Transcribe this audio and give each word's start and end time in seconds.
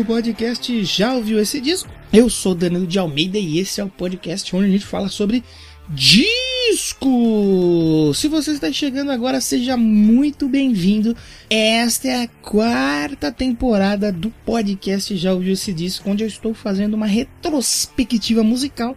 do 0.00 0.04
podcast 0.06 0.82
Já 0.82 1.14
ouviu 1.14 1.38
esse 1.38 1.60
disco? 1.60 1.90
Eu 2.10 2.30
sou 2.30 2.54
Danilo 2.54 2.86
de 2.86 2.98
Almeida 2.98 3.36
e 3.36 3.58
esse 3.58 3.82
é 3.82 3.84
o 3.84 3.88
podcast 3.88 4.56
onde 4.56 4.64
a 4.64 4.70
gente 4.70 4.86
fala 4.86 5.08
sobre 5.10 5.44
disco. 5.90 7.10
Se 8.14 8.26
você 8.26 8.52
está 8.52 8.72
chegando 8.72 9.12
agora, 9.12 9.42
seja 9.42 9.76
muito 9.76 10.48
bem-vindo. 10.48 11.14
Esta 11.50 12.08
é 12.08 12.22
a 12.22 12.28
quarta 12.28 13.30
temporada 13.30 14.10
do 14.10 14.30
podcast 14.46 15.14
Já 15.18 15.34
ouviu 15.34 15.52
esse 15.52 15.70
disco, 15.70 16.08
onde 16.08 16.24
eu 16.24 16.28
estou 16.28 16.54
fazendo 16.54 16.94
uma 16.94 17.06
retrospectiva 17.06 18.42
musical 18.42 18.96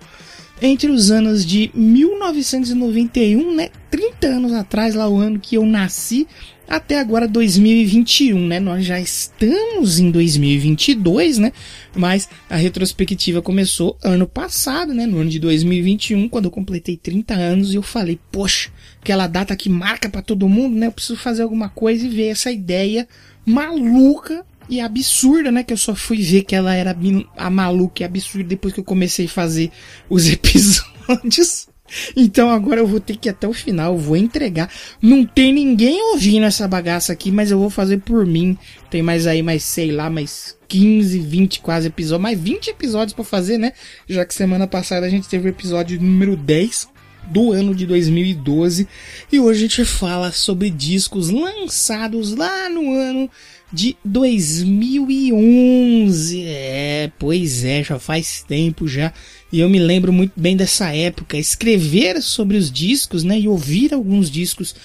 entre 0.61 0.89
os 0.89 1.11
anos 1.11 1.45
de 1.45 1.69
1991, 1.73 3.53
né, 3.53 3.69
30 3.91 4.27
anos 4.27 4.53
atrás, 4.53 4.95
lá 4.95 5.09
o 5.09 5.17
ano 5.17 5.37
que 5.37 5.55
eu 5.55 5.65
nasci, 5.65 6.25
até 6.67 6.99
agora 6.99 7.27
2021, 7.27 8.47
né? 8.47 8.59
Nós 8.59 8.85
já 8.85 8.99
estamos 8.99 9.99
em 9.99 10.09
2022, 10.09 11.37
né? 11.37 11.51
Mas 11.95 12.29
a 12.49 12.55
retrospectiva 12.55 13.41
começou 13.41 13.97
ano 14.03 14.27
passado, 14.27 14.93
né? 14.93 15.05
No 15.05 15.19
ano 15.19 15.29
de 15.29 15.39
2021, 15.39 16.29
quando 16.29 16.45
eu 16.45 16.51
completei 16.51 16.97
30 16.97 17.33
anos 17.33 17.73
e 17.73 17.75
eu 17.75 17.83
falei, 17.83 18.19
poxa, 18.31 18.69
aquela 19.01 19.27
data 19.27 19.55
que 19.55 19.69
marca 19.69 20.09
pra 20.09 20.21
todo 20.21 20.49
mundo, 20.49 20.75
né? 20.75 20.87
Eu 20.87 20.91
preciso 20.91 21.17
fazer 21.17 21.43
alguma 21.43 21.69
coisa 21.69 22.05
e 22.05 22.09
ver 22.09 22.27
essa 22.27 22.51
ideia 22.51 23.07
maluca 23.45 24.45
e 24.69 24.79
absurda, 24.79 25.51
né? 25.51 25.63
Que 25.63 25.73
eu 25.73 25.77
só 25.77 25.93
fui 25.93 26.21
ver 26.21 26.43
que 26.43 26.55
ela 26.55 26.73
era 26.73 26.95
a 27.37 27.49
maluca 27.49 28.03
e 28.03 28.05
absurda 28.05 28.47
depois 28.47 28.73
que 28.73 28.79
eu 28.79 28.85
comecei 28.85 29.25
a 29.25 29.29
fazer 29.29 29.71
os 30.09 30.27
episódios. 30.31 31.67
Então 32.15 32.49
agora 32.49 32.79
eu 32.79 32.87
vou 32.87 32.99
ter 32.99 33.17
que 33.17 33.27
ir 33.27 33.31
até 33.31 33.47
o 33.47 33.53
final, 33.53 33.97
vou 33.97 34.17
entregar. 34.17 34.69
Não 35.01 35.25
tem 35.25 35.53
ninguém 35.53 36.01
ouvindo 36.11 36.45
essa 36.45 36.67
bagaça 36.67 37.13
aqui, 37.13 37.31
mas 37.31 37.51
eu 37.51 37.59
vou 37.59 37.69
fazer 37.69 37.99
por 37.99 38.25
mim. 38.25 38.57
Tem 38.89 39.01
mais 39.01 39.27
aí, 39.27 39.41
mais 39.41 39.63
sei 39.63 39.91
lá, 39.91 40.09
mais 40.09 40.57
15, 40.67 41.19
20 41.19 41.61
quase 41.61 41.87
episódios, 41.87 42.21
mais 42.21 42.39
20 42.39 42.69
episódios 42.69 43.13
pra 43.13 43.23
fazer, 43.23 43.57
né? 43.57 43.73
Já 44.07 44.25
que 44.25 44.33
semana 44.33 44.67
passada 44.67 45.05
a 45.05 45.09
gente 45.09 45.27
teve 45.27 45.47
o 45.47 45.49
episódio 45.49 46.01
número 46.01 46.35
10 46.35 46.93
do 47.27 47.51
ano 47.51 47.73
de 47.73 47.85
2012 47.85 48.87
e 49.31 49.39
hoje 49.39 49.59
a 49.59 49.67
gente 49.67 49.85
fala 49.85 50.31
sobre 50.31 50.69
discos 50.69 51.29
lançados 51.29 52.35
lá 52.35 52.69
no 52.69 52.93
ano 52.93 53.29
de 53.73 53.97
2011. 54.05 56.43
É, 56.43 57.11
pois 57.17 57.65
é, 57.65 57.83
já 57.83 57.97
faz 57.97 58.45
tempo 58.47 58.87
já. 58.87 59.11
E 59.51 59.59
eu 59.59 59.67
me 59.67 59.79
lembro 59.79 60.13
muito 60.13 60.33
bem 60.35 60.55
dessa 60.55 60.95
época. 60.95 61.37
Escrever 61.37 62.21
sobre 62.21 62.55
os 62.55 62.71
discos, 62.71 63.23
né? 63.23 63.39
E 63.39 63.47
ouvir 63.47 63.91
alguns 63.91 64.29
discos 64.29 64.75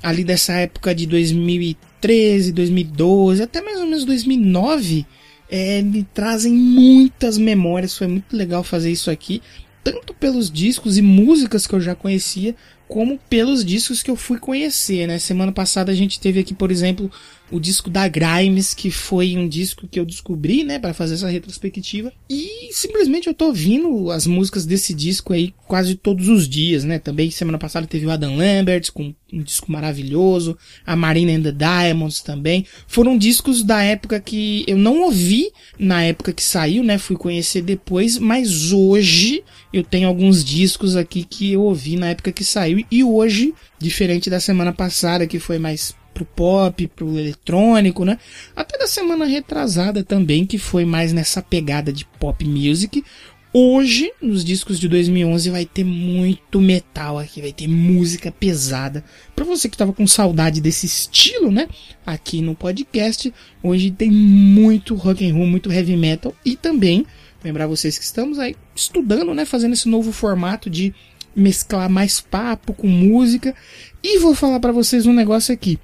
ali 0.00 0.22
dessa 0.22 0.52
época 0.52 0.94
de 0.94 1.06
2013, 1.06 2.52
2012, 2.52 3.42
até 3.42 3.60
mais 3.60 3.80
ou 3.80 3.86
menos 3.86 4.04
2009. 4.04 5.04
É, 5.50 5.82
me 5.82 6.04
trazem 6.04 6.52
muitas 6.52 7.36
memórias. 7.36 7.98
Foi 7.98 8.06
muito 8.06 8.36
legal 8.36 8.62
fazer 8.62 8.92
isso 8.92 9.10
aqui. 9.10 9.42
Tanto 9.82 10.14
pelos 10.14 10.50
discos 10.50 10.98
e 10.98 11.02
músicas 11.02 11.66
que 11.66 11.74
eu 11.74 11.80
já 11.80 11.94
conhecia, 11.94 12.54
como 12.88 13.18
pelos 13.28 13.64
discos 13.64 14.02
que 14.02 14.10
eu 14.10 14.16
fui 14.16 14.38
conhecer, 14.38 15.06
né? 15.06 15.18
Semana 15.18 15.52
passada 15.52 15.90
a 15.90 15.94
gente 15.94 16.20
teve 16.20 16.40
aqui, 16.40 16.54
por 16.54 16.70
exemplo, 16.70 17.10
o 17.50 17.60
disco 17.60 17.88
da 17.88 18.08
Grimes, 18.08 18.74
que 18.74 18.90
foi 18.90 19.36
um 19.36 19.48
disco 19.48 19.86
que 19.86 20.00
eu 20.00 20.04
descobri, 20.04 20.64
né, 20.64 20.78
para 20.78 20.94
fazer 20.94 21.14
essa 21.14 21.28
retrospectiva. 21.28 22.12
E 22.28 22.68
simplesmente 22.72 23.28
eu 23.28 23.34
tô 23.34 23.46
ouvindo 23.46 24.10
as 24.10 24.26
músicas 24.26 24.66
desse 24.66 24.92
disco 24.92 25.32
aí 25.32 25.54
quase 25.66 25.94
todos 25.94 26.28
os 26.28 26.48
dias, 26.48 26.84
né? 26.84 26.98
Também 26.98 27.30
semana 27.30 27.58
passada 27.58 27.86
teve 27.86 28.06
o 28.06 28.10
Adam 28.10 28.36
Lambert 28.36 28.90
com 28.92 29.14
um 29.32 29.42
disco 29.42 29.70
maravilhoso, 29.70 30.56
a 30.84 30.94
Marina 30.94 31.32
and 31.32 31.42
the 31.42 31.52
Diamonds 31.52 32.20
também. 32.20 32.64
Foram 32.86 33.18
discos 33.18 33.62
da 33.62 33.82
época 33.82 34.20
que 34.20 34.64
eu 34.66 34.76
não 34.76 35.02
ouvi 35.02 35.50
na 35.78 36.02
época 36.02 36.32
que 36.32 36.42
saiu, 36.42 36.82
né? 36.82 36.98
Fui 36.98 37.16
conhecer 37.16 37.62
depois, 37.62 38.18
mas 38.18 38.72
hoje 38.72 39.42
eu 39.72 39.82
tenho 39.82 40.08
alguns 40.08 40.44
discos 40.44 40.96
aqui 40.96 41.24
que 41.24 41.52
eu 41.52 41.62
ouvi 41.62 41.96
na 41.96 42.10
época 42.10 42.32
que 42.32 42.44
saiu 42.44 42.84
e 42.90 43.04
hoje, 43.04 43.54
diferente 43.78 44.30
da 44.30 44.40
semana 44.40 44.72
passada 44.72 45.26
que 45.26 45.38
foi 45.38 45.58
mais 45.58 45.94
pro 46.16 46.24
pop, 46.24 46.86
pro 46.88 47.18
eletrônico, 47.18 48.02
né? 48.02 48.18
Até 48.54 48.78
da 48.78 48.86
semana 48.86 49.26
retrasada 49.26 50.02
também, 50.02 50.46
que 50.46 50.56
foi 50.56 50.86
mais 50.86 51.12
nessa 51.12 51.42
pegada 51.42 51.92
de 51.92 52.06
pop 52.18 52.42
music. 52.42 53.04
Hoje, 53.52 54.10
nos 54.20 54.42
discos 54.42 54.80
de 54.80 54.88
2011, 54.88 55.50
vai 55.50 55.66
ter 55.66 55.84
muito 55.84 56.58
metal 56.58 57.18
aqui, 57.18 57.42
vai 57.42 57.52
ter 57.52 57.68
música 57.68 58.32
pesada. 58.32 59.04
Pra 59.34 59.44
você 59.44 59.68
que 59.68 59.76
tava 59.76 59.92
com 59.92 60.06
saudade 60.06 60.60
desse 60.60 60.86
estilo, 60.86 61.50
né? 61.50 61.68
Aqui 62.04 62.40
no 62.40 62.54
podcast, 62.54 63.32
hoje 63.62 63.90
tem 63.90 64.10
muito 64.10 64.94
rock 64.94 65.28
and 65.28 65.34
roll, 65.34 65.46
muito 65.46 65.70
heavy 65.70 65.96
metal 65.96 66.34
e 66.44 66.56
também 66.56 67.06
lembrar 67.44 67.66
vocês 67.66 67.98
que 67.98 68.04
estamos 68.04 68.38
aí 68.38 68.56
estudando, 68.74 69.34
né, 69.34 69.44
fazendo 69.44 69.74
esse 69.74 69.88
novo 69.88 70.12
formato 70.12 70.68
de 70.68 70.94
mesclar 71.34 71.88
mais 71.90 72.20
papo 72.20 72.72
com 72.72 72.88
música. 72.88 73.54
E 74.02 74.18
vou 74.18 74.34
falar 74.34 74.60
pra 74.60 74.72
vocês 74.72 75.06
um 75.06 75.12
negócio 75.12 75.52
aqui. 75.52 75.78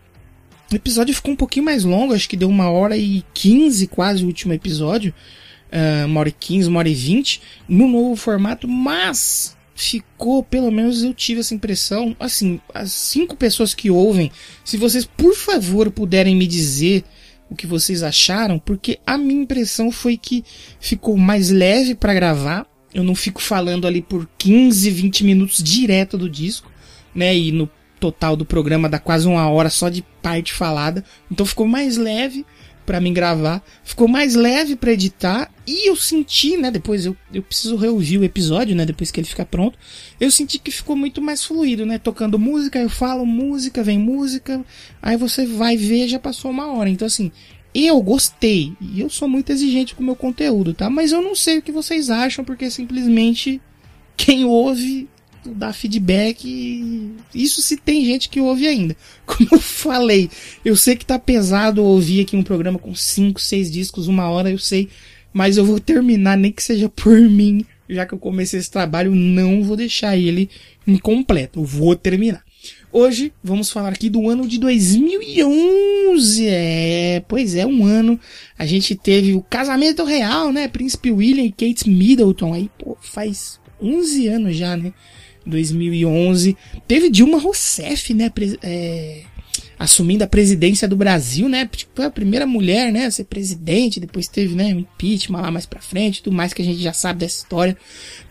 O 0.73 0.77
episódio 0.77 1.15
ficou 1.15 1.33
um 1.33 1.37
pouquinho 1.37 1.67
mais 1.67 1.85
longo, 1.85 2.15
acho 2.15 2.29
que 2.29 2.37
deu 2.37 2.49
uma 2.49 2.71
hora 2.71 2.97
e 2.97 3.23
quinze 3.35 3.87
quase 3.87 4.25
o 4.25 4.27
último 4.27 4.55
episódio. 4.55 5.13
Ah, 5.71 6.05
uma 6.07 6.21
hora 6.21 6.29
e 6.29 6.33
quinze, 6.33 6.69
uma 6.69 6.79
hora 6.79 6.89
e 6.89 6.95
vinte, 6.95 7.41
no 7.69 7.89
novo 7.89 8.15
formato, 8.17 8.69
mas 8.69 9.57
ficou, 9.75 10.43
pelo 10.43 10.71
menos 10.71 11.03
eu 11.03 11.15
tive 11.15 11.41
essa 11.41 11.55
impressão, 11.55 12.15
assim, 12.21 12.61
as 12.75 12.93
cinco 12.93 13.35
pessoas 13.37 13.75
que 13.75 13.91
ouvem, 13.91 14.31
se 14.65 14.77
vocês 14.77 15.05
por 15.05 15.35
favor 15.35 15.91
puderem 15.91 16.37
me 16.37 16.47
dizer 16.47 17.05
o 17.49 17.57
que 17.57 17.67
vocês 17.67 18.03
acharam, 18.03 18.59
porque 18.59 18.99
a 19.07 19.17
minha 19.17 19.43
impressão 19.43 19.91
foi 19.91 20.17
que 20.17 20.45
ficou 20.79 21.17
mais 21.17 21.51
leve 21.51 21.95
pra 21.95 22.15
gravar, 22.15 22.67
eu 22.95 23.03
não 23.03 23.15
fico 23.15 23.43
falando 23.43 23.87
ali 23.87 24.03
por 24.03 24.29
15, 24.39 24.91
20 24.91 25.25
minutos 25.25 25.63
direto 25.63 26.19
do 26.19 26.29
disco, 26.29 26.71
né, 27.15 27.35
e 27.37 27.51
no 27.51 27.69
total 28.03 28.35
do 28.35 28.45
programa 28.45 28.89
dá 28.89 28.99
quase 28.99 29.29
uma 29.29 29.49
hora 29.49 29.71
só 29.71 29.89
de 29.89 30.03
parte 30.21 30.53
falada. 30.53 31.05
Então 31.31 31.47
ficou 31.47 31.69
mais 31.69 31.97
leve 31.97 32.45
pra 32.85 33.01
mim 33.01 33.13
gravar, 33.13 33.63
ficou 33.85 34.09
mais 34.09 34.35
leve 34.35 34.75
pra 34.75 34.91
editar 34.91 35.49
e 35.65 35.89
eu 35.89 35.95
senti, 35.95 36.57
né, 36.57 36.69
depois 36.69 37.07
eu, 37.07 37.17
eu 37.33 37.41
preciso 37.41 37.77
reouvir 37.77 38.19
o 38.19 38.25
episódio, 38.25 38.75
né, 38.75 38.85
depois 38.85 39.13
que 39.13 39.21
ele 39.21 39.29
ficar 39.29 39.47
pronto. 39.47 39.79
Eu 40.19 40.33
senti 40.33 40.59
que 40.59 40.73
ficou 40.73 40.97
muito 40.97 41.23
mais 41.23 41.45
fluido, 41.45 41.87
né, 41.87 41.97
tocando 41.97 42.41
música, 42.41 42.81
eu 42.81 42.91
falo 42.91 43.25
música, 43.25 43.85
vem 43.85 44.01
música, 44.01 44.65
aí 45.01 45.17
você 45.17 45.47
vai 45.47 45.77
ver, 45.77 46.09
já 46.09 46.19
passou 46.19 46.51
uma 46.51 46.73
hora. 46.73 46.91
Então 46.91 47.07
assim, 47.07 47.31
eu 47.73 48.03
gostei 48.03 48.73
e 48.81 49.01
eu 49.01 49.09
sou 49.09 49.29
muito 49.29 49.53
exigente 49.53 49.95
com 49.95 50.03
o 50.03 50.07
meu 50.07 50.17
conteúdo, 50.17 50.75
tá? 50.75 50.91
Mas 50.91 51.13
eu 51.13 51.23
não 51.23 51.37
sei 51.37 51.59
o 51.59 51.63
que 51.63 51.71
vocês 51.71 52.11
acham 52.11 52.45
porque 52.45 52.69
simplesmente 52.69 53.61
quem 54.17 54.45
ouve 54.45 55.09
dá 55.45 55.73
feedback. 55.73 57.15
Isso 57.35 57.63
se 57.63 57.77
tem 57.77 58.05
gente 58.05 58.29
que 58.29 58.41
ouve 58.41 58.67
ainda. 58.67 58.97
Como 59.27 59.49
eu 59.53 59.61
falei, 59.61 60.31
eu 60.65 60.77
sei 60.77 60.97
que 60.97 61.07
tá 61.07 61.19
pesado 61.19 61.83
ouvir 61.83 62.23
aqui 62.23 62.37
um 62.37 62.43
programa 62.43 62.79
com 62.79 62.95
5, 62.95 63.41
6 63.41 63.71
discos, 63.71 64.09
uma 64.09 64.29
hora, 64.29 64.51
eu 64.51 64.59
sei. 64.59 64.89
Mas 65.33 65.57
eu 65.57 65.65
vou 65.65 65.81
terminar, 65.81 66.37
nem 66.37 66.53
que 66.53 66.63
seja 66.63 66.89
por 66.89 67.19
mim. 67.29 67.65
Já 67.89 68.07
que 68.07 68.15
eu 68.15 68.19
comecei 68.19 68.59
esse 68.59 68.71
trabalho, 68.71 69.15
não 69.15 69.63
vou 69.63 69.77
deixar 69.77 70.17
ele 70.17 70.49
incompleto. 70.87 71.61
Eu 71.61 71.65
vou 71.65 71.95
terminar. 71.97 72.43
Hoje 72.93 73.33
vamos 73.43 73.71
falar 73.71 73.89
aqui 73.89 74.09
do 74.09 74.29
ano 74.29 74.47
de 74.47 74.59
2011. 74.59 76.47
É, 76.47 77.25
pois 77.27 77.55
é, 77.55 77.67
um 77.67 77.85
ano. 77.85 78.21
A 78.57 78.67
gente 78.67 78.95
teve 78.95 79.35
o 79.35 79.43
casamento 79.43 80.05
real, 80.05 80.53
né? 80.53 80.69
Príncipe 80.69 81.11
William 81.11 81.45
e 81.45 81.51
Kate 81.51 81.89
Middleton. 81.89 82.55
Aí, 82.55 82.71
pô, 82.79 82.97
faz 83.01 83.59
11 83.81 84.29
anos 84.29 84.57
já, 84.57 84.77
né? 84.77 84.93
2011. 85.47 86.57
Teve 86.87 87.11
Dilma 87.11 87.39
Rousseff, 87.39 88.13
né? 88.15 88.31
É, 88.63 89.23
assumindo 89.79 90.23
a 90.23 90.29
presidência 90.29 90.87
do 90.87 90.97
Brasil, 90.97 91.49
né? 91.49 91.69
Tipo, 91.71 92.03
a 92.03 92.11
primeira 92.11 92.47
mulher, 92.47 92.93
né? 92.93 93.07
A 93.07 93.11
ser 93.11 93.25
presidente. 93.25 93.99
Depois 93.99 94.29
teve, 94.29 94.55
né? 94.55 94.71
Impeachment 94.71 95.41
lá 95.41 95.51
mais 95.51 95.67
pra 95.67 95.81
frente. 95.81 96.23
Tudo 96.23 96.37
mais 96.37 96.55
que 96.55 96.63
a 96.63 96.65
gente 96.65 96.81
já 96.81 96.93
sabe 96.93 97.21
dessa 97.21 97.39
história. 97.39 97.77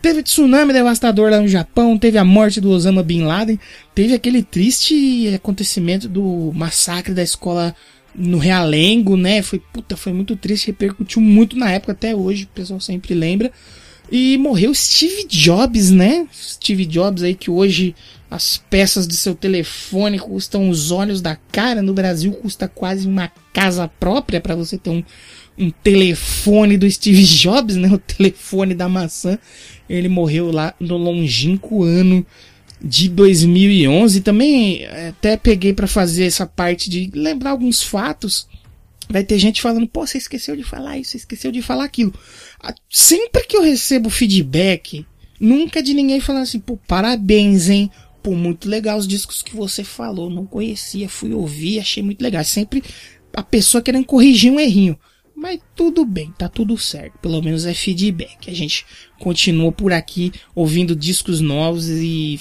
Teve 0.00 0.22
tsunami 0.22 0.72
devastador 0.72 1.30
lá 1.30 1.40
no 1.40 1.48
Japão. 1.48 1.98
Teve 1.98 2.16
a 2.16 2.24
morte 2.24 2.60
do 2.60 2.70
Osama 2.70 3.02
Bin 3.02 3.24
Laden. 3.24 3.60
Teve 3.94 4.14
aquele 4.14 4.42
triste 4.42 5.28
acontecimento 5.34 6.08
do 6.08 6.52
massacre 6.54 7.12
da 7.12 7.22
escola 7.22 7.74
no 8.14 8.38
Realengo, 8.38 9.16
né? 9.16 9.42
Foi, 9.42 9.58
puta, 9.58 9.96
foi 9.96 10.12
muito 10.12 10.34
triste. 10.36 10.68
Repercutiu 10.68 11.20
muito 11.20 11.56
na 11.56 11.70
época, 11.70 11.92
até 11.92 12.16
hoje. 12.16 12.44
O 12.44 12.48
pessoal 12.48 12.80
sempre 12.80 13.12
lembra. 13.14 13.52
E 14.12 14.36
morreu 14.36 14.74
Steve 14.74 15.26
Jobs, 15.26 15.90
né? 15.90 16.28
Steve 16.30 16.84
Jobs 16.84 17.22
aí 17.22 17.34
que 17.34 17.50
hoje 17.50 17.94
as 18.30 18.58
peças 18.58 19.08
de 19.08 19.16
seu 19.16 19.34
telefone 19.34 20.18
custam 20.18 20.68
os 20.68 20.90
olhos 20.90 21.22
da 21.22 21.34
cara. 21.34 21.80
No 21.80 21.94
Brasil 21.94 22.30
custa 22.32 22.68
quase 22.68 23.08
uma 23.08 23.32
casa 23.54 23.88
própria 23.88 24.38
para 24.38 24.54
você 24.54 24.76
ter 24.76 24.90
um, 24.90 25.02
um 25.58 25.70
telefone 25.70 26.76
do 26.76 26.90
Steve 26.90 27.24
Jobs, 27.24 27.76
né? 27.76 27.88
O 27.88 27.96
telefone 27.96 28.74
da 28.74 28.86
maçã. 28.86 29.38
Ele 29.88 30.10
morreu 30.10 30.52
lá 30.52 30.74
no 30.78 30.98
longínquo 30.98 31.82
ano 31.82 32.26
de 32.84 33.08
2011. 33.08 34.20
Também 34.20 34.82
eh, 34.82 35.08
até 35.08 35.38
peguei 35.38 35.72
para 35.72 35.86
fazer 35.86 36.24
essa 36.24 36.44
parte 36.44 36.90
de 36.90 37.10
lembrar 37.14 37.52
alguns 37.52 37.82
fatos. 37.82 38.46
Vai 39.08 39.24
ter 39.24 39.38
gente 39.38 39.60
falando, 39.60 39.86
pô, 39.86 40.06
você 40.06 40.18
esqueceu 40.18 40.56
de 40.56 40.62
falar 40.62 40.98
isso, 40.98 41.10
você 41.10 41.16
esqueceu 41.18 41.50
de 41.50 41.60
falar 41.60 41.84
aquilo. 41.84 42.14
Sempre 42.88 43.44
que 43.44 43.56
eu 43.56 43.62
recebo 43.62 44.08
feedback, 44.08 45.04
nunca 45.40 45.82
de 45.82 45.92
ninguém 45.92 46.20
falando 46.20 46.44
assim, 46.44 46.60
pô, 46.60 46.76
parabéns, 46.76 47.68
hein? 47.68 47.90
Pô, 48.22 48.32
muito 48.32 48.68
legal 48.68 48.96
os 48.96 49.08
discos 49.08 49.42
que 49.42 49.56
você 49.56 49.82
falou, 49.82 50.30
não 50.30 50.46
conhecia, 50.46 51.08
fui 51.08 51.34
ouvir, 51.34 51.80
achei 51.80 52.02
muito 52.02 52.22
legal. 52.22 52.44
Sempre 52.44 52.82
a 53.34 53.42
pessoa 53.42 53.82
querendo 53.82 54.04
corrigir 54.04 54.52
um 54.52 54.60
errinho. 54.60 54.98
Mas 55.34 55.60
tudo 55.74 56.04
bem, 56.04 56.32
tá 56.36 56.48
tudo 56.48 56.76
certo. 56.78 57.18
Pelo 57.18 57.42
menos 57.42 57.64
é 57.64 57.74
feedback. 57.74 58.50
A 58.50 58.54
gente 58.54 58.84
continua 59.18 59.72
por 59.72 59.92
aqui 59.92 60.32
ouvindo 60.54 60.94
discos 60.94 61.40
novos 61.40 61.88
e 61.88 62.38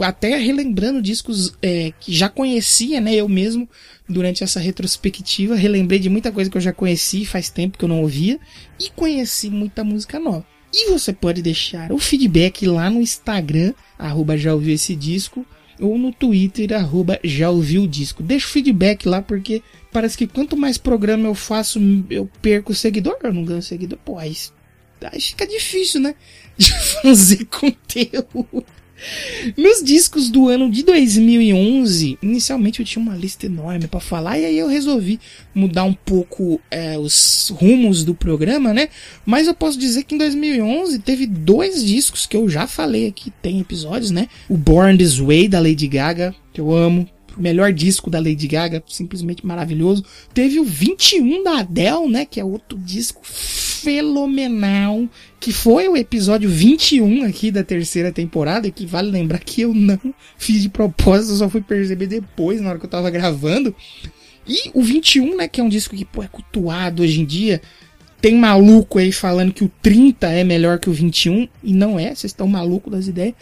até 0.00 0.36
relembrando 0.36 1.02
discos 1.02 1.54
é, 1.62 1.92
que 1.98 2.12
já 2.12 2.28
conhecia, 2.28 3.00
né? 3.00 3.14
Eu 3.14 3.28
mesmo, 3.28 3.68
durante 4.08 4.44
essa 4.44 4.60
retrospectiva, 4.60 5.54
relembrei 5.54 5.98
de 5.98 6.08
muita 6.08 6.30
coisa 6.30 6.50
que 6.50 6.56
eu 6.56 6.60
já 6.60 6.72
conheci, 6.72 7.24
faz 7.24 7.50
tempo 7.50 7.78
que 7.78 7.84
eu 7.84 7.88
não 7.88 8.02
ouvia, 8.02 8.38
e 8.78 8.90
conheci 8.90 9.50
muita 9.50 9.82
música 9.82 10.20
nova. 10.20 10.46
E 10.72 10.90
você 10.90 11.12
pode 11.12 11.40
deixar 11.40 11.92
o 11.92 11.98
feedback 11.98 12.66
lá 12.66 12.90
no 12.90 13.00
Instagram, 13.00 13.72
arroba 13.98 14.36
já 14.36 14.52
ouviu 14.52 14.74
esse 14.74 14.94
disco, 14.94 15.46
ou 15.80 15.98
no 15.98 16.12
Twitter, 16.12 16.72
arroba 16.72 17.18
já 17.22 17.50
ouviu 17.50 17.84
o 17.84 17.88
disco. 17.88 18.22
Deixa 18.22 18.46
o 18.46 18.50
feedback 18.50 19.06
lá, 19.06 19.22
porque 19.22 19.62
parece 19.94 20.18
que 20.18 20.26
quanto 20.26 20.56
mais 20.56 20.76
programa 20.76 21.28
eu 21.28 21.36
faço, 21.36 21.80
eu 22.10 22.28
perco 22.42 22.74
seguidor, 22.74 23.16
eu 23.22 23.32
não 23.32 23.44
ganho 23.44 23.62
seguidor. 23.62 23.96
Pô, 24.04 24.18
aí, 24.18 24.36
aí 25.00 25.20
fica 25.20 25.46
difícil, 25.46 26.00
né? 26.00 26.16
De 26.58 26.72
fazer 27.00 27.44
conteúdo. 27.44 28.66
Nos 29.56 29.82
discos 29.82 30.30
do 30.30 30.48
ano 30.48 30.70
de 30.70 30.82
2011, 30.82 32.18
inicialmente 32.22 32.80
eu 32.80 32.86
tinha 32.86 33.02
uma 33.02 33.14
lista 33.14 33.46
enorme 33.46 33.86
para 33.86 34.00
falar 34.00 34.38
e 34.38 34.44
aí 34.44 34.58
eu 34.58 34.66
resolvi 34.66 35.20
mudar 35.54 35.84
um 35.84 35.92
pouco 35.92 36.60
é, 36.70 36.98
os 36.98 37.52
rumos 37.54 38.04
do 38.04 38.14
programa, 38.14 38.72
né? 38.72 38.88
Mas 39.24 39.46
eu 39.46 39.54
posso 39.54 39.78
dizer 39.78 40.04
que 40.04 40.14
em 40.14 40.18
2011 40.18 40.98
teve 41.00 41.26
dois 41.26 41.84
discos 41.84 42.26
que 42.26 42.36
eu 42.36 42.48
já 42.48 42.66
falei 42.66 43.06
aqui, 43.06 43.32
tem 43.42 43.60
episódios, 43.60 44.10
né? 44.10 44.28
O 44.48 44.56
Born 44.56 44.96
This 44.96 45.18
Way 45.18 45.48
da 45.48 45.60
Lady 45.60 45.86
Gaga, 45.86 46.34
que 46.52 46.60
eu 46.60 46.72
amo, 46.72 47.08
o 47.36 47.42
melhor 47.42 47.72
disco 47.72 48.10
da 48.10 48.18
Lady 48.18 48.46
Gaga, 48.46 48.82
simplesmente 48.86 49.46
maravilhoso. 49.46 50.04
Teve 50.32 50.60
o 50.60 50.64
21 50.64 51.42
da 51.42 51.58
Adele, 51.58 52.08
né, 52.08 52.24
que 52.24 52.40
é 52.40 52.44
outro 52.44 52.78
disco 52.78 53.20
fenomenal, 53.24 55.08
que 55.38 55.52
foi 55.52 55.88
o 55.88 55.96
episódio 55.96 56.48
21 56.48 57.24
aqui 57.24 57.50
da 57.50 57.62
terceira 57.62 58.10
temporada, 58.10 58.70
que 58.70 58.86
vale 58.86 59.10
lembrar 59.10 59.38
que 59.38 59.62
eu 59.62 59.74
não 59.74 59.98
fiz 60.38 60.62
de 60.62 60.68
propósito, 60.68 61.36
só 61.36 61.48
fui 61.48 61.60
perceber 61.60 62.06
depois, 62.06 62.60
na 62.60 62.70
hora 62.70 62.78
que 62.78 62.86
eu 62.86 62.90
tava 62.90 63.10
gravando. 63.10 63.74
E 64.46 64.70
o 64.74 64.82
21, 64.82 65.36
né, 65.36 65.48
que 65.48 65.60
é 65.60 65.64
um 65.64 65.68
disco 65.68 65.96
que 65.96 66.04
pô, 66.04 66.22
é 66.22 66.28
cultuado 66.28 67.02
hoje 67.02 67.20
em 67.20 67.24
dia, 67.24 67.60
tem 68.20 68.34
maluco 68.34 68.98
aí 68.98 69.12
falando 69.12 69.52
que 69.52 69.64
o 69.64 69.70
30 69.82 70.28
é 70.28 70.44
melhor 70.44 70.78
que 70.78 70.88
o 70.88 70.92
21, 70.92 71.46
e 71.62 71.74
não 71.74 71.98
é, 71.98 72.06
vocês 72.06 72.24
estão 72.24 72.46
malucos 72.46 72.90
das 72.90 73.06
ideias. 73.06 73.34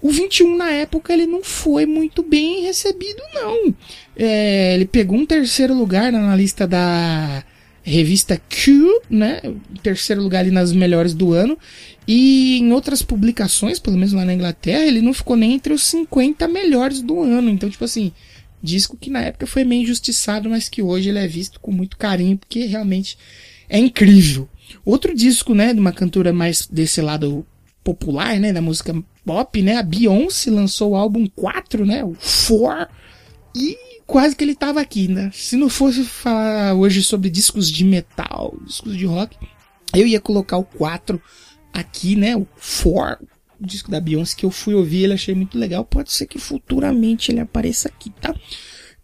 O 0.00 0.10
21 0.10 0.56
na 0.56 0.70
época 0.70 1.12
ele 1.12 1.26
não 1.26 1.42
foi 1.42 1.84
muito 1.84 2.22
bem 2.22 2.62
recebido, 2.62 3.20
não. 3.34 3.74
É, 4.16 4.74
ele 4.74 4.86
pegou 4.86 5.18
um 5.18 5.26
terceiro 5.26 5.74
lugar 5.74 6.12
na 6.12 6.36
lista 6.36 6.66
da 6.66 7.44
revista 7.82 8.40
Q, 8.48 9.00
né? 9.10 9.40
Terceiro 9.82 10.22
lugar 10.22 10.40
ali 10.40 10.50
nas 10.50 10.72
melhores 10.72 11.14
do 11.14 11.32
ano. 11.32 11.58
E 12.06 12.58
em 12.58 12.72
outras 12.72 13.02
publicações, 13.02 13.78
pelo 13.78 13.96
menos 13.96 14.12
lá 14.12 14.24
na 14.24 14.34
Inglaterra, 14.34 14.84
ele 14.84 15.02
não 15.02 15.12
ficou 15.12 15.36
nem 15.36 15.54
entre 15.54 15.72
os 15.72 15.82
50 15.84 16.46
melhores 16.46 17.02
do 17.02 17.20
ano. 17.22 17.50
Então, 17.50 17.68
tipo 17.68 17.84
assim, 17.84 18.12
disco 18.62 18.96
que 18.96 19.10
na 19.10 19.22
época 19.22 19.46
foi 19.46 19.64
meio 19.64 19.82
injustiçado, 19.82 20.48
mas 20.48 20.68
que 20.68 20.82
hoje 20.82 21.08
ele 21.08 21.18
é 21.18 21.26
visto 21.26 21.58
com 21.60 21.72
muito 21.72 21.96
carinho, 21.96 22.38
porque 22.38 22.64
realmente 22.66 23.18
é 23.68 23.78
incrível. 23.78 24.48
Outro 24.84 25.14
disco, 25.14 25.54
né, 25.54 25.72
de 25.72 25.80
uma 25.80 25.92
cantora 25.92 26.32
mais 26.32 26.66
desse 26.66 27.00
lado 27.00 27.46
popular, 27.88 28.38
né, 28.38 28.52
da 28.52 28.60
música 28.60 28.94
pop, 29.24 29.62
né, 29.62 29.78
a 29.78 29.82
Beyoncé 29.82 30.50
lançou 30.50 30.90
o 30.90 30.94
álbum 30.94 31.26
4, 31.26 31.86
né, 31.86 32.04
o 32.04 32.14
4, 32.46 32.86
e 33.56 33.78
quase 34.06 34.36
que 34.36 34.44
ele 34.44 34.54
tava 34.54 34.78
aqui, 34.78 35.08
né? 35.08 35.30
Se 35.32 35.56
não 35.56 35.70
fosse 35.70 36.04
falar 36.04 36.74
hoje 36.74 37.02
sobre 37.02 37.30
discos 37.30 37.70
de 37.70 37.84
metal, 37.84 38.54
discos 38.66 38.94
de 38.94 39.06
rock, 39.06 39.38
eu 39.94 40.06
ia 40.06 40.20
colocar 40.20 40.58
o 40.58 40.64
4 40.64 41.18
aqui, 41.72 42.14
né, 42.14 42.36
o 42.36 42.46
4, 42.82 43.26
o 43.58 43.66
disco 43.66 43.90
da 43.90 44.00
Beyoncé 44.00 44.36
que 44.36 44.44
eu 44.44 44.50
fui 44.50 44.74
ouvir, 44.74 45.04
ele 45.04 45.14
achei 45.14 45.34
muito 45.34 45.58
legal, 45.58 45.82
pode 45.82 46.12
ser 46.12 46.26
que 46.26 46.38
futuramente 46.38 47.32
ele 47.32 47.40
apareça 47.40 47.88
aqui, 47.88 48.10
tá? 48.20 48.34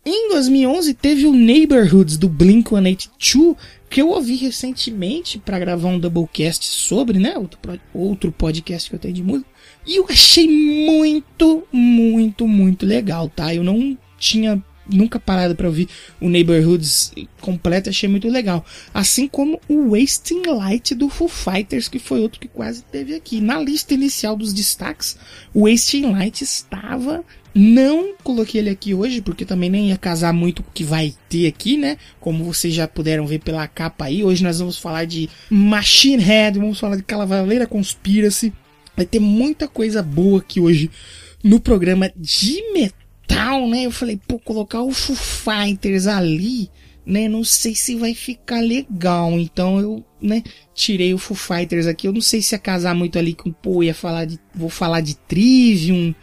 Em 0.05 0.29
2011 0.29 0.93
teve 0.93 1.27
o 1.27 1.33
Neighborhoods 1.33 2.19
do 2.19 2.29
Blink-182, 2.29 3.57
que 3.95 4.03
eu 4.03 4.09
ouvi 4.09 4.35
recentemente 4.35 5.39
para 5.39 5.57
gravar 5.57 5.87
um 5.87 6.01
doublecast 6.01 6.65
sobre, 6.65 7.21
né, 7.21 7.39
outro, 7.39 7.61
outro 7.95 8.33
podcast 8.33 8.91
que 8.91 8.97
eu 8.97 8.99
tenho 8.99 9.15
de 9.15 9.23
música, 9.23 9.49
e 9.87 9.95
eu 9.95 10.07
achei 10.11 10.49
muito, 10.49 11.63
muito, 11.71 12.49
muito 12.49 12.85
legal, 12.85 13.29
tá? 13.29 13.55
Eu 13.55 13.63
não 13.63 13.97
tinha 14.19 14.61
nunca 14.89 15.19
parado 15.19 15.55
para 15.55 15.67
ouvir 15.67 15.89
o 16.21 16.29
Neighborhoods 16.29 17.13
completo, 17.41 17.91
achei 17.91 18.09
muito 18.09 18.29
legal. 18.29 18.65
Assim 18.93 19.27
como 19.27 19.61
o 19.69 19.91
Wasting 19.91 20.43
Light 20.47 20.95
do 20.95 21.09
Foo 21.09 21.29
Fighters, 21.29 21.89
que 21.89 21.99
foi 21.99 22.21
outro 22.21 22.41
que 22.41 22.49
quase 22.49 22.83
teve 22.85 23.15
aqui. 23.15 23.41
Na 23.41 23.59
lista 23.59 23.95
inicial 23.95 24.37
dos 24.37 24.53
destaques, 24.53 25.17
o 25.53 25.69
Wasting 25.69 26.11
Light 26.11 26.43
estava 26.43 27.25
não 27.55 28.15
coloquei 28.25 28.61
ele 28.61 28.71
aqui 28.71 28.93
hoje, 28.93 29.23
porque 29.23 29.45
também 29.45 29.71
nem 29.71 29.91
ia 29.91 29.97
casar 29.97 30.33
muito 30.33 30.61
com 30.61 30.71
o 30.71 30.73
que 30.73 30.83
vai 30.83 31.15
ter 31.29 31.47
aqui, 31.47 31.79
né? 31.79 31.97
Como 32.19 32.43
vocês 32.43 32.75
já 32.75 32.89
puderam 32.89 33.27
ver 33.29 33.39
pela 33.39 33.69
capa 33.69 34.07
aí. 34.07 34.25
Hoje 34.25 34.43
nós 34.43 34.59
vamos 34.59 34.77
falar 34.77 35.05
de 35.05 35.31
Machine 35.49 36.21
Head, 36.21 36.59
vamos 36.59 36.81
falar 36.81 36.97
de 36.97 37.05
Cavaleira 37.05 37.65
Conspiracy. 37.65 38.53
Vai 38.97 39.07
ter 39.07 39.21
muita 39.21 39.69
coisa 39.69 40.03
boa 40.03 40.41
aqui 40.41 40.59
hoje 40.61 40.91
no 41.45 41.61
programa 41.61 42.11
de 42.17 42.61
metal, 42.73 42.99
né? 43.69 43.87
Eu 43.87 43.91
falei, 43.91 44.21
pô, 44.29 44.39
colocar 44.39 44.83
o 44.83 44.93
Foo 44.93 45.17
Fighters 45.17 46.07
ali, 46.07 46.71
né? 47.05 47.29
Não 47.29 47.45
sei 47.45 47.75
se 47.75 47.95
vai 47.97 48.15
ficar 48.15 48.61
legal. 48.61 49.33
Então 49.33 49.81
eu, 49.81 50.05
né, 50.21 50.43
tirei 50.75 51.15
o 51.15 51.19
Foo 51.19 51.37
Fighters 51.37 51.87
aqui. 51.87 52.09
Eu 52.09 52.13
não 52.13 52.21
sei 52.21 52.43
se 52.43 52.55
ia 52.55 52.59
casar 52.59 52.95
muito 52.95 53.19
ali 53.19 53.35
com, 53.35 53.53
pô, 53.53 53.83
ia 53.83 53.95
falar 53.95 54.25
de, 54.25 54.39
vou 54.55 54.69
falar 54.69 55.01
de 55.01 55.17
Trivium 55.17 56.15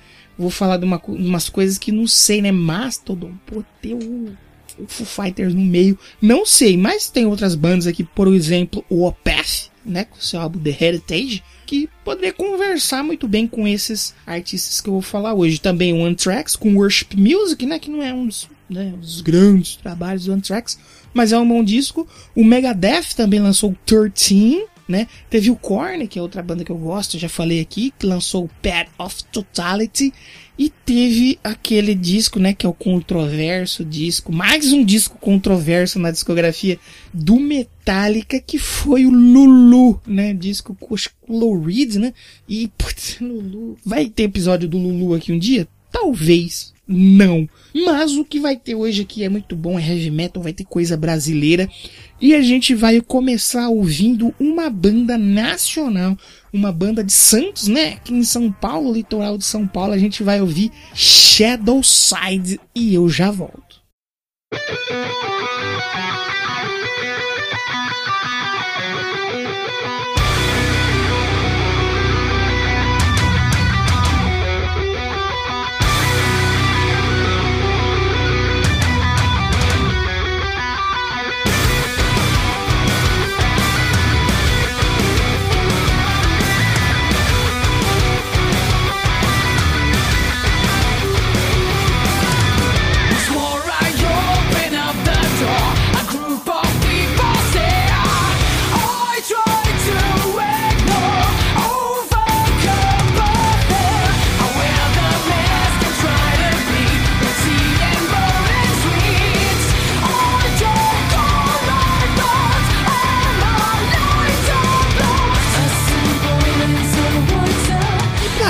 Vou 0.42 0.50
falar 0.50 0.78
de, 0.78 0.86
uma, 0.86 1.00
umas 1.08 1.50
coisas 1.50 1.78
que 1.78 1.92
não 1.92 2.08
sei, 2.08 2.42
né? 2.42 2.52
Mastodon, 2.52 3.34
pô, 3.46 3.64
ter 3.80 3.94
o, 3.94 4.36
o 4.80 4.88
Foo 4.88 5.06
Fighters 5.06 5.54
no 5.54 5.62
meio. 5.62 6.00
Não 6.20 6.48
sei, 6.48 6.76
mas 6.76 7.10
tem 7.10 7.28
outras 7.28 7.54
bandas 7.54 7.86
aqui, 7.86 8.04
por 8.04 8.28
exemplo, 8.28 8.84
o 8.90 9.06
Opeth, 9.06 9.70
né? 9.86 10.06
Com 10.06 10.20
seu 10.20 10.40
álbum 10.40 10.60
The 10.60 10.70
Heritage, 10.80 11.44
que 11.72 11.90
poderia 12.04 12.34
conversar 12.34 13.02
muito 13.02 13.30
bem 13.30 13.48
com 13.48 13.66
esses 13.66 14.14
artistas 14.28 14.82
que 14.82 14.90
eu 14.90 14.94
vou 14.94 15.02
falar 15.02 15.34
hoje. 15.34 15.58
Também 15.58 15.94
o 15.94 16.04
Anthrax 16.04 16.54
com 16.58 16.76
Worship 16.76 17.16
Music, 17.16 17.66
né? 17.66 17.80
Que 17.80 17.90
não 17.90 18.04
é 18.04 18.14
um 18.14 18.28
dos, 18.28 18.50
né, 18.70 18.92
um 18.94 19.00
dos 19.00 19.22
grandes 19.22 19.78
trabalhos 19.78 20.26
do 20.26 20.34
Anthrax, 20.34 20.78
mas 21.14 21.32
é 21.32 21.40
um 21.40 21.48
bom 21.48 21.64
disco. 21.64 22.06
O 22.36 22.44
Megadeth 22.44 23.16
também 23.16 23.40
lançou 23.40 23.74
13, 23.86 24.66
né? 24.88 25.08
Teve 25.30 25.50
o 25.50 25.56
Korn, 25.56 26.08
que 26.08 26.20
é 26.20 26.22
outra 26.22 26.42
banda 26.42 26.64
que 26.64 26.72
eu 26.72 26.78
gosto, 26.78 27.18
já 27.18 27.30
falei 27.30 27.60
aqui, 27.60 27.94
que 27.98 28.06
lançou 28.06 28.46
o 28.46 28.50
Pad 28.62 28.90
of 28.98 29.24
Totality. 29.26 30.14
E 30.58 30.70
teve 30.70 31.40
aquele 31.44 31.96
disco, 31.96 32.40
né, 32.40 32.54
que 32.54 32.68
é 32.68 32.70
o 32.70 32.74
controverso 32.74 33.84
disco, 33.84 34.32
mais 34.32 34.72
um 34.72 34.86
disco 34.86 35.18
controverso 35.18 35.98
na 35.98 36.12
discografia 36.12 36.78
do 37.12 37.40
Metallica, 37.40 38.40
que 38.40 38.60
foi 38.60 39.08
o 39.08 39.10
Lulu, 39.10 40.00
né, 40.06 40.36
disco 40.36 40.78
com 40.80 40.96
Reed, 41.66 41.96
né? 41.96 42.14
E, 42.48 42.68
putz, 42.78 43.18
Lulu, 43.20 43.76
vai 43.84 44.08
ter 44.08 44.24
episódio 44.24 44.70
do 44.70 44.78
Lulu 44.78 45.16
aqui 45.16 45.32
um 45.32 45.40
dia? 45.40 45.68
Talvez, 45.92 46.74
não. 46.92 47.48
Mas 47.74 48.14
o 48.14 48.26
que 48.26 48.40
vai 48.40 48.56
ter 48.56 48.76
hoje 48.76 49.02
aqui 49.02 49.24
é 49.24 49.30
muito 49.30 49.56
bom, 49.56 49.80
é 49.80 49.88
heavy 49.88 50.12
metal, 50.12 50.44
vai 50.44 50.54
ter 50.54 50.66
coisa 50.66 50.98
brasileira. 50.98 51.70
E 52.20 52.36
a 52.36 52.42
gente 52.42 52.76
vai 52.76 53.02
começar 53.02 53.70
ouvindo 53.70 54.34
uma 54.40 54.70
banda 54.70 55.18
nacional, 55.18 56.18
uma 56.54 56.72
banda 56.72 57.04
de 57.04 57.14
Santos, 57.14 57.68
né? 57.68 57.94
Aqui 57.94 58.14
em 58.14 58.24
São 58.24 58.52
Paulo, 58.52 58.94
litoral 58.94 59.38
de 59.38 59.46
São 59.46 59.68
Paulo, 59.68 59.94
a 59.94 59.98
gente 59.98 60.22
vai 60.22 60.42
ouvir 60.42 60.72
Shadow 60.94 61.82
Side 61.82 62.60
e 62.76 62.94
eu 62.94 63.10
já 63.10 63.32
volto. 63.32 63.82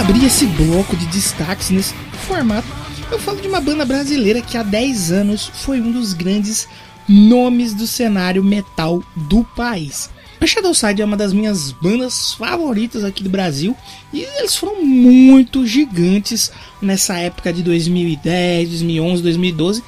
Abrir 0.02 0.26
esse 0.26 0.48
bloco 0.48 0.98
de 0.98 1.06
destaques 1.06 1.70
nesse 1.70 1.94
formato, 2.26 2.68
eu 3.12 3.20
falo 3.20 3.40
de 3.40 3.48
uma 3.48 3.62
banda 3.62 3.86
brasileira 3.86 4.42
que 4.42 4.58
há 4.58 4.64
10 4.64 5.12
anos 5.12 5.52
foi 5.54 5.80
um 5.80 5.92
dos 5.92 6.14
grandes 6.14 6.68
nomes 7.08 7.76
do 7.76 7.86
cenário 7.86 8.44
metal 8.44 9.04
do 9.16 9.44
país. 9.56 10.10
A 10.40 10.48
Shadowside 10.48 11.04
é 11.04 11.06
uma 11.06 11.16
das 11.16 11.34
minhas 11.34 11.72
bandas 11.72 12.34
favoritas 12.34 13.04
aqui 13.04 13.24
do 13.24 13.30
Brasil 13.30 13.78
e 14.12 14.22
eles 14.22 14.56
foram 14.56 14.84
muito 14.84 15.68
gigantes 15.68 16.52
nessa 16.82 17.20
época 17.20 17.54
de 17.54 17.62
2010, 17.62 18.70
2011, 18.70 19.22
2012. 19.22 19.84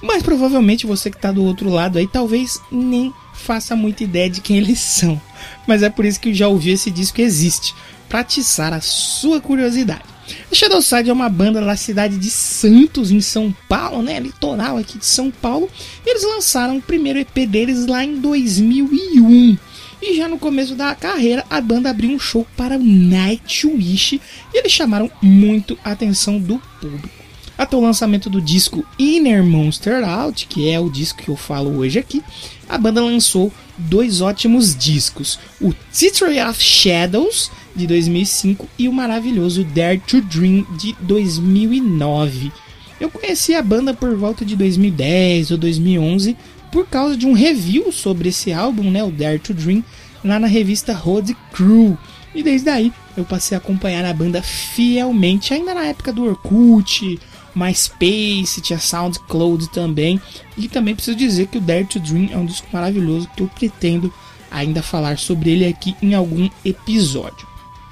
Mas 0.00 0.22
provavelmente 0.22 0.86
você 0.86 1.10
que 1.10 1.16
está 1.16 1.30
do 1.30 1.44
outro 1.44 1.68
lado 1.68 1.98
aí 1.98 2.06
talvez 2.06 2.58
nem 2.72 3.12
faça 3.34 3.76
muita 3.76 4.02
ideia 4.02 4.30
de 4.30 4.40
quem 4.40 4.56
eles 4.56 4.80
são. 4.80 5.20
Mas 5.66 5.82
é 5.82 5.90
por 5.90 6.06
isso 6.06 6.20
que 6.20 6.32
já 6.32 6.48
ouvi 6.48 6.70
esse 6.70 6.90
disco 6.90 7.20
existe, 7.20 7.74
para 8.08 8.20
atiçar 8.20 8.72
a 8.72 8.80
sua 8.80 9.40
curiosidade. 9.40 10.02
A 10.50 10.54
Shadowside 10.54 11.10
é 11.10 11.12
uma 11.12 11.28
banda 11.28 11.60
da 11.60 11.76
cidade 11.76 12.18
de 12.18 12.30
Santos, 12.30 13.10
em 13.10 13.20
São 13.20 13.54
Paulo, 13.68 14.02
né? 14.02 14.20
Litoral 14.20 14.76
aqui 14.76 14.98
de 14.98 15.06
São 15.06 15.30
Paulo. 15.30 15.68
Eles 16.06 16.22
lançaram 16.22 16.76
o 16.76 16.82
primeiro 16.82 17.18
EP 17.18 17.46
deles 17.46 17.86
lá 17.86 18.04
em 18.04 18.20
2001. 18.20 19.56
E 20.00 20.16
já 20.16 20.28
no 20.28 20.38
começo 20.38 20.74
da 20.74 20.94
carreira, 20.94 21.44
a 21.50 21.60
banda 21.60 21.90
abriu 21.90 22.10
um 22.10 22.18
show 22.18 22.46
para 22.56 22.76
o 22.76 22.82
Nightwish 22.82 24.20
e 24.54 24.58
eles 24.58 24.70
chamaram 24.70 25.10
muito 25.20 25.76
a 25.84 25.90
atenção 25.90 26.38
do 26.38 26.62
público. 26.80 27.08
Até 27.56 27.76
o 27.76 27.80
lançamento 27.80 28.30
do 28.30 28.40
disco 28.40 28.86
Inner 28.96 29.42
Monster 29.42 30.08
Out, 30.08 30.46
que 30.46 30.70
é 30.70 30.78
o 30.78 30.88
disco 30.88 31.20
que 31.20 31.28
eu 31.28 31.34
falo 31.34 31.78
hoje 31.78 31.98
aqui, 31.98 32.22
a 32.68 32.78
banda 32.78 33.02
lançou 33.02 33.52
dois 33.76 34.20
ótimos 34.20 34.76
discos: 34.76 35.40
o 35.60 35.74
Theory 35.92 36.40
of 36.40 36.62
Shadows 36.62 37.50
de 37.78 37.86
2005 37.86 38.68
e 38.78 38.88
o 38.88 38.92
maravilhoso 38.92 39.64
Dare 39.64 39.98
to 39.98 40.20
Dream 40.20 40.66
de 40.76 40.94
2009. 41.00 42.52
Eu 43.00 43.08
conheci 43.08 43.54
a 43.54 43.62
banda 43.62 43.94
por 43.94 44.14
volta 44.16 44.44
de 44.44 44.56
2010 44.56 45.52
ou 45.52 45.58
2011 45.58 46.36
por 46.72 46.86
causa 46.86 47.16
de 47.16 47.26
um 47.26 47.32
review 47.32 47.90
sobre 47.92 48.28
esse 48.30 48.52
álbum, 48.52 48.90
né, 48.90 49.02
o 49.02 49.10
Dare 49.10 49.38
to 49.38 49.54
Dream, 49.54 49.82
lá 50.24 50.38
na 50.38 50.46
revista 50.46 50.92
Road 50.92 51.34
Crew. 51.52 51.96
E 52.34 52.42
desde 52.42 52.68
aí 52.68 52.92
eu 53.16 53.24
passei 53.24 53.56
a 53.56 53.58
acompanhar 53.58 54.04
a 54.04 54.12
banda 54.12 54.42
fielmente, 54.42 55.54
ainda 55.54 55.72
na 55.72 55.86
época 55.86 56.12
do 56.12 56.24
Orkut, 56.24 57.18
MySpace, 57.54 58.60
tinha 58.60 58.78
SoundCloud 58.78 59.70
também. 59.70 60.20
E 60.56 60.68
também 60.68 60.94
preciso 60.94 61.16
dizer 61.16 61.46
que 61.46 61.58
o 61.58 61.60
Dare 61.60 61.84
to 61.84 62.00
Dream 62.00 62.28
é 62.30 62.36
um 62.36 62.44
disco 62.44 62.66
maravilhoso 62.72 63.28
que 63.36 63.42
eu 63.42 63.48
pretendo 63.48 64.12
ainda 64.50 64.82
falar 64.82 65.18
sobre 65.18 65.50
ele 65.50 65.66
aqui 65.66 65.94
em 66.02 66.14
algum 66.14 66.50
episódio. 66.64 67.47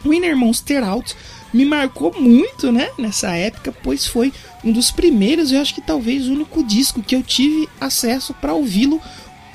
Winner 0.09 0.37
Monster 0.37 0.83
Out 0.85 1.15
me 1.53 1.65
marcou 1.65 2.15
muito, 2.19 2.71
né, 2.71 2.91
nessa 2.99 3.35
época, 3.35 3.73
pois 3.83 4.07
foi 4.07 4.33
um 4.65 4.73
dos 4.73 4.91
primeiros, 4.91 5.53
eu 5.53 5.61
acho 5.61 5.75
que 5.75 5.81
talvez 5.81 6.29
o 6.29 6.33
único 6.33 6.63
disco 6.63 7.03
que 7.03 7.15
eu 7.15 7.23
tive 7.23 7.69
acesso 7.81 8.35
para 8.35 8.53
ouvi-lo 8.53 9.01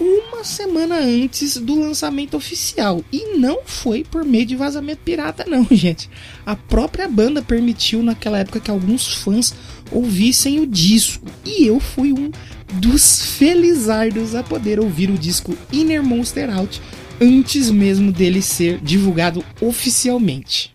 uma 0.02 0.44
semana 0.44 0.98
antes 0.98 1.58
do 1.58 1.80
lançamento 1.80 2.36
oficial. 2.36 3.04
E 3.12 3.38
não 3.38 3.60
foi 3.66 4.04
por 4.04 4.26
meio 4.26 4.46
de 4.46 4.56
vazamento 4.56 5.02
pirata, 5.06 5.46
não, 5.48 5.64
gente. 5.70 6.10
A 6.44 6.56
própria 6.56 7.08
banda 7.08 7.42
permitiu 7.42 8.02
naquela 8.02 8.40
época 8.40 8.60
que 8.60 8.72
alguns 8.72 9.14
fãs 9.14 9.54
ouvissem 9.92 10.60
o 10.60 10.66
disco. 10.66 11.24
E 11.46 11.68
eu 11.68 11.80
fui 11.80 12.12
um 12.12 12.32
dos 12.74 13.22
felizardos 13.38 14.34
a 14.34 14.42
poder 14.42 14.80
ouvir 14.80 15.12
o 15.12 15.18
disco 15.18 15.56
Inner 15.72 16.02
Monster 16.02 16.50
Out 16.50 16.82
antes 17.22 17.70
mesmo 17.70 18.12
dele 18.12 18.42
ser 18.42 18.80
divulgado 18.80 19.46
oficialmente. 19.62 20.72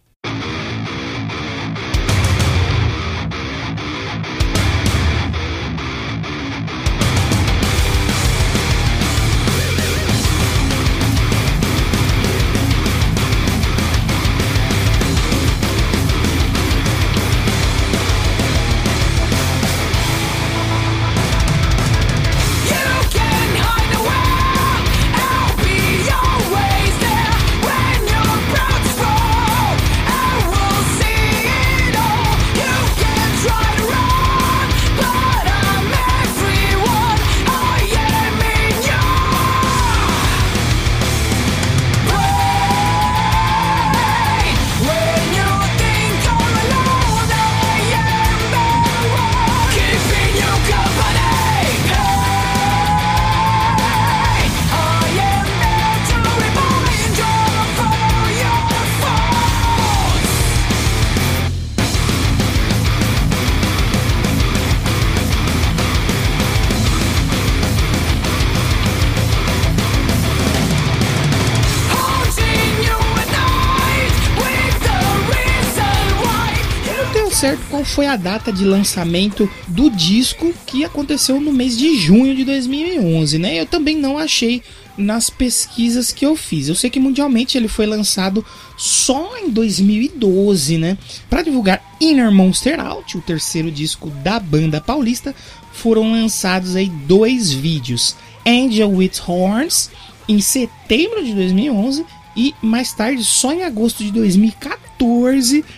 Foi 77.96 78.06
a 78.06 78.14
data 78.14 78.52
de 78.52 78.62
lançamento 78.62 79.50
do 79.66 79.88
disco 79.88 80.52
que 80.66 80.84
aconteceu 80.84 81.40
no 81.40 81.50
mês 81.50 81.78
de 81.78 81.96
junho 81.96 82.36
de 82.36 82.44
2011, 82.44 83.38
né? 83.38 83.58
Eu 83.58 83.64
também 83.64 83.96
não 83.96 84.18
achei 84.18 84.62
nas 84.98 85.30
pesquisas 85.30 86.12
que 86.12 86.26
eu 86.26 86.36
fiz. 86.36 86.68
Eu 86.68 86.74
sei 86.74 86.90
que 86.90 87.00
mundialmente 87.00 87.56
ele 87.56 87.68
foi 87.68 87.86
lançado 87.86 88.44
só 88.76 89.38
em 89.38 89.48
2012, 89.48 90.76
né? 90.76 90.98
Para 91.30 91.40
divulgar 91.40 91.82
Inner 91.98 92.30
Monster 92.30 92.78
Out, 92.78 93.16
o 93.16 93.22
terceiro 93.22 93.70
disco 93.70 94.10
da 94.10 94.38
banda 94.38 94.78
paulista, 94.78 95.34
foram 95.72 96.12
lançados 96.12 96.76
aí 96.76 96.90
dois 96.90 97.50
vídeos: 97.50 98.14
Angel 98.46 98.90
with 98.90 99.12
Horns 99.26 99.88
em 100.28 100.38
setembro 100.38 101.24
de 101.24 101.32
2011 101.32 102.04
e 102.36 102.54
mais 102.60 102.92
tarde, 102.92 103.24
só 103.24 103.54
em 103.54 103.64
agosto 103.64 104.04
de 104.04 104.12
2014, 104.12 104.85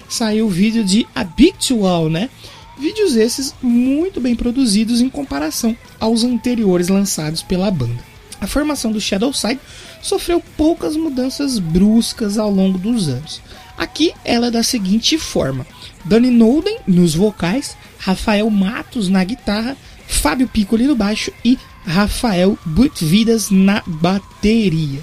saiu 0.08 0.46
o 0.46 0.50
vídeo 0.50 0.84
de 0.84 1.06
Habitual, 1.14 2.08
né? 2.08 2.30
Vídeos 2.78 3.16
esses 3.16 3.54
muito 3.60 4.20
bem 4.20 4.36
produzidos 4.36 5.00
em 5.00 5.08
comparação 5.08 5.76
aos 5.98 6.22
anteriores 6.22 6.88
lançados 6.88 7.42
pela 7.42 7.70
banda. 7.70 8.06
A 8.40 8.46
formação 8.46 8.92
do 8.92 9.00
Shadowside 9.00 9.60
sofreu 10.00 10.42
poucas 10.56 10.96
mudanças 10.96 11.58
bruscas 11.58 12.38
ao 12.38 12.50
longo 12.50 12.78
dos 12.78 13.08
anos. 13.08 13.42
Aqui 13.76 14.12
ela 14.24 14.46
é 14.46 14.50
da 14.50 14.62
seguinte 14.62 15.18
forma: 15.18 15.66
Danny 16.04 16.30
Nolden 16.30 16.78
nos 16.86 17.14
vocais, 17.14 17.76
Rafael 17.98 18.48
Matos 18.48 19.08
na 19.08 19.24
guitarra, 19.24 19.76
Fábio 20.06 20.48
Piccoli 20.48 20.86
no 20.86 20.94
baixo 20.94 21.32
e 21.44 21.58
Rafael 21.84 22.56
Butvidas 22.64 23.50
na 23.50 23.82
bateria. 23.86 25.00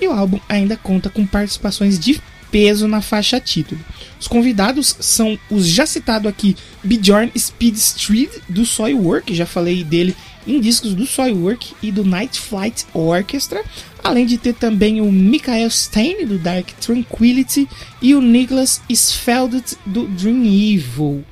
E 0.00 0.08
o 0.08 0.12
álbum 0.12 0.40
ainda 0.48 0.76
conta 0.76 1.10
com 1.10 1.26
participações 1.26 1.98
de 1.98 2.20
peso 2.50 2.86
na 2.88 3.00
faixa 3.00 3.40
título. 3.40 3.80
Os 4.18 4.28
convidados 4.28 4.96
são 5.00 5.38
os 5.50 5.66
já 5.66 5.86
citado 5.86 6.28
aqui 6.28 6.56
Bjorn 6.84 7.32
Speed 7.36 7.76
Street 7.76 8.30
do 8.48 8.66
Soilwork, 8.66 9.34
já 9.34 9.46
falei 9.46 9.82
dele 9.82 10.14
em 10.46 10.60
discos 10.60 10.94
do 10.94 11.06
Soilwork 11.06 11.74
e 11.82 11.92
do 11.92 12.04
Night 12.04 12.38
Flight 12.38 12.86
Orchestra, 12.92 13.62
além 14.02 14.26
de 14.26 14.38
ter 14.38 14.54
também 14.54 15.00
o 15.00 15.10
Michael 15.10 15.70
Stein 15.70 16.26
do 16.26 16.38
Dark 16.38 16.70
Tranquility 16.80 17.68
e 18.00 18.14
o 18.14 18.20
Nicholas 18.20 18.80
Sfeldet 18.88 19.76
do 19.86 20.06
Dream 20.06 20.44
Evil. 20.44 21.24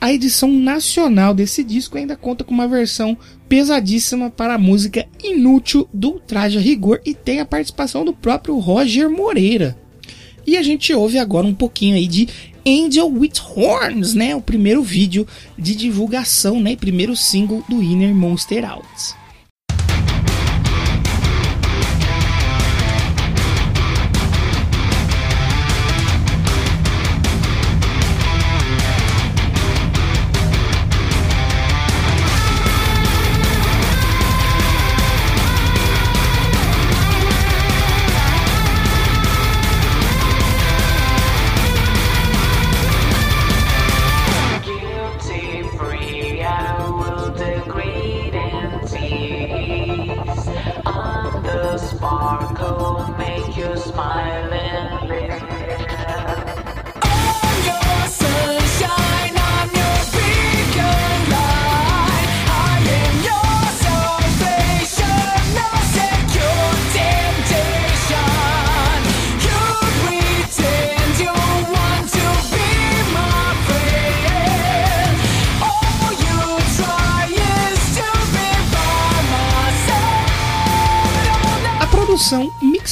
A 0.00 0.12
edição 0.12 0.52
nacional 0.52 1.32
desse 1.32 1.64
disco 1.64 1.96
ainda 1.96 2.16
conta 2.16 2.44
com 2.44 2.52
uma 2.52 2.68
versão 2.68 3.16
pesadíssima 3.48 4.30
para 4.30 4.54
a 4.54 4.58
música 4.58 5.06
Inútil 5.22 5.88
do 5.92 6.20
Traje 6.20 6.58
a 6.58 6.60
Rigor 6.60 7.00
e 7.04 7.14
tem 7.14 7.40
a 7.40 7.46
participação 7.46 8.04
do 8.04 8.12
próprio 8.12 8.58
Roger 8.58 9.08
Moreira. 9.08 9.76
E 10.46 10.56
a 10.56 10.62
gente 10.62 10.94
ouve 10.94 11.18
agora 11.18 11.46
um 11.46 11.54
pouquinho 11.54 11.96
aí 11.96 12.06
de 12.06 12.28
Angel 12.66 13.08
with 13.08 13.32
Horns, 13.54 14.14
né? 14.14 14.34
O 14.34 14.40
primeiro 14.40 14.82
vídeo 14.82 15.26
de 15.58 15.74
divulgação, 15.74 16.60
né? 16.60 16.76
Primeiro 16.76 17.16
single 17.16 17.64
do 17.68 17.82
Inner 17.82 18.14
Monster 18.14 18.64
Out. 18.64 18.86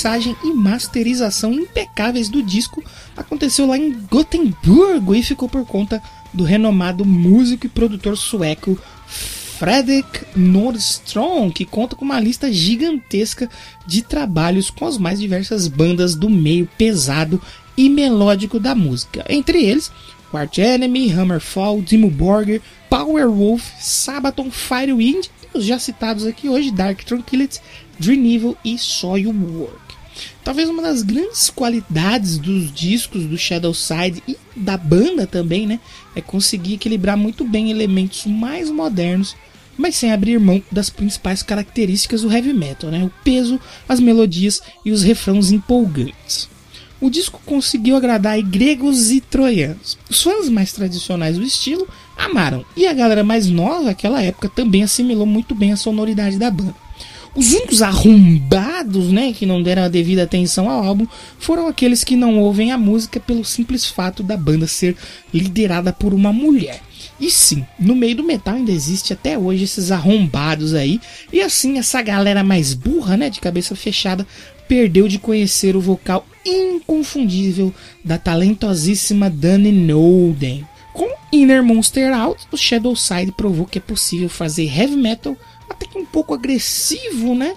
Mixagem 0.04 0.36
e 0.44 0.52
masterização 0.52 1.54
impecáveis 1.54 2.28
do 2.28 2.42
disco 2.42 2.84
aconteceu 3.16 3.66
lá 3.66 3.78
em 3.78 3.90
Gotemburgo 4.10 5.14
e 5.14 5.22
ficou 5.22 5.48
por 5.48 5.64
conta 5.64 6.02
do 6.30 6.44
renomado 6.44 7.06
músico 7.06 7.64
e 7.64 7.70
produtor 7.70 8.14
sueco 8.14 8.78
Fredrik 9.06 10.26
Nordstrom, 10.36 11.50
que 11.50 11.64
conta 11.64 11.96
com 11.96 12.04
uma 12.04 12.20
lista 12.20 12.52
gigantesca 12.52 13.48
de 13.86 14.02
trabalhos 14.02 14.68
com 14.68 14.84
as 14.84 14.98
mais 14.98 15.18
diversas 15.18 15.68
bandas 15.68 16.14
do 16.14 16.28
meio 16.28 16.68
pesado 16.76 17.40
e 17.74 17.88
melódico 17.88 18.60
da 18.60 18.74
música. 18.74 19.24
Entre 19.26 19.64
eles, 19.64 19.90
Quark 20.30 20.60
Enemy, 20.60 21.12
Hammerfall, 21.12 21.80
Dimmu 21.80 22.10
Borgir, 22.10 22.60
Powerwolf, 22.90 23.64
Sabaton, 23.80 24.50
Firewind 24.50 25.28
e 25.54 25.58
os 25.58 25.64
já 25.64 25.78
citados 25.78 26.26
aqui 26.26 26.46
hoje, 26.46 26.70
Dark 26.70 27.02
Tranquillity, 27.04 27.58
Dream 27.98 28.26
Evil 28.26 28.56
e 28.62 28.76
Soilwork. 28.76 29.93
Talvez 30.42 30.68
uma 30.68 30.82
das 30.82 31.02
grandes 31.02 31.50
qualidades 31.50 32.38
dos 32.38 32.72
discos 32.72 33.24
do 33.24 33.38
Shadow 33.38 33.74
Side 33.74 34.22
e 34.28 34.36
da 34.54 34.76
banda 34.76 35.26
também, 35.26 35.66
né, 35.66 35.80
é 36.14 36.20
conseguir 36.20 36.74
equilibrar 36.74 37.16
muito 37.16 37.44
bem 37.44 37.70
elementos 37.70 38.26
mais 38.26 38.70
modernos, 38.70 39.34
mas 39.76 39.96
sem 39.96 40.12
abrir 40.12 40.38
mão 40.38 40.62
das 40.70 40.90
principais 40.90 41.42
características 41.42 42.22
do 42.22 42.32
heavy 42.32 42.52
metal, 42.52 42.90
né, 42.90 43.02
o 43.04 43.12
peso, 43.24 43.60
as 43.88 43.98
melodias 43.98 44.62
e 44.84 44.92
os 44.92 45.02
refrãos 45.02 45.50
empolgantes. 45.50 46.48
O 47.00 47.10
disco 47.10 47.40
conseguiu 47.44 47.96
agradar 47.96 48.40
gregos 48.40 49.10
e 49.10 49.20
troianos. 49.20 49.98
Os 50.08 50.22
fãs 50.22 50.48
mais 50.48 50.72
tradicionais 50.72 51.36
do 51.36 51.44
estilo 51.44 51.86
amaram, 52.16 52.64
e 52.76 52.86
a 52.86 52.92
galera 52.92 53.24
mais 53.24 53.48
nova 53.48 53.84
daquela 53.84 54.22
época 54.22 54.48
também 54.48 54.82
assimilou 54.82 55.26
muito 55.26 55.54
bem 55.54 55.72
a 55.72 55.76
sonoridade 55.76 56.38
da 56.38 56.50
banda. 56.50 56.83
Os 57.34 57.52
únicos 57.52 57.82
arrombados, 57.82 59.10
né, 59.10 59.32
que 59.32 59.44
não 59.44 59.60
deram 59.60 59.82
a 59.82 59.88
devida 59.88 60.22
atenção 60.22 60.70
ao 60.70 60.84
álbum, 60.84 61.06
foram 61.38 61.66
aqueles 61.66 62.04
que 62.04 62.14
não 62.14 62.38
ouvem 62.38 62.70
a 62.70 62.78
música 62.78 63.18
pelo 63.18 63.44
simples 63.44 63.86
fato 63.86 64.22
da 64.22 64.36
banda 64.36 64.68
ser 64.68 64.96
liderada 65.32 65.92
por 65.92 66.14
uma 66.14 66.32
mulher. 66.32 66.80
E 67.18 67.30
sim, 67.30 67.64
no 67.78 67.96
meio 67.96 68.16
do 68.16 68.22
metal 68.22 68.54
ainda 68.54 68.70
existe 68.70 69.12
até 69.12 69.36
hoje 69.36 69.64
esses 69.64 69.90
arrombados 69.90 70.74
aí, 70.74 71.00
e 71.32 71.40
assim 71.40 71.78
essa 71.78 72.00
galera 72.02 72.44
mais 72.44 72.72
burra, 72.72 73.16
né, 73.16 73.28
de 73.28 73.40
cabeça 73.40 73.74
fechada, 73.74 74.24
perdeu 74.68 75.08
de 75.08 75.18
conhecer 75.18 75.74
o 75.74 75.80
vocal 75.80 76.24
inconfundível 76.46 77.74
da 78.04 78.16
talentosíssima 78.16 79.28
Dani 79.28 79.72
Nolden. 79.72 80.64
Com 80.92 81.12
Inner 81.32 81.64
Monster 81.64 82.16
Out, 82.16 82.46
o 82.52 82.56
Shadow 82.56 82.94
Side 82.94 83.32
provou 83.32 83.66
que 83.66 83.78
é 83.78 83.80
possível 83.80 84.28
fazer 84.28 84.66
heavy 84.66 84.96
metal 84.96 85.36
até 85.68 85.86
que 85.86 85.98
um 85.98 86.04
pouco 86.04 86.34
agressivo, 86.34 87.34
né? 87.34 87.54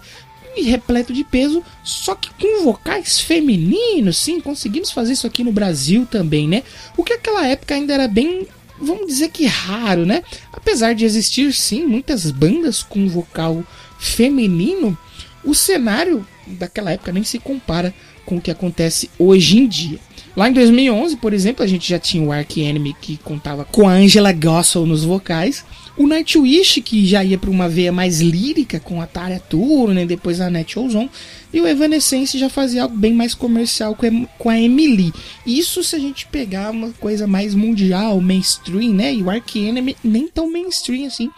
E 0.56 0.64
repleto 0.64 1.14
de 1.14 1.24
peso, 1.24 1.64
só 1.84 2.16
que 2.16 2.32
com 2.34 2.64
vocais 2.64 3.20
femininos, 3.20 4.18
sim, 4.18 4.42
conseguimos 4.42 4.92
fazer 4.92 5.14
isso 5.14 5.28
aqui 5.28 5.44
no 5.44 5.52
Brasil 5.52 6.08
também, 6.10 6.48
né? 6.48 6.64
O 6.96 7.04
que 7.04 7.14
naquela 7.14 7.46
época 7.46 7.76
ainda 7.76 7.94
era 7.94 8.08
bem, 8.08 8.48
vamos 8.82 9.06
dizer 9.06 9.30
que 9.30 9.46
raro, 9.46 10.06
né? 10.06 10.24
Apesar 10.52 10.94
de 10.94 11.06
existir 11.06 11.54
sim 11.54 11.86
muitas 11.86 12.32
bandas 12.32 12.82
com 12.82 13.08
vocal 13.08 13.64
feminino, 14.00 14.98
o 15.44 15.54
cenário 15.54 16.26
daquela 16.48 16.92
época 16.92 17.12
nem 17.12 17.24
se 17.24 17.38
compara 17.38 17.94
com 18.26 18.38
o 18.38 18.42
que 18.42 18.52
acontece 18.52 19.10
hoje 19.18 19.60
em 19.60 19.68
dia. 19.68 20.00
Lá 20.36 20.50
em 20.50 20.54
2011, 20.54 21.18
por 21.18 21.34
exemplo, 21.34 21.64
a 21.64 21.68
gente 21.68 21.90
já 21.90 21.98
tinha 21.98 22.24
o 22.24 22.32
Ark 22.32 22.62
Enemy 22.62 22.96
que 23.02 23.18
contava 23.18 23.66
com 23.66 23.88
a 23.88 23.94
Angela 23.94 24.32
Gossel 24.32 24.86
nos 24.86 25.04
vocais, 25.04 25.66
o 25.98 26.06
Nightwish, 26.06 26.82
que 26.82 27.06
já 27.06 27.24
ia 27.24 27.38
para 27.38 27.50
uma 27.50 27.68
veia 27.68 27.92
mais 27.92 28.22
lírica 28.22 28.80
com 28.80 29.02
a 29.02 29.08
Tarya 29.08 29.40
Turunen, 29.40 30.06
depois 30.06 30.40
a 30.40 30.50
Net 30.50 30.78
Ozone, 30.78 31.10
e 31.52 31.60
o 31.60 31.68
Evanescence 31.68 32.38
já 32.38 32.50
fazia 32.50 32.84
algo 32.84 32.96
bem 32.96 33.14
mais 33.14 33.34
comercial 33.34 33.98
com 34.38 34.50
a 34.50 34.60
Emily. 34.60 35.12
Isso 35.46 35.84
se 35.84 35.96
a 35.96 36.00
gente 36.00 36.28
pegar 36.28 36.70
uma 36.72 36.92
coisa 37.00 37.26
mais 37.26 37.56
mundial, 37.56 38.22
mainstream, 38.22 38.94
né? 38.94 39.14
E 39.14 39.24
o 39.24 39.30
Ark 39.30 39.58
Enemy 39.58 39.98
nem 40.04 40.28
tão 40.28 40.52
mainstream 40.52 41.08
assim, 41.08 41.32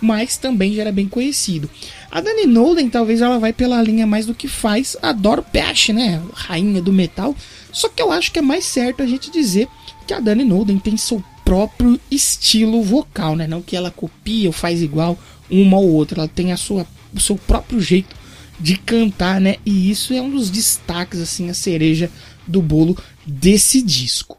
mas 0.00 0.36
também 0.36 0.74
já 0.74 0.82
era 0.82 0.92
bem 0.92 1.08
conhecido. 1.08 1.68
A 2.10 2.20
Dani 2.20 2.46
Nolan, 2.46 2.88
talvez 2.88 3.20
ela 3.20 3.38
vai 3.38 3.52
pela 3.52 3.82
linha 3.82 4.06
mais 4.06 4.26
do 4.26 4.34
que 4.34 4.46
faz. 4.46 4.96
Adoro 5.02 5.44
Bash, 5.52 5.88
né? 5.88 6.22
Rainha 6.34 6.80
do 6.80 6.92
metal. 6.92 7.34
Só 7.72 7.88
que 7.88 8.00
eu 8.00 8.12
acho 8.12 8.30
que 8.30 8.38
é 8.38 8.42
mais 8.42 8.64
certo 8.64 9.02
a 9.02 9.06
gente 9.06 9.30
dizer 9.30 9.66
que 10.06 10.14
a 10.14 10.20
Dani 10.20 10.44
Nolan 10.44 10.78
tem 10.78 10.96
seu 10.96 11.20
próprio 11.44 12.00
estilo 12.10 12.82
vocal, 12.82 13.36
né? 13.36 13.46
Não 13.46 13.62
que 13.62 13.76
ela 13.76 13.90
copia 13.90 14.48
ou 14.48 14.52
faz 14.52 14.82
igual 14.82 15.18
uma 15.50 15.78
ou 15.78 15.90
outra, 15.92 16.20
ela 16.20 16.28
tem 16.28 16.52
a 16.52 16.56
sua, 16.56 16.86
o 17.12 17.20
seu 17.20 17.36
próprio 17.36 17.80
jeito 17.80 18.16
de 18.58 18.76
cantar, 18.76 19.40
né? 19.40 19.56
E 19.64 19.90
isso 19.90 20.14
é 20.14 20.22
um 20.22 20.30
dos 20.30 20.50
destaques, 20.50 21.20
assim, 21.20 21.50
a 21.50 21.54
cereja 21.54 22.10
do 22.46 22.62
bolo 22.62 22.96
desse 23.26 23.82
disco. 23.82 24.38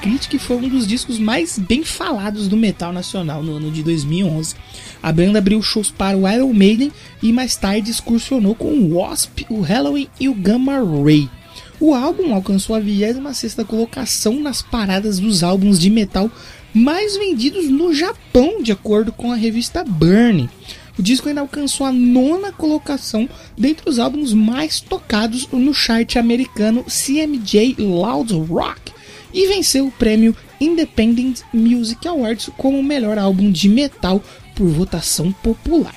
Crítica 0.00 0.36
e 0.36 0.38
foi 0.38 0.56
um 0.56 0.68
dos 0.68 0.86
discos 0.86 1.18
mais 1.18 1.58
bem 1.58 1.84
falados 1.84 2.48
do 2.48 2.56
metal 2.56 2.92
nacional 2.92 3.42
no 3.42 3.56
ano 3.56 3.70
de 3.70 3.82
2011. 3.82 4.54
A 5.02 5.12
banda 5.12 5.38
abriu 5.38 5.60
shows 5.60 5.90
para 5.90 6.16
o 6.16 6.26
Iron 6.26 6.52
Maiden 6.54 6.90
e 7.22 7.32
mais 7.32 7.54
tarde 7.54 7.90
excursionou 7.90 8.54
com 8.54 8.72
o 8.72 8.96
Wasp, 8.96 9.44
o 9.50 9.60
Halloween 9.60 10.08
e 10.18 10.28
o 10.28 10.34
Gamma 10.34 10.78
Ray. 10.78 11.28
O 11.78 11.94
álbum 11.94 12.34
alcançou 12.34 12.74
a 12.74 12.80
26 12.80 13.56
colocação 13.66 14.40
nas 14.40 14.62
paradas 14.62 15.18
dos 15.18 15.42
álbuns 15.42 15.78
de 15.78 15.90
metal 15.90 16.30
mais 16.72 17.16
vendidos 17.16 17.68
no 17.68 17.92
Japão, 17.92 18.62
de 18.62 18.72
acordo 18.72 19.12
com 19.12 19.30
a 19.30 19.36
revista 19.36 19.84
Burn. 19.84 20.48
O 20.98 21.02
disco 21.02 21.28
ainda 21.28 21.40
alcançou 21.40 21.86
a 21.86 21.92
nona 21.92 22.52
colocação 22.52 23.28
dentre 23.56 23.88
os 23.88 23.98
álbuns 23.98 24.32
mais 24.32 24.80
tocados 24.80 25.46
no 25.48 25.74
chart 25.74 26.16
americano 26.16 26.84
CMJ 26.84 27.76
Loud 27.78 28.32
Rock 28.34 28.99
e 29.32 29.46
venceu 29.46 29.86
o 29.86 29.92
prêmio 29.92 30.36
Independent 30.60 31.40
Music 31.52 32.06
Awards 32.06 32.50
como 32.56 32.82
melhor 32.82 33.18
álbum 33.18 33.50
de 33.50 33.68
metal 33.68 34.22
por 34.54 34.68
votação 34.68 35.32
popular. 35.32 35.94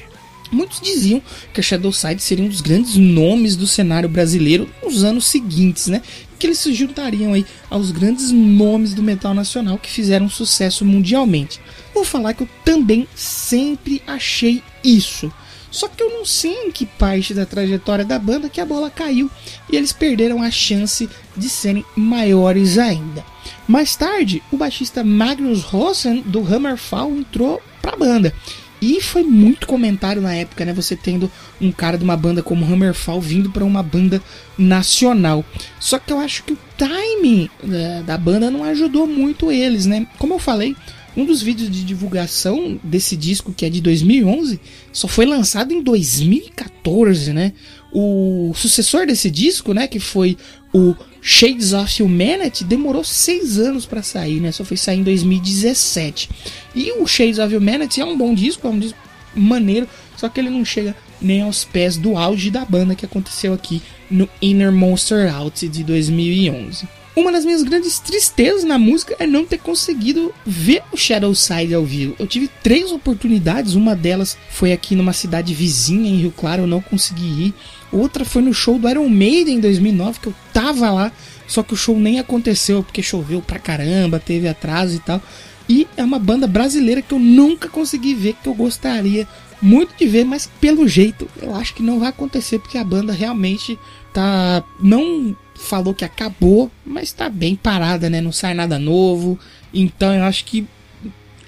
Muitos 0.51 0.79
diziam 0.79 1.21
que 1.51 1.59
a 1.59 1.63
Shadowside 1.63 2.21
seria 2.21 2.45
um 2.45 2.47
dos 2.47 2.61
grandes 2.61 2.95
nomes 2.95 3.55
do 3.55 3.65
cenário 3.65 4.07
brasileiro 4.07 4.69
nos 4.83 5.03
anos 5.03 5.25
seguintes, 5.25 5.87
né? 5.87 6.01
Que 6.37 6.45
eles 6.45 6.59
se 6.59 6.71
juntariam 6.73 7.33
aí 7.33 7.43
aos 7.69 7.89
grandes 7.89 8.31
nomes 8.31 8.93
do 8.93 9.01
metal 9.01 9.33
nacional 9.33 9.79
que 9.79 9.89
fizeram 9.89 10.29
sucesso 10.29 10.85
mundialmente. 10.85 11.59
Vou 11.93 12.05
falar 12.05 12.35
que 12.35 12.43
eu 12.43 12.49
também 12.63 13.07
sempre 13.15 14.01
achei 14.05 14.61
isso. 14.83 15.31
Só 15.73 15.87
que 15.87 16.03
eu 16.03 16.11
não 16.11 16.23
sei 16.23 16.53
em 16.53 16.71
que 16.71 16.85
parte 16.85 17.33
da 17.33 17.47
trajetória 17.47 18.05
da 18.05 18.19
banda 18.19 18.47
que 18.47 18.61
a 18.61 18.65
bola 18.65 18.91
caiu 18.91 19.29
e 19.71 19.75
eles 19.75 19.91
perderam 19.91 20.43
a 20.43 20.51
chance 20.51 21.09
de 21.35 21.49
serem 21.49 21.83
maiores 21.95 22.77
ainda. 22.77 23.25
Mais 23.67 23.95
tarde, 23.95 24.43
o 24.51 24.55
baixista 24.57 25.03
Magnus 25.03 25.63
Rosen 25.63 26.21
do 26.21 26.41
Hammerfall 26.41 27.17
entrou 27.17 27.59
para 27.81 27.93
a 27.93 27.97
banda. 27.97 28.31
E 28.79 29.01
foi 29.01 29.23
muito 29.23 29.65
comentário 29.65 30.21
na 30.21 30.35
época, 30.35 30.63
né? 30.63 30.73
Você 30.73 30.95
tendo 30.95 31.31
um 31.59 31.71
cara 31.71 31.97
de 31.97 32.03
uma 32.03 32.17
banda 32.17 32.43
como 32.43 32.65
Hammerfall 32.65 33.19
vindo 33.19 33.49
para 33.49 33.63
uma 33.63 33.81
banda 33.81 34.21
nacional. 34.57 35.43
Só 35.79 35.97
que 35.97 36.13
eu 36.13 36.19
acho 36.19 36.43
que 36.43 36.53
o 36.53 36.57
timing 36.77 37.49
né, 37.63 38.03
da 38.05 38.17
banda 38.17 38.51
não 38.51 38.63
ajudou 38.65 39.07
muito 39.07 39.51
eles, 39.51 39.87
né? 39.87 40.05
Como 40.19 40.35
eu 40.35 40.39
falei, 40.39 40.75
um 41.15 41.25
dos 41.25 41.41
vídeos 41.41 41.69
de 41.69 41.83
divulgação 41.83 42.79
desse 42.83 43.15
disco, 43.15 43.53
que 43.53 43.65
é 43.65 43.69
de 43.69 43.81
2011, 43.81 44.59
só 44.91 45.07
foi 45.07 45.25
lançado 45.25 45.73
em 45.73 45.81
2014, 45.81 47.33
né? 47.33 47.53
O 47.91 48.51
sucessor 48.55 49.05
desse 49.05 49.29
disco, 49.29 49.73
né, 49.73 49.87
que 49.87 49.99
foi 49.99 50.35
o 50.73 50.95
Shades 51.21 51.73
of 51.73 52.01
Humanity, 52.01 52.63
demorou 52.63 53.03
seis 53.03 53.59
anos 53.59 53.85
para 53.85 54.01
sair, 54.01 54.39
né? 54.39 54.51
Só 54.51 54.65
foi 54.65 54.75
sair 54.75 54.99
em 54.99 55.03
2017. 55.03 56.29
E 56.73 56.91
o 56.93 57.05
Shades 57.05 57.37
of 57.37 57.55
Humanity 57.55 58.01
é 58.01 58.05
um 58.05 58.17
bom 58.17 58.33
disco, 58.33 58.67
é 58.67 58.69
um 58.71 58.79
disco 58.79 58.97
maneiro, 59.35 59.87
só 60.17 60.27
que 60.27 60.39
ele 60.39 60.49
não 60.49 60.65
chega 60.65 60.95
nem 61.21 61.41
aos 61.41 61.63
pés 61.63 61.95
do 61.97 62.17
auge 62.17 62.49
da 62.49 62.65
banda 62.65 62.95
que 62.95 63.05
aconteceu 63.05 63.53
aqui 63.53 63.81
no 64.09 64.27
Inner 64.41 64.71
Monster 64.71 65.33
Out 65.33 65.67
de 65.67 65.83
2011. 65.83 66.87
Uma 67.15 67.31
das 67.31 67.45
minhas 67.45 67.61
grandes 67.61 67.99
tristezas 67.99 68.63
na 68.63 68.79
música 68.79 69.15
é 69.19 69.27
não 69.27 69.45
ter 69.45 69.59
conseguido 69.59 70.33
ver 70.43 70.81
o 70.91 70.97
Shadow 70.97 71.33
Side 71.35 71.73
ao 71.73 71.85
vivo. 71.85 72.15
Eu 72.17 72.25
tive 72.25 72.49
três 72.63 72.91
oportunidades, 72.91 73.75
uma 73.75 73.95
delas 73.95 74.35
foi 74.49 74.71
aqui 74.71 74.95
numa 74.95 75.13
cidade 75.13 75.53
vizinha 75.53 76.09
em 76.09 76.17
Rio 76.17 76.33
Claro, 76.35 76.63
eu 76.63 76.67
não 76.67 76.81
consegui 76.81 77.25
ir. 77.25 77.53
Outra 77.91 78.25
foi 78.25 78.41
no 78.41 78.51
show 78.51 78.79
do 78.79 78.89
Iron 78.89 79.07
Maiden 79.09 79.57
em 79.57 79.59
2009, 79.59 80.19
que 80.21 80.27
eu 80.27 80.33
tava 80.51 80.89
lá, 80.89 81.11
só 81.47 81.61
que 81.61 81.75
o 81.75 81.77
show 81.77 81.99
nem 81.99 82.19
aconteceu 82.19 82.81
porque 82.81 83.03
choveu 83.03 83.43
pra 83.43 83.59
caramba, 83.59 84.19
teve 84.19 84.47
atraso 84.47 84.95
e 84.95 84.99
tal. 84.99 85.21
E 85.69 85.87
é 85.95 86.03
uma 86.03 86.17
banda 86.17 86.47
brasileira 86.47 87.01
que 87.01 87.13
eu 87.13 87.19
nunca 87.19 87.69
consegui 87.69 88.15
ver, 88.15 88.35
que 88.41 88.49
eu 88.49 88.55
gostaria 88.55 89.27
muito 89.61 89.95
de 89.95 90.05
ver, 90.07 90.25
mas 90.25 90.49
pelo 90.59 90.87
jeito 90.87 91.29
eu 91.41 91.55
acho 91.55 91.75
que 91.75 91.83
não 91.83 91.99
vai 91.99 92.09
acontecer 92.09 92.59
porque 92.59 92.77
a 92.77 92.83
banda 92.83 93.13
realmente 93.13 93.79
tá 94.11 94.63
não 94.81 95.35
falou 95.63 95.93
que 95.93 96.05
acabou, 96.05 96.71
mas 96.85 97.11
tá 97.11 97.29
bem 97.29 97.55
parada, 97.55 98.09
né? 98.09 98.21
Não 98.21 98.31
sai 98.31 98.53
nada 98.53 98.77
novo. 98.77 99.39
Então 99.73 100.13
eu 100.13 100.23
acho 100.23 100.45
que 100.45 100.67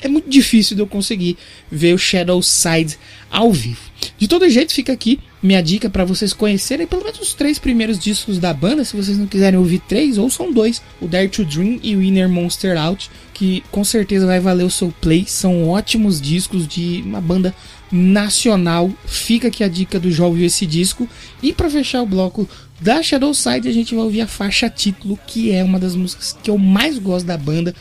é 0.01 0.07
muito 0.07 0.29
difícil 0.29 0.75
de 0.75 0.81
eu 0.81 0.87
conseguir 0.87 1.37
ver 1.71 1.93
o 1.93 1.97
Shadow 1.97 2.41
Side 2.41 2.97
ao 3.29 3.51
vivo. 3.51 3.81
De 4.17 4.27
todo 4.27 4.49
jeito, 4.49 4.73
fica 4.73 4.93
aqui 4.93 5.19
minha 5.41 5.61
dica 5.61 5.89
para 5.89 6.03
vocês 6.03 6.33
conhecerem 6.33 6.87
pelo 6.87 7.03
menos 7.03 7.19
os 7.19 7.33
três 7.33 7.59
primeiros 7.59 7.99
discos 7.99 8.39
da 8.39 8.53
banda. 8.53 8.83
Se 8.83 8.95
vocês 8.95 9.17
não 9.17 9.27
quiserem 9.27 9.59
ouvir 9.59 9.79
três, 9.87 10.17
ou 10.17 10.29
são 10.29 10.51
dois: 10.51 10.81
o 11.01 11.07
Dare 11.07 11.29
to 11.29 11.45
Dream 11.45 11.79
e 11.83 11.95
o 11.95 12.01
Inner 12.01 12.29
Monster 12.29 12.77
Out, 12.77 13.09
que 13.33 13.63
com 13.71 13.83
certeza 13.83 14.25
vai 14.25 14.39
valer 14.39 14.63
o 14.63 14.71
seu 14.71 14.93
play. 15.01 15.25
São 15.27 15.69
ótimos 15.69 16.19
discos 16.19 16.67
de 16.67 17.03
uma 17.05 17.21
banda 17.21 17.53
nacional. 17.91 18.91
Fica 19.05 19.47
aqui 19.47 19.63
a 19.63 19.67
dica 19.67 19.99
do 19.99 20.11
João 20.11 20.29
ouviu 20.29 20.45
esse 20.45 20.65
disco. 20.65 21.07
E 21.41 21.53
para 21.53 21.69
fechar 21.69 22.01
o 22.01 22.07
bloco 22.07 22.47
da 22.79 23.01
Shadow 23.01 23.33
Side, 23.33 23.67
a 23.67 23.71
gente 23.71 23.95
vai 23.95 24.03
ouvir 24.03 24.21
a 24.21 24.27
faixa 24.27 24.69
título, 24.69 25.17
que 25.25 25.51
é 25.51 25.63
uma 25.63 25.79
das 25.79 25.95
músicas 25.95 26.37
que 26.41 26.49
eu 26.49 26.57
mais 26.57 26.97
gosto 26.97 27.25
da 27.25 27.37
banda, 27.37 27.73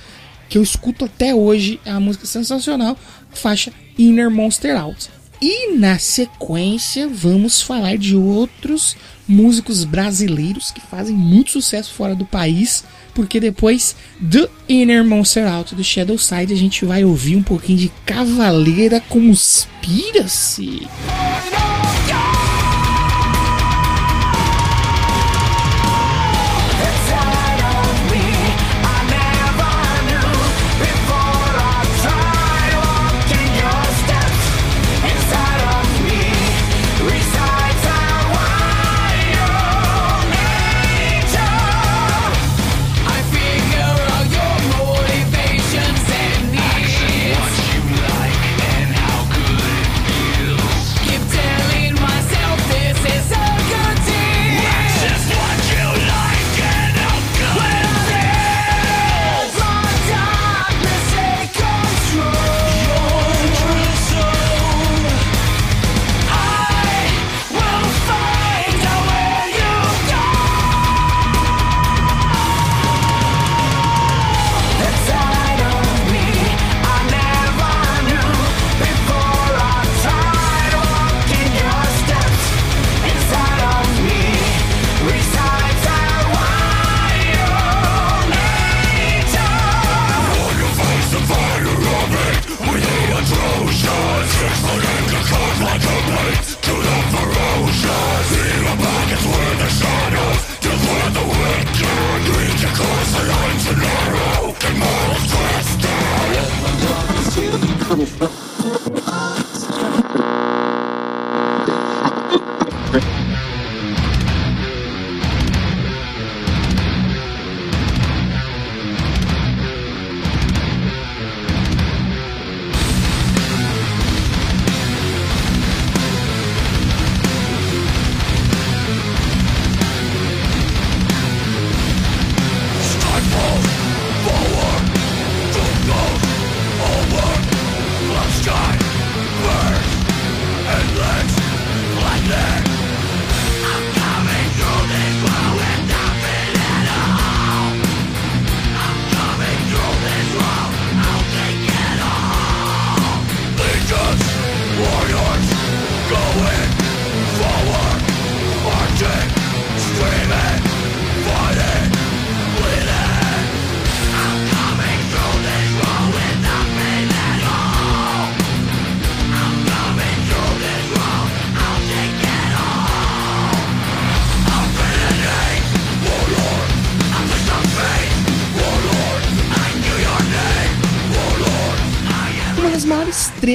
que 0.49 0.57
eu 0.57 0.63
escuto 0.63 1.05
até 1.05 1.35
hoje. 1.35 1.81
É 1.85 1.91
uma 1.91 2.01
música 2.01 2.27
sensacional, 2.27 2.97
faixa 3.31 3.73
Inner 3.99 4.31
Monster 4.31 4.81
Out. 4.81 5.09
E 5.41 5.77
na 5.77 5.99
sequência, 5.99 7.09
vamos 7.09 7.61
falar 7.61 7.99
de 7.99 8.17
outros 8.17 8.97
músicos 9.27 9.85
brasileiros 9.85 10.71
que 10.71 10.81
fazem 10.81 11.15
muito 11.15 11.51
sucesso 11.51 11.93
fora 11.93 12.15
do 12.15 12.25
país, 12.25 12.85
porque 13.15 13.41
depois 13.41 13.97
do 14.21 14.49
Inner 14.69 15.05
Monster 15.05 15.47
Out 15.47 15.75
do 15.75 15.85
Shadow 15.85 16.17
Side, 16.17 16.53
a 16.53 16.57
gente 16.57 16.85
vai 16.85 17.05
ouvir 17.05 17.37
um 17.37 17.43
pouquinho 17.43 17.79
de 17.79 17.93
Cavaleira 18.07 19.01
Conspira-se. 19.01 20.87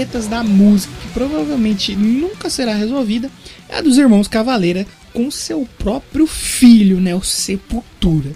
Tretas 0.10 0.28
da 0.28 0.44
música, 0.44 0.94
que 1.02 1.08
provavelmente 1.10 1.96
nunca 1.96 2.50
será 2.50 2.74
resolvida, 2.74 3.30
é 3.68 3.78
a 3.78 3.82
dos 3.82 3.98
irmãos 3.98 4.28
Cavaleira 4.28 4.86
com 5.14 5.30
seu 5.30 5.68
próprio 5.78 6.26
filho, 6.26 7.00
né, 7.00 7.14
o 7.16 7.22
Sepultura. 7.22 8.32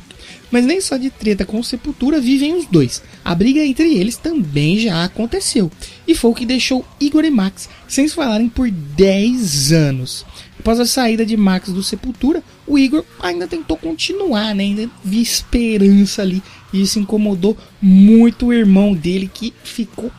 Mas 0.51 0.65
nem 0.65 0.79
só 0.79 0.97
de 0.97 1.09
treta 1.09 1.45
com 1.45 1.63
Sepultura 1.63 2.21
vivem 2.21 2.53
os 2.55 2.67
dois. 2.67 3.01
A 3.25 3.33
briga 3.33 3.65
entre 3.65 3.95
eles 3.95 4.17
também 4.17 4.77
já 4.77 5.03
aconteceu. 5.03 5.71
E 6.07 6.13
foi 6.13 6.29
o 6.29 6.35
que 6.35 6.45
deixou 6.45 6.85
Igor 6.99 7.25
e 7.25 7.31
Max 7.31 7.67
sem 7.87 8.07
se 8.07 8.13
falarem 8.13 8.49
por 8.49 8.69
10 8.69 9.71
anos. 9.71 10.23
Após 10.59 10.79
a 10.79 10.85
saída 10.85 11.25
de 11.25 11.35
Max 11.35 11.69
do 11.69 11.81
Sepultura, 11.81 12.43
o 12.67 12.77
Igor 12.77 13.03
ainda 13.19 13.47
tentou 13.47 13.75
continuar, 13.77 14.53
né? 14.53 14.63
ainda 14.63 14.89
via 15.03 15.23
esperança 15.23 16.21
ali. 16.21 16.43
E 16.71 16.83
isso 16.83 16.99
incomodou 16.99 17.57
muito 17.81 18.47
o 18.47 18.53
irmão 18.53 18.93
dele 18.93 19.29
que 19.33 19.51
ficou 19.63 20.11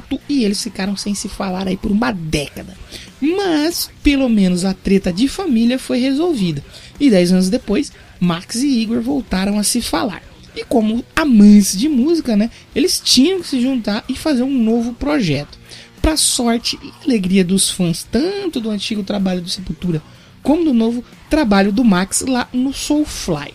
puto 0.00 0.20
e 0.28 0.44
eles 0.44 0.62
ficaram 0.62 0.96
sem 0.96 1.14
se 1.14 1.28
falar 1.28 1.66
aí 1.68 1.76
por 1.76 1.90
uma 1.90 2.12
década. 2.12 2.76
Mas, 3.20 3.90
pelo 4.02 4.28
menos 4.28 4.64
a 4.64 4.74
treta 4.74 5.12
de 5.12 5.28
família 5.28 5.78
foi 5.78 5.98
resolvida. 5.98 6.64
E 6.98 7.10
10 7.10 7.32
anos 7.32 7.48
depois, 7.48 7.92
Max 8.20 8.56
e 8.56 8.80
Igor 8.80 9.00
voltaram 9.00 9.58
a 9.58 9.62
se 9.62 9.80
falar. 9.80 10.22
E 10.54 10.64
como 10.64 11.04
amantes 11.16 11.76
de 11.76 11.88
música, 11.88 12.36
né, 12.36 12.50
eles 12.74 13.00
tinham 13.00 13.40
que 13.40 13.48
se 13.48 13.60
juntar 13.60 14.04
e 14.08 14.14
fazer 14.14 14.42
um 14.42 14.62
novo 14.62 14.92
projeto. 14.92 15.58
Para 16.00 16.16
sorte 16.16 16.78
e 16.82 16.92
alegria 17.04 17.44
dos 17.44 17.70
fãs, 17.70 18.06
tanto 18.10 18.60
do 18.60 18.70
antigo 18.70 19.02
trabalho 19.02 19.40
do 19.40 19.48
Sepultura 19.48 20.02
como 20.44 20.62
do 20.62 20.74
novo 20.74 21.02
trabalho 21.28 21.72
do 21.72 21.82
Max 21.82 22.20
lá 22.20 22.46
no 22.52 22.72
Soulfly. 22.72 23.54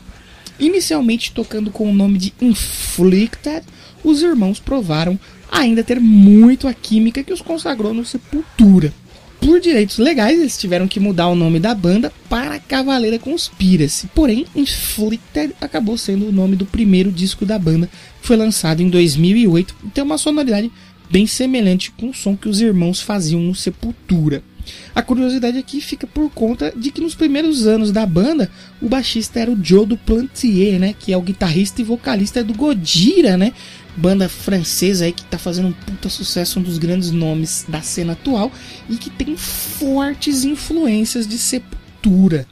Inicialmente 0.59 1.31
tocando 1.31 1.71
com 1.71 1.89
o 1.89 1.93
nome 1.93 2.17
de 2.17 2.33
Inflicted, 2.41 3.63
os 4.03 4.21
irmãos 4.21 4.59
provaram 4.59 5.17
ainda 5.51 5.83
ter 5.83 5.99
muito 5.99 6.67
a 6.67 6.73
química 6.73 7.23
que 7.23 7.33
os 7.33 7.41
consagrou 7.41 7.93
no 7.93 8.05
Sepultura. 8.05 8.93
Por 9.39 9.59
direitos 9.61 9.97
legais, 9.97 10.37
eles 10.37 10.57
tiveram 10.57 10.87
que 10.87 10.99
mudar 10.99 11.29
o 11.29 11.35
nome 11.35 11.59
da 11.59 11.73
banda 11.73 12.11
para 12.27 12.59
Cavaleira 12.59 13.17
Conspiracy. 13.17 14.09
Porém, 14.13 14.45
Inflicted 14.53 15.55
acabou 15.61 15.97
sendo 15.97 16.27
o 16.27 16.31
nome 16.31 16.57
do 16.57 16.65
primeiro 16.65 17.09
disco 17.11 17.45
da 17.45 17.57
banda, 17.57 17.89
que 18.21 18.27
foi 18.27 18.35
lançado 18.35 18.81
em 18.81 18.89
2008 18.89 19.75
e 19.85 19.89
tem 19.91 20.03
uma 20.03 20.17
sonoridade 20.17 20.69
bem 21.09 21.25
semelhante 21.25 21.91
com 21.91 22.09
o 22.09 22.13
som 22.13 22.35
que 22.35 22.49
os 22.49 22.59
irmãos 22.59 23.01
faziam 23.01 23.41
no 23.41 23.55
Sepultura. 23.55 24.43
A 24.93 25.01
curiosidade 25.01 25.57
aqui 25.57 25.81
fica 25.81 26.05
por 26.05 26.29
conta 26.29 26.71
de 26.75 26.91
que 26.91 27.01
nos 27.01 27.15
primeiros 27.15 27.65
anos 27.65 27.91
da 27.91 28.05
banda, 28.05 28.51
o 28.81 28.89
baixista 28.89 29.39
era 29.39 29.49
o 29.49 29.57
Joe 29.61 29.85
Duplantier, 29.85 30.79
né, 30.79 30.93
que 30.97 31.13
é 31.13 31.17
o 31.17 31.21
guitarrista 31.21 31.81
e 31.81 31.83
vocalista 31.83 32.43
do 32.43 32.53
Godira, 32.53 33.37
né, 33.37 33.53
banda 33.95 34.29
francesa 34.29 35.05
aí 35.05 35.11
que 35.11 35.23
tá 35.23 35.37
fazendo 35.37 35.69
um 35.69 35.73
puta 35.73 36.09
sucesso, 36.09 36.59
um 36.59 36.63
dos 36.63 36.77
grandes 36.77 37.11
nomes 37.11 37.65
da 37.67 37.81
cena 37.81 38.13
atual 38.13 38.51
e 38.89 38.97
que 38.97 39.09
tem 39.09 39.35
fortes 39.35 40.43
influências 40.43 41.27
de 41.27 41.37
Sepultura. 41.37 42.47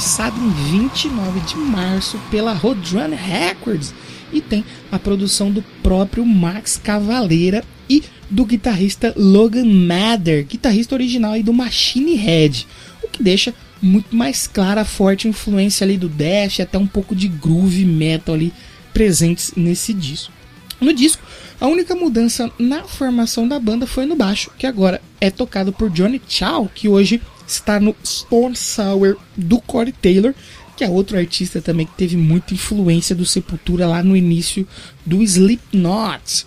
Lançado 0.00 0.40
em 0.40 0.48
29 0.80 1.40
de 1.40 1.56
março 1.56 2.18
pela 2.30 2.54
Roadrunner 2.54 3.18
Records 3.22 3.92
e 4.32 4.40
tem 4.40 4.64
a 4.90 4.98
produção 4.98 5.50
do 5.50 5.60
próprio 5.82 6.24
Max 6.24 6.80
Cavaleira 6.82 7.62
e 7.86 8.02
do 8.30 8.46
guitarrista 8.46 9.12
Logan 9.14 9.66
Mather, 9.66 10.46
guitarrista 10.46 10.94
original 10.94 11.32
aí 11.32 11.42
do 11.42 11.52
Machine 11.52 12.14
Head, 12.14 12.66
o 13.02 13.08
que 13.08 13.22
deixa 13.22 13.52
muito 13.82 14.16
mais 14.16 14.46
clara 14.46 14.80
a 14.80 14.86
forte 14.86 15.28
influência 15.28 15.84
ali 15.84 15.98
do 15.98 16.08
Death 16.08 16.60
e 16.60 16.62
até 16.62 16.78
um 16.78 16.86
pouco 16.86 17.14
de 17.14 17.28
groove 17.28 17.84
metal 17.84 18.34
ali 18.34 18.54
presentes 18.94 19.52
nesse 19.54 19.92
disco. 19.92 20.32
No 20.80 20.94
disco, 20.94 21.22
a 21.60 21.66
única 21.66 21.94
mudança 21.94 22.50
na 22.58 22.84
formação 22.84 23.46
da 23.46 23.60
banda 23.60 23.86
foi 23.86 24.06
no 24.06 24.16
baixo, 24.16 24.50
que 24.56 24.66
agora 24.66 24.98
é 25.20 25.30
tocado 25.30 25.74
por 25.74 25.90
Johnny 25.90 26.22
Chow, 26.26 26.70
que 26.74 26.88
hoje 26.88 27.20
está 27.52 27.80
no 27.80 27.94
Stone 28.04 28.56
Sour 28.56 29.16
do 29.36 29.60
Corey 29.60 29.92
Taylor, 29.92 30.34
que 30.76 30.84
é 30.84 30.88
outro 30.88 31.18
artista 31.18 31.60
também 31.60 31.86
que 31.86 31.94
teve 31.94 32.16
muita 32.16 32.54
influência 32.54 33.14
do 33.14 33.26
Sepultura 33.26 33.86
lá 33.86 34.02
no 34.02 34.16
início 34.16 34.66
do 35.04 35.22
Slipknot. 35.22 36.46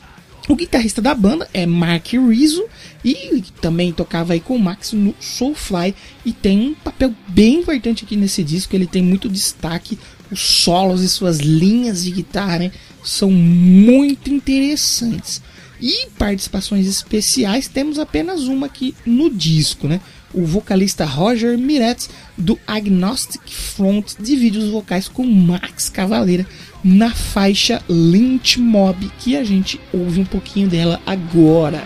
O 0.50 0.56
guitarrista 0.56 1.02
da 1.02 1.16
banda 1.16 1.48
é 1.54 1.66
Mark 1.66 2.08
Rizzo 2.14 2.66
e 3.04 3.44
também 3.62 3.94
tocava 3.94 4.34
aí 4.34 4.42
com 4.42 4.56
o 4.56 4.60
Max 4.60 4.92
no 4.92 5.16
Soulfly 5.20 5.96
e 6.26 6.34
tem 6.34 6.60
um 6.60 6.74
papel 6.74 7.14
bem 7.30 7.62
importante 7.62 8.04
aqui 8.04 8.18
nesse 8.18 8.44
disco, 8.44 8.76
ele 8.76 8.86
tem 8.86 9.02
muito 9.02 9.30
destaque, 9.30 9.98
os 10.30 10.42
solos 10.42 11.02
e 11.02 11.08
suas 11.08 11.38
linhas 11.38 12.04
de 12.04 12.12
guitarra 12.12 12.60
né, 12.60 12.72
são 13.04 13.32
muito 13.32 14.30
interessantes. 14.30 15.42
E 15.80 16.08
participações 16.18 16.88
especiais 16.88 17.68
temos 17.68 18.00
apenas 18.00 18.44
uma 18.44 18.68
aqui 18.68 18.96
no 19.06 19.30
disco, 19.30 19.88
né? 19.88 20.02
O 20.34 20.46
vocalista 20.46 21.06
Roger 21.06 21.58
Miretz 21.58 22.10
do 22.38 22.60
Agnostic 22.66 23.42
Front 23.48 24.16
divide 24.20 24.58
os 24.58 24.70
vocais 24.70 25.08
com 25.08 25.26
Max 25.26 25.90
Cavaleira 25.90 26.46
na 26.84 27.12
faixa 27.12 27.82
Lynch 27.88 28.60
Mob, 28.60 29.10
que 29.20 29.38
a 29.38 29.44
gente 29.44 29.80
ouve 29.94 30.20
um 30.20 30.26
pouquinho 30.26 30.68
dela 30.68 31.02
agora. 31.06 31.84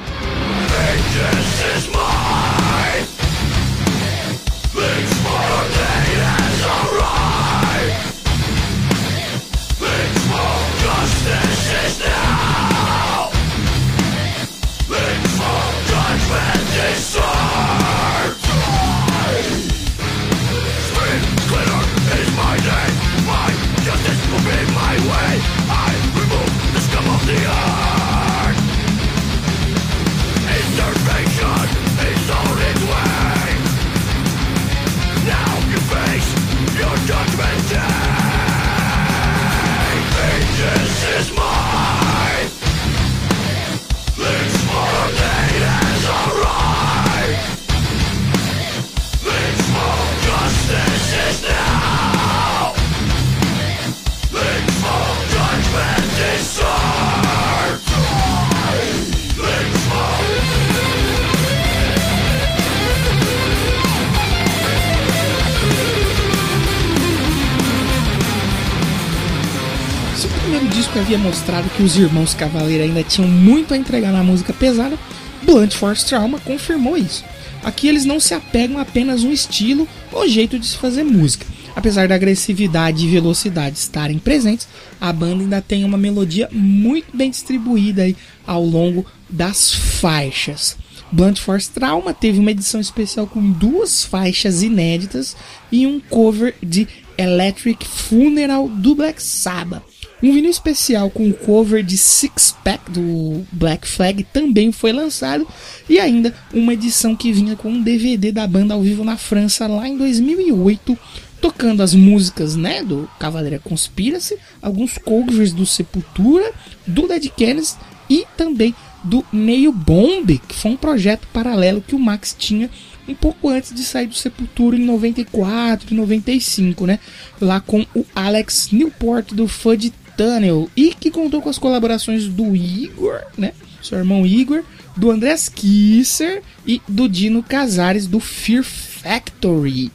Havia 71.00 71.18
mostrado 71.18 71.70
que 71.70 71.84
os 71.84 71.96
irmãos 71.96 72.34
Cavaleiro 72.34 72.84
ainda 72.84 73.04
tinham 73.04 73.30
muito 73.30 73.74
a 73.74 73.78
entregar 73.78 74.12
na 74.12 74.24
música 74.24 74.52
pesada, 74.52 74.98
Blunt 75.44 75.74
Force 75.74 76.06
Trauma 76.06 76.40
confirmou 76.40 76.98
isso. 76.98 77.24
Aqui 77.64 77.88
eles 77.88 78.06
não 78.06 78.20
se 78.20 78.34
apegam 78.34 78.80
a 78.80 78.82
apenas 78.82 79.24
um 79.24 79.32
estilo 79.32 79.88
ou 80.12 80.28
jeito 80.28 80.58
de 80.58 80.66
se 80.66 80.78
fazer 80.78 81.04
música. 81.04 81.46
Apesar 81.76 82.08
da 82.08 82.16
agressividade 82.16 83.06
e 83.06 83.10
velocidade 83.10 83.78
estarem 83.78 84.18
presentes, 84.18 84.68
a 85.00 85.14
banda 85.14 85.44
ainda 85.44 85.62
tem 85.62 85.84
uma 85.84 85.98
melodia 85.98 86.50
muito 86.52 87.16
bem 87.16 87.30
distribuída 87.30 88.04
aí 88.04 88.16
ao 88.46 88.64
longo 88.64 89.06
das 89.30 89.74
faixas. 89.74 90.76
Blunt 91.12 91.40
Force 91.40 91.70
Trauma 91.70 92.14
teve 92.14 92.40
uma 92.40 92.52
edição 92.52 92.82
especial 92.82 93.28
com 93.28 93.52
duas 93.52 94.04
faixas 94.04 94.64
inéditas 94.64 95.38
e 95.72 95.86
um 95.86 96.00
cover 96.00 96.56
de 96.62 96.88
Electric 97.18 97.86
Funeral 97.88 98.68
do 98.68 98.96
Black 98.96 99.22
Sabbath. 99.22 99.97
Um 100.22 100.34
vinil 100.34 100.50
especial 100.50 101.12
com 101.12 101.32
cover 101.32 101.84
de 101.84 101.96
Six 101.96 102.56
Pack 102.64 102.90
do 102.90 103.46
Black 103.52 103.88
Flag 103.88 104.24
também 104.24 104.72
foi 104.72 104.92
lançado 104.92 105.48
e 105.88 106.00
ainda 106.00 106.34
uma 106.52 106.74
edição 106.74 107.16
que 107.16 107.32
vinha 107.32 107.56
com 107.56 107.70
um 107.70 107.84
DVD 107.84 108.32
da 108.32 108.48
banda 108.48 108.74
ao 108.74 108.82
vivo 108.82 109.04
na 109.04 109.16
França 109.16 109.68
lá 109.68 109.88
em 109.88 109.96
2008 109.96 110.98
tocando 111.40 111.84
as 111.84 111.94
músicas, 111.94 112.56
né, 112.56 112.84
do 112.84 113.08
Cavaleira 113.20 113.60
Conspiracy, 113.60 114.38
alguns 114.60 114.98
covers 114.98 115.54
do 115.54 115.68
Sepultura, 115.68 116.52
do 116.86 117.08
Dead 117.08 117.30
Kennedys 117.30 117.78
e 118.10 118.26
também 118.36 118.74
do 119.04 119.24
Neil 119.32 119.72
Bomb, 119.72 120.40
que 120.48 120.56
foi 120.56 120.72
um 120.72 120.78
projeto 120.78 121.28
paralelo 121.32 121.80
que 121.80 121.94
o 121.94 122.00
Max 122.00 122.36
tinha 122.38 122.70
um 123.08 123.14
pouco 123.14 123.50
antes 123.50 123.74
de 123.74 123.84
sair 123.84 124.08
do 124.08 124.16
Sepultura 124.16 124.76
em 124.76 124.84
94 124.84 125.94
e 125.94 125.96
95, 125.96 126.86
né? 126.86 127.00
Lá 127.40 127.62
com 127.62 127.86
o 127.96 128.06
Alex 128.14 128.70
Newport 128.72 129.34
do 129.34 129.48
Fudge 129.48 129.94
Tunnel 130.18 130.70
e 130.76 130.94
que 130.94 131.12
contou 131.12 131.42
com 131.42 131.50
as 131.50 131.60
colaborações 131.60 132.28
do 132.28 132.56
Igor, 132.56 133.22
né? 133.38 133.54
Seu 133.82 134.00
irmão 134.00 134.26
Igor, 134.26 134.64
do 134.98 135.12
Andreas 135.12 135.48
Kisser 135.48 136.42
e 136.66 136.82
do 136.88 137.08
Dino 137.08 137.44
Casares 137.44 138.08
do 138.08 138.20
Fear 138.20 138.64
Factory. 138.64 139.92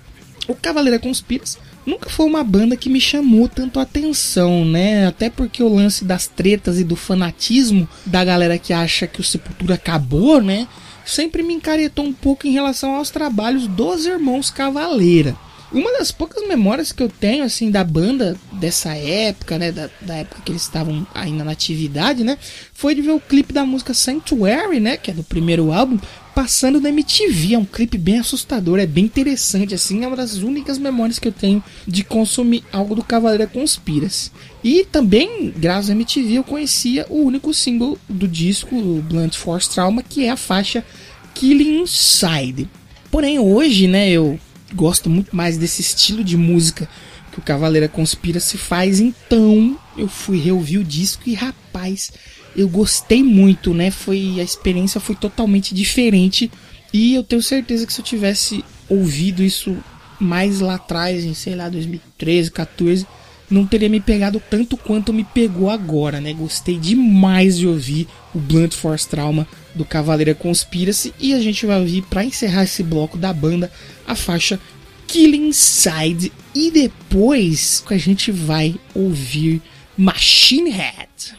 O 0.48 0.54
Cavaleira 0.54 0.98
Conspiras 0.98 1.58
nunca 1.84 2.08
foi 2.08 2.26
uma 2.26 2.44
banda 2.44 2.76
que 2.76 2.88
me 2.88 3.00
chamou 3.00 3.48
tanto 3.48 3.78
a 3.78 3.82
atenção, 3.82 4.64
né? 4.64 5.06
Até 5.06 5.28
porque 5.28 5.62
o 5.62 5.74
lance 5.74 6.04
das 6.04 6.26
tretas 6.26 6.78
e 6.78 6.84
do 6.84 6.96
fanatismo 6.96 7.88
da 8.06 8.24
galera 8.24 8.58
que 8.58 8.72
acha 8.72 9.06
que 9.06 9.20
o 9.20 9.24
Sepultura 9.24 9.74
acabou, 9.74 10.40
né? 10.40 10.68
Sempre 11.04 11.42
me 11.42 11.54
encaretou 11.54 12.04
um 12.04 12.12
pouco 12.12 12.46
em 12.46 12.52
relação 12.52 12.94
aos 12.94 13.10
trabalhos 13.10 13.66
dos 13.66 14.06
irmãos 14.06 14.50
Cavaleira. 14.50 15.36
Uma 15.72 15.90
das 15.98 16.12
poucas 16.12 16.46
memórias 16.46 16.92
que 16.92 17.02
eu 17.02 17.08
tenho, 17.08 17.44
assim, 17.44 17.70
da 17.70 17.82
banda 17.82 18.36
dessa 18.52 18.94
época, 18.94 19.58
né? 19.58 19.72
Da, 19.72 19.88
da 20.02 20.16
época 20.16 20.42
que 20.44 20.52
eles 20.52 20.60
estavam 20.60 21.06
ainda 21.14 21.44
na 21.44 21.52
atividade, 21.52 22.22
né? 22.22 22.36
Foi 22.74 22.94
de 22.94 23.00
ver 23.00 23.12
o 23.12 23.20
clipe 23.20 23.54
da 23.54 23.64
música 23.64 23.94
Sanctuary, 23.94 24.80
né? 24.80 24.98
Que 24.98 25.10
é 25.10 25.14
do 25.14 25.24
primeiro 25.24 25.72
álbum, 25.72 25.98
passando 26.34 26.78
na 26.78 26.90
MTV. 26.90 27.54
É 27.54 27.58
um 27.58 27.64
clipe 27.64 27.96
bem 27.96 28.18
assustador, 28.18 28.78
é 28.78 28.86
bem 28.86 29.06
interessante, 29.06 29.74
assim. 29.74 30.04
É 30.04 30.06
uma 30.06 30.16
das 30.16 30.36
únicas 30.36 30.76
memórias 30.76 31.18
que 31.18 31.28
eu 31.28 31.32
tenho 31.32 31.64
de 31.88 32.04
consumir 32.04 32.62
algo 32.70 32.94
do 32.94 33.02
Cavaleira 33.02 33.46
Conspiras. 33.46 34.30
E 34.62 34.84
também, 34.84 35.54
graças 35.56 35.88
à 35.88 35.94
MTV, 35.94 36.34
eu 36.34 36.44
conhecia 36.44 37.06
o 37.08 37.22
único 37.22 37.54
single 37.54 37.96
do 38.06 38.28
disco, 38.28 38.76
o 38.76 39.00
Blunt 39.00 39.36
Force 39.36 39.70
Trauma, 39.70 40.02
que 40.02 40.26
é 40.26 40.30
a 40.30 40.36
faixa 40.36 40.84
Killing 41.32 41.80
Inside. 41.80 42.68
Porém, 43.10 43.38
hoje, 43.38 43.88
né, 43.88 44.10
eu 44.10 44.38
gosto 44.74 45.08
muito 45.08 45.34
mais 45.34 45.56
desse 45.56 45.80
estilo 45.80 46.22
de 46.22 46.36
música 46.36 46.88
que 47.32 47.38
o 47.38 47.42
Cavaleira 47.42 47.88
Conspira 47.88 48.40
se 48.40 48.58
faz. 48.58 49.00
Então 49.00 49.78
eu 49.96 50.08
fui 50.08 50.38
reouvir 50.38 50.78
o 50.78 50.84
disco 50.84 51.22
e 51.26 51.34
rapaz, 51.34 52.12
eu 52.56 52.68
gostei 52.68 53.22
muito, 53.22 53.72
né? 53.72 53.90
Foi 53.90 54.36
a 54.38 54.42
experiência 54.42 55.00
foi 55.00 55.14
totalmente 55.14 55.74
diferente 55.74 56.50
e 56.92 57.14
eu 57.14 57.24
tenho 57.24 57.42
certeza 57.42 57.86
que 57.86 57.92
se 57.92 58.00
eu 58.00 58.04
tivesse 58.04 58.64
ouvido 58.88 59.42
isso 59.42 59.76
mais 60.20 60.60
lá 60.60 60.74
atrás, 60.74 61.24
em 61.24 61.34
sei 61.34 61.56
lá 61.56 61.68
2013, 61.68 62.50
14, 62.50 63.06
não 63.50 63.66
teria 63.66 63.88
me 63.88 64.00
pegado 64.00 64.40
tanto 64.50 64.76
quanto 64.76 65.12
me 65.12 65.24
pegou 65.24 65.68
agora, 65.68 66.20
né? 66.20 66.32
Gostei 66.32 66.78
demais 66.78 67.58
de 67.58 67.66
ouvir 67.66 68.08
o 68.34 68.38
Blunt 68.38 68.72
Force 68.74 69.08
Trauma 69.08 69.46
do 69.74 69.84
Cavaleira 69.84 70.34
Conspiracy 70.34 71.12
e 71.18 71.34
a 71.34 71.40
gente 71.40 71.66
vai 71.66 71.78
ouvir 71.78 72.02
para 72.02 72.24
encerrar 72.24 72.64
esse 72.64 72.82
bloco 72.82 73.18
da 73.18 73.32
banda 73.32 73.70
a 74.06 74.14
faixa 74.14 74.60
Killing 75.06 75.48
Inside 75.48 76.32
e 76.54 76.70
depois 76.70 77.80
a 77.94 77.98
gente 77.98 78.30
vai 78.30 78.76
ouvir 78.94 79.60
Machine 79.96 80.70
Head. 80.70 81.36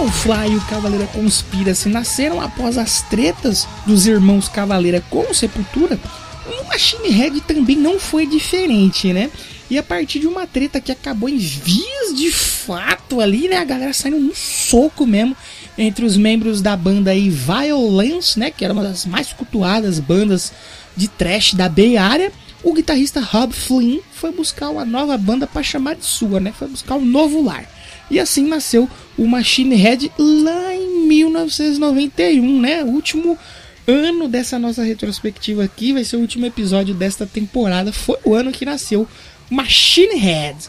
Soulfly 0.00 0.52
e 0.52 0.56
o 0.56 0.60
Cavaleira 0.62 1.06
Conspira 1.08 1.74
se 1.74 1.86
nasceram 1.90 2.40
após 2.40 2.78
as 2.78 3.02
tretas 3.02 3.68
dos 3.86 4.06
irmãos 4.06 4.48
Cavaleira 4.48 5.04
com 5.10 5.34
Sepultura, 5.34 6.00
Machine 6.68 7.10
Head 7.10 7.42
também 7.42 7.76
não 7.76 8.00
foi 8.00 8.24
diferente, 8.24 9.12
né? 9.12 9.30
E 9.68 9.76
a 9.76 9.82
partir 9.82 10.20
de 10.20 10.26
uma 10.26 10.46
treta 10.46 10.80
que 10.80 10.90
acabou 10.90 11.28
em 11.28 11.36
vias 11.36 12.16
de 12.16 12.32
fato 12.32 13.20
ali, 13.20 13.46
né? 13.46 13.58
A 13.58 13.64
galera 13.64 13.92
saindo 13.92 14.16
um 14.16 14.34
soco 14.34 15.06
mesmo 15.06 15.36
entre 15.76 16.02
os 16.06 16.16
membros 16.16 16.62
da 16.62 16.74
banda 16.74 17.10
aí 17.10 17.28
Violence, 17.28 18.38
né? 18.38 18.50
Que 18.50 18.64
era 18.64 18.72
uma 18.72 18.82
das 18.82 19.04
mais 19.04 19.34
cultuadas 19.34 19.98
bandas 19.98 20.50
de 20.96 21.08
trash 21.08 21.52
da 21.52 21.68
Bay 21.68 21.98
Area. 21.98 22.32
O 22.62 22.72
guitarrista 22.72 23.20
Rob 23.20 23.52
Flynn 23.52 23.98
foi 24.14 24.32
buscar 24.32 24.70
uma 24.70 24.86
nova 24.86 25.18
banda 25.18 25.46
para 25.46 25.62
chamar 25.62 25.96
de 25.96 26.06
sua, 26.06 26.40
né? 26.40 26.54
Foi 26.58 26.68
buscar 26.68 26.94
um 26.94 27.04
novo 27.04 27.42
lar. 27.42 27.68
E 28.10 28.18
assim 28.18 28.46
nasceu 28.46 28.88
o 29.16 29.26
Machine 29.26 29.76
Head 29.76 30.10
lá 30.18 30.74
em 30.74 31.06
1991, 31.06 32.60
né? 32.60 32.82
O 32.82 32.88
último 32.88 33.38
ano 33.86 34.28
dessa 34.28 34.58
nossa 34.58 34.82
retrospectiva 34.82 35.64
aqui, 35.64 35.92
vai 35.92 36.04
ser 36.04 36.16
o 36.16 36.20
último 36.20 36.46
episódio 36.46 36.94
desta 36.94 37.26
temporada. 37.26 37.92
Foi 37.92 38.16
o 38.24 38.34
ano 38.34 38.52
que 38.52 38.64
nasceu 38.64 39.06
Machine 39.48 40.16
Head. 40.16 40.68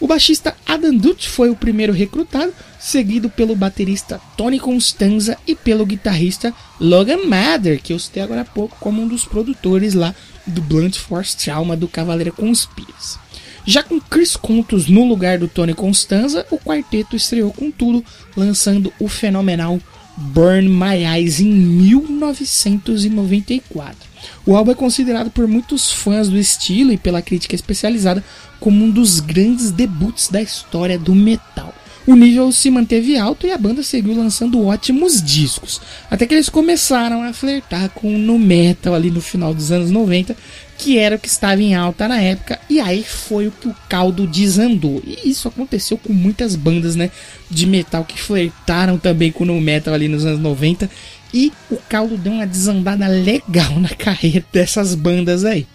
O 0.00 0.06
baixista 0.06 0.56
Adam 0.66 0.96
Dutt 0.96 1.28
foi 1.28 1.50
o 1.50 1.56
primeiro 1.56 1.92
recrutado, 1.92 2.54
seguido 2.78 3.28
pelo 3.28 3.54
baterista 3.54 4.18
Tony 4.34 4.58
Constanza 4.58 5.36
e 5.46 5.54
pelo 5.54 5.84
guitarrista 5.84 6.54
Logan 6.80 7.26
Mather, 7.26 7.82
que 7.82 7.92
eu 7.92 7.98
citei 7.98 8.22
agora 8.22 8.40
há 8.40 8.44
pouco 8.44 8.78
como 8.80 9.02
um 9.02 9.06
dos 9.06 9.26
produtores 9.26 9.92
lá 9.92 10.14
do 10.46 10.62
Blunt 10.62 10.96
Force 10.96 11.36
Trauma 11.36 11.76
do 11.76 11.86
Cavaleira 11.86 12.32
Conspiracy. 12.32 13.18
Já 13.66 13.82
com 13.82 14.00
Chris 14.00 14.36
Contos 14.36 14.88
no 14.88 15.06
lugar 15.06 15.38
do 15.38 15.48
Tony 15.48 15.74
Constanza, 15.74 16.46
o 16.50 16.58
quarteto 16.58 17.14
estreou 17.14 17.52
com 17.52 17.70
tudo, 17.70 18.02
lançando 18.36 18.92
o 18.98 19.06
fenomenal 19.06 19.78
Burn 20.16 20.68
My 20.68 21.04
Eyes 21.04 21.38
em 21.40 21.46
1994. 21.46 24.10
O 24.44 24.56
álbum 24.56 24.72
é 24.72 24.74
considerado 24.74 25.30
por 25.30 25.46
muitos 25.46 25.90
fãs 25.90 26.28
do 26.28 26.38
estilo 26.38 26.92
e 26.92 26.98
pela 26.98 27.22
crítica 27.22 27.54
especializada 27.54 28.22
como 28.58 28.84
um 28.84 28.90
dos 28.90 29.20
grandes 29.20 29.70
debuts 29.70 30.28
da 30.28 30.42
história 30.42 30.98
do 30.98 31.14
metal. 31.14 31.72
O 32.06 32.14
nível 32.14 32.50
se 32.50 32.70
manteve 32.70 33.16
alto 33.16 33.46
e 33.46 33.52
a 33.52 33.58
banda 33.58 33.82
seguiu 33.82 34.16
lançando 34.16 34.66
ótimos 34.66 35.22
discos, 35.22 35.80
até 36.10 36.26
que 36.26 36.34
eles 36.34 36.48
começaram 36.48 37.22
a 37.22 37.32
flertar 37.32 37.90
com 37.90 38.14
o 38.14 38.18
nu 38.18 38.38
metal 38.38 38.94
ali 38.94 39.10
no 39.10 39.20
final 39.20 39.54
dos 39.54 39.70
anos 39.70 39.90
90, 39.90 40.36
que 40.80 40.96
era 40.98 41.16
o 41.16 41.18
que 41.18 41.28
estava 41.28 41.62
em 41.62 41.74
alta 41.74 42.08
na 42.08 42.18
época, 42.22 42.58
e 42.68 42.80
aí 42.80 43.04
foi 43.04 43.48
o 43.48 43.50
que 43.50 43.68
o 43.68 43.76
caldo 43.86 44.26
desandou. 44.26 45.02
E 45.04 45.28
isso 45.28 45.46
aconteceu 45.46 45.98
com 45.98 46.10
muitas 46.10 46.56
bandas, 46.56 46.96
né, 46.96 47.10
de 47.50 47.66
metal 47.66 48.02
que 48.02 48.18
flertaram 48.18 48.96
também 48.96 49.30
com 49.30 49.44
o 49.44 49.60
metal 49.60 49.92
ali 49.92 50.08
nos 50.08 50.24
anos 50.24 50.40
90, 50.40 50.90
e 51.34 51.52
o 51.70 51.76
caldo 51.76 52.16
deu 52.16 52.32
uma 52.32 52.46
desandada 52.46 53.06
legal 53.06 53.78
na 53.78 53.90
carreira 53.94 54.42
dessas 54.50 54.94
bandas 54.94 55.44
aí. 55.44 55.66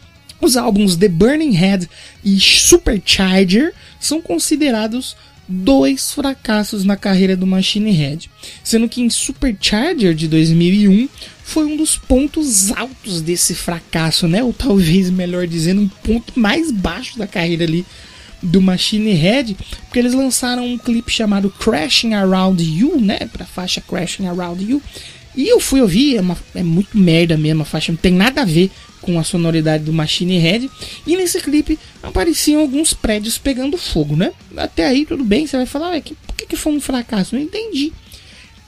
Os 0.42 0.58
álbuns 0.58 0.96
The 0.96 1.08
Burning 1.08 1.52
Head 1.52 1.88
e 2.24 2.40
Supercharger 2.40 3.74
são 4.00 4.20
considerados 4.20 5.16
dois 5.48 6.12
fracassos 6.12 6.84
na 6.84 6.96
carreira 6.96 7.36
do 7.36 7.46
Machine 7.46 7.92
Head, 7.92 8.30
sendo 8.64 8.90
que 8.90 9.02
em 9.02 9.10
Supercharger 9.10 10.14
de 10.14 10.28
2001 10.28 11.08
foi 11.44 11.66
um 11.66 11.78
dos 11.78 11.96
pontos 11.96 12.72
altos 12.72 13.22
desse 13.22 13.54
fracasso, 13.54 14.28
né? 14.28 14.44
Ou 14.44 14.52
talvez 14.52 15.10
melhor 15.10 15.46
dizendo, 15.46 15.82
um 15.82 15.88
ponto 15.88 16.40
mais 16.40 16.72
baixo 16.72 17.18
da 17.20 17.28
carreira 17.28 17.64
ali 17.64 17.86
do 18.42 18.62
Machine 18.62 19.14
Head, 19.14 19.58
porque 19.86 20.00
eles 20.00 20.14
lançaram 20.14 20.66
um 20.66 20.78
clipe 20.78 21.12
chamado 21.12 21.50
Crashing 21.50 22.14
Around 22.14 22.64
You, 22.64 23.00
né, 23.00 23.20
para 23.32 23.46
faixa 23.46 23.82
Crashing 23.82 24.28
Around 24.28 24.64
You. 24.64 24.82
E 25.36 25.48
eu 25.48 25.60
fui 25.60 25.82
ouvir, 25.82 26.18
é, 26.18 26.22
uma, 26.22 26.38
é 26.54 26.64
muito 26.64 26.98
merda 26.98 27.36
mesmo 27.38 27.64
a 27.64 27.66
faixa, 27.66 27.92
não 27.92 27.98
tem 27.98 28.14
nada 28.14 28.42
a 28.42 28.46
ver 28.46 28.72
com 29.06 29.20
a 29.20 29.24
sonoridade 29.24 29.84
do 29.84 29.94
Machine 29.94 30.40
Head. 30.40 30.70
E 31.06 31.16
nesse 31.16 31.40
clipe 31.40 31.78
apareciam 32.02 32.62
alguns 32.62 32.94
prédios 32.94 33.38
pegando 33.38 33.78
fogo, 33.78 34.16
né? 34.16 34.32
Até 34.58 34.86
aí 34.88 35.06
tudo 35.06 35.24
bem, 35.24 35.46
você 35.46 35.56
vai 35.56 35.68
falar, 35.68 36.02
que, 36.02 36.16
por 36.16 36.36
que, 36.36 36.48
que 36.48 36.56
foi 36.56 36.74
um 36.74 36.82
fracasso? 36.82 37.36
Não 37.36 37.42
entendi. 37.42 37.94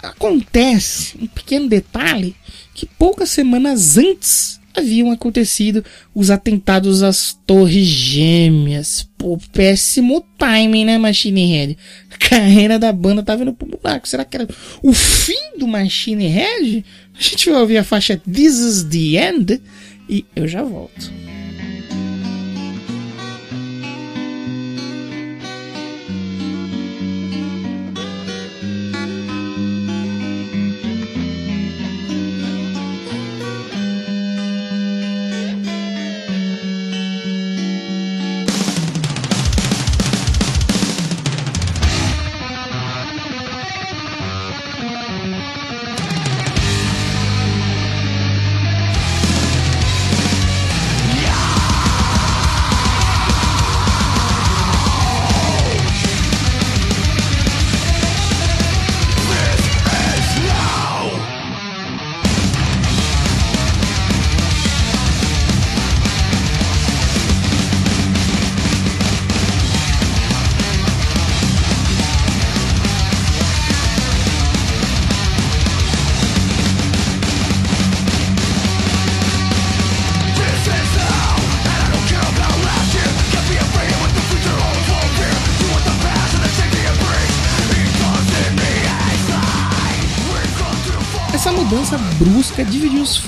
Acontece 0.02 1.18
um 1.20 1.26
pequeno 1.26 1.68
detalhe 1.68 2.36
que 2.76 2.86
poucas 2.86 3.32
semanas 3.32 3.98
antes 3.98 4.60
haviam 4.76 5.12
acontecido 5.12 5.84
os 6.14 6.30
atentados 6.30 7.02
às 7.02 7.34
Torres 7.48 7.88
Gêmeas. 7.88 9.10
Pô, 9.18 9.40
péssimo 9.52 10.24
timing, 10.38 10.86
né, 10.86 10.98
Machine 11.00 11.48
Head? 11.48 11.78
Carreira 12.20 12.78
da 12.78 12.92
banda 12.94 13.24
tava 13.24 13.42
indo 13.42 13.54
pro 13.54 13.68
buraco. 13.68 14.08
Será 14.08 14.24
que 14.24 14.38
era 14.38 14.48
o 14.84 14.94
fim 14.94 15.58
do 15.58 15.68
Machine 15.68 16.28
Head? 16.28 16.86
A 17.18 17.22
gente 17.22 17.50
vai 17.50 17.60
ouvir 17.60 17.78
a 17.78 17.84
faixa 17.84 18.22
This 18.32 18.60
is 18.60 18.84
the 18.84 19.18
End 19.18 19.62
e 20.10 20.26
eu 20.36 20.48
já 20.48 20.64
volto. 20.64 21.12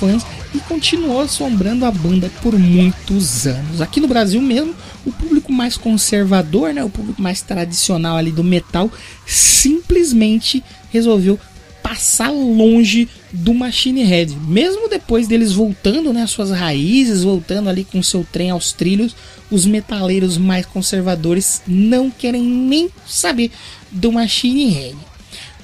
Fãs 0.00 0.24
e 0.54 0.58
continuou 0.60 1.20
assombrando 1.20 1.84
a 1.84 1.90
banda 1.90 2.30
por 2.42 2.58
muitos 2.58 3.46
anos. 3.46 3.82
Aqui 3.82 4.00
no 4.00 4.08
Brasil 4.08 4.40
mesmo, 4.40 4.74
o 5.04 5.12
público 5.12 5.52
mais 5.52 5.76
conservador, 5.76 6.72
né, 6.72 6.82
o 6.82 6.88
público 6.88 7.20
mais 7.20 7.42
tradicional 7.42 8.16
ali 8.16 8.32
do 8.32 8.42
metal, 8.42 8.90
simplesmente 9.26 10.64
resolveu 10.90 11.38
passar 11.82 12.30
longe 12.30 13.08
do 13.32 13.52
Machine 13.52 14.02
Head. 14.02 14.36
Mesmo 14.46 14.88
depois 14.88 15.28
deles 15.28 15.52
voltando 15.52 16.12
né, 16.12 16.22
às 16.22 16.30
suas 16.30 16.50
raízes, 16.50 17.22
voltando 17.22 17.68
ali 17.68 17.84
com 17.84 18.02
seu 18.02 18.26
trem 18.30 18.50
aos 18.50 18.72
trilhos, 18.72 19.14
os 19.50 19.66
metaleiros 19.66 20.38
mais 20.38 20.64
conservadores 20.66 21.62
não 21.66 22.10
querem 22.10 22.42
nem 22.42 22.90
saber 23.06 23.50
do 23.90 24.12
Machine 24.12 24.68
Head. 24.68 25.09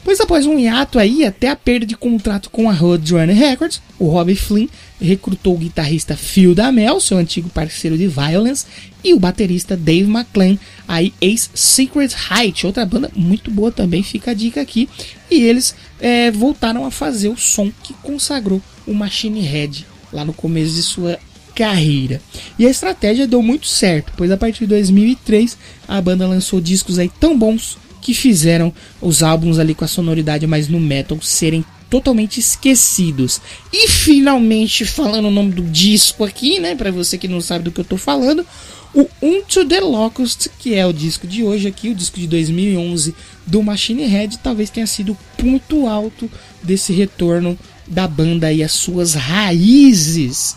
Pois 0.07 0.21
após 0.21 0.47
um 0.47 0.57
hiato 0.57 1.01
aí, 1.01 1.25
até 1.25 1.49
a 1.49 1.57
perda 1.57 1.85
de 1.85 1.97
contrato 1.97 2.49
com 2.49 2.71
a 2.71 2.73
Roadrunner 2.73 3.37
Records, 3.37 3.83
o 3.99 4.07
Robbie 4.07 4.37
Flynn 4.37 4.69
recrutou 5.01 5.57
o 5.57 5.59
guitarrista 5.59 6.17
Phil 6.17 6.55
Damel, 6.55 7.01
seu 7.01 7.19
antigo 7.19 7.49
parceiro 7.49 7.99
de 7.99 8.07
Violence, 8.07 8.67
e 9.03 9.13
o 9.13 9.19
baterista 9.19 9.77
Dave 9.77 10.09
McClain, 10.09 10.61
aí 10.87 11.13
ex-Secret 11.21 12.15
Height, 12.31 12.65
outra 12.65 12.87
banda 12.87 13.11
muito 13.17 13.51
boa 13.51 13.73
também, 13.73 14.01
fica 14.05 14.31
a 14.31 14.35
dica 14.35 14.61
aqui. 14.61 14.89
E 15.29 15.43
eles 15.43 15.75
é, 15.99 16.31
voltaram 16.31 16.87
a 16.87 16.91
fazer 16.93 17.29
o 17.29 17.37
som 17.37 17.73
que 17.83 17.93
consagrou 17.95 18.63
o 18.87 18.95
Machine 18.95 19.41
Head 19.41 19.85
lá 20.13 20.25
no 20.25 20.33
começo 20.33 20.73
de 20.73 20.85
sua 20.85 21.19
carreira. 21.53 22.23
E 22.57 22.65
a 22.65 22.71
estratégia 22.71 23.27
deu 23.27 23.43
muito 23.43 23.67
certo, 23.67 24.13
pois 24.17 24.31
a 24.31 24.37
partir 24.37 24.61
de 24.61 24.67
2003 24.69 25.59
a 25.89 26.01
banda 26.01 26.29
lançou 26.29 26.61
discos 26.61 26.97
aí 26.97 27.11
tão 27.19 27.37
bons 27.37 27.77
que 28.07 28.15
fizeram 28.15 28.73
os 29.03 29.21
álbuns 29.21 29.59
ali 29.59 29.75
com 29.75 29.85
a 29.85 29.89
sonoridade 29.89 30.47
mais 30.47 30.69
no 30.69 30.79
metal 30.79 31.21
serem 31.21 31.65
totalmente 31.91 32.39
esquecidos. 32.39 33.41
E 33.73 33.89
finalmente, 33.89 34.85
falando 34.85 35.27
o 35.27 35.31
nome 35.33 35.51
do 35.51 35.63
disco 35.63 36.23
aqui, 36.23 36.61
né, 36.61 36.77
para 36.77 36.93
você 36.93 37.19
que 37.19 37.27
não 37.27 37.41
sabe 37.41 37.65
do 37.65 37.73
que 37.73 37.81
eu 37.81 37.85
tô 37.85 37.97
falando, 37.97 38.47
o 38.95 39.09
Into 39.21 39.65
the 39.65 39.81
Locust, 39.81 40.49
que 40.57 40.77
é 40.77 40.87
o 40.87 40.93
disco 40.93 41.27
de 41.27 41.43
hoje 41.43 41.67
aqui, 41.67 41.89
o 41.89 41.97
disco 41.97 42.21
de 42.21 42.29
2011 42.29 43.13
do 43.45 43.61
Machine 43.61 44.05
Head, 44.05 44.39
talvez 44.39 44.71
tenha 44.71 44.87
sido 44.87 45.11
o 45.11 45.19
ponto 45.37 45.89
alto 45.89 46.31
desse 46.63 46.93
retorno 46.93 47.59
da 47.89 48.07
banda 48.07 48.53
e 48.53 48.63
as 48.63 48.71
suas 48.71 49.15
raízes. 49.15 50.57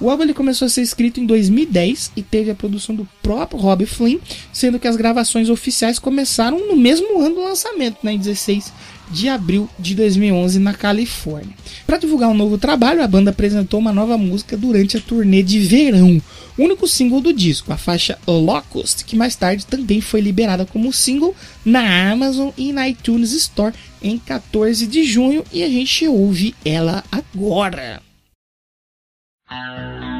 O 0.00 0.08
álbum 0.08 0.22
ele 0.22 0.34
começou 0.34 0.66
a 0.66 0.68
ser 0.68 0.82
escrito 0.82 1.18
em 1.18 1.26
2010 1.26 2.12
e 2.16 2.22
teve 2.22 2.50
a 2.50 2.54
produção 2.54 2.94
do 2.94 3.08
próprio 3.20 3.60
Rob 3.60 3.84
Flynn, 3.84 4.18
sendo 4.52 4.78
que 4.78 4.86
as 4.86 4.96
gravações 4.96 5.50
oficiais 5.50 5.98
começaram 5.98 6.68
no 6.68 6.76
mesmo 6.76 7.20
ano 7.20 7.34
do 7.34 7.44
lançamento, 7.44 7.98
né, 8.02 8.12
em 8.12 8.18
16 8.18 8.72
de 9.10 9.28
abril 9.28 9.68
de 9.78 9.94
2011 9.94 10.58
na 10.58 10.74
Califórnia. 10.74 11.54
Para 11.86 11.96
divulgar 11.96 12.28
um 12.28 12.34
novo 12.34 12.58
trabalho, 12.58 13.02
a 13.02 13.08
banda 13.08 13.30
apresentou 13.30 13.80
uma 13.80 13.92
nova 13.92 14.18
música 14.18 14.56
durante 14.56 14.96
a 14.96 15.00
turnê 15.00 15.42
de 15.42 15.58
verão, 15.58 16.20
o 16.56 16.62
único 16.62 16.86
single 16.86 17.20
do 17.20 17.32
disco, 17.32 17.72
a 17.72 17.76
faixa 17.76 18.18
Locust, 18.26 19.04
que 19.04 19.16
mais 19.16 19.34
tarde 19.34 19.66
também 19.66 20.00
foi 20.00 20.20
liberada 20.20 20.66
como 20.66 20.92
single 20.92 21.34
na 21.64 22.10
Amazon 22.12 22.50
e 22.56 22.72
na 22.72 22.88
iTunes 22.88 23.32
Store 23.32 23.74
em 24.02 24.18
14 24.18 24.86
de 24.86 25.04
junho 25.04 25.44
e 25.52 25.62
a 25.62 25.68
gente 25.68 26.06
ouve 26.06 26.54
ela 26.64 27.02
agora. 27.10 28.07
Uh... 29.50 30.17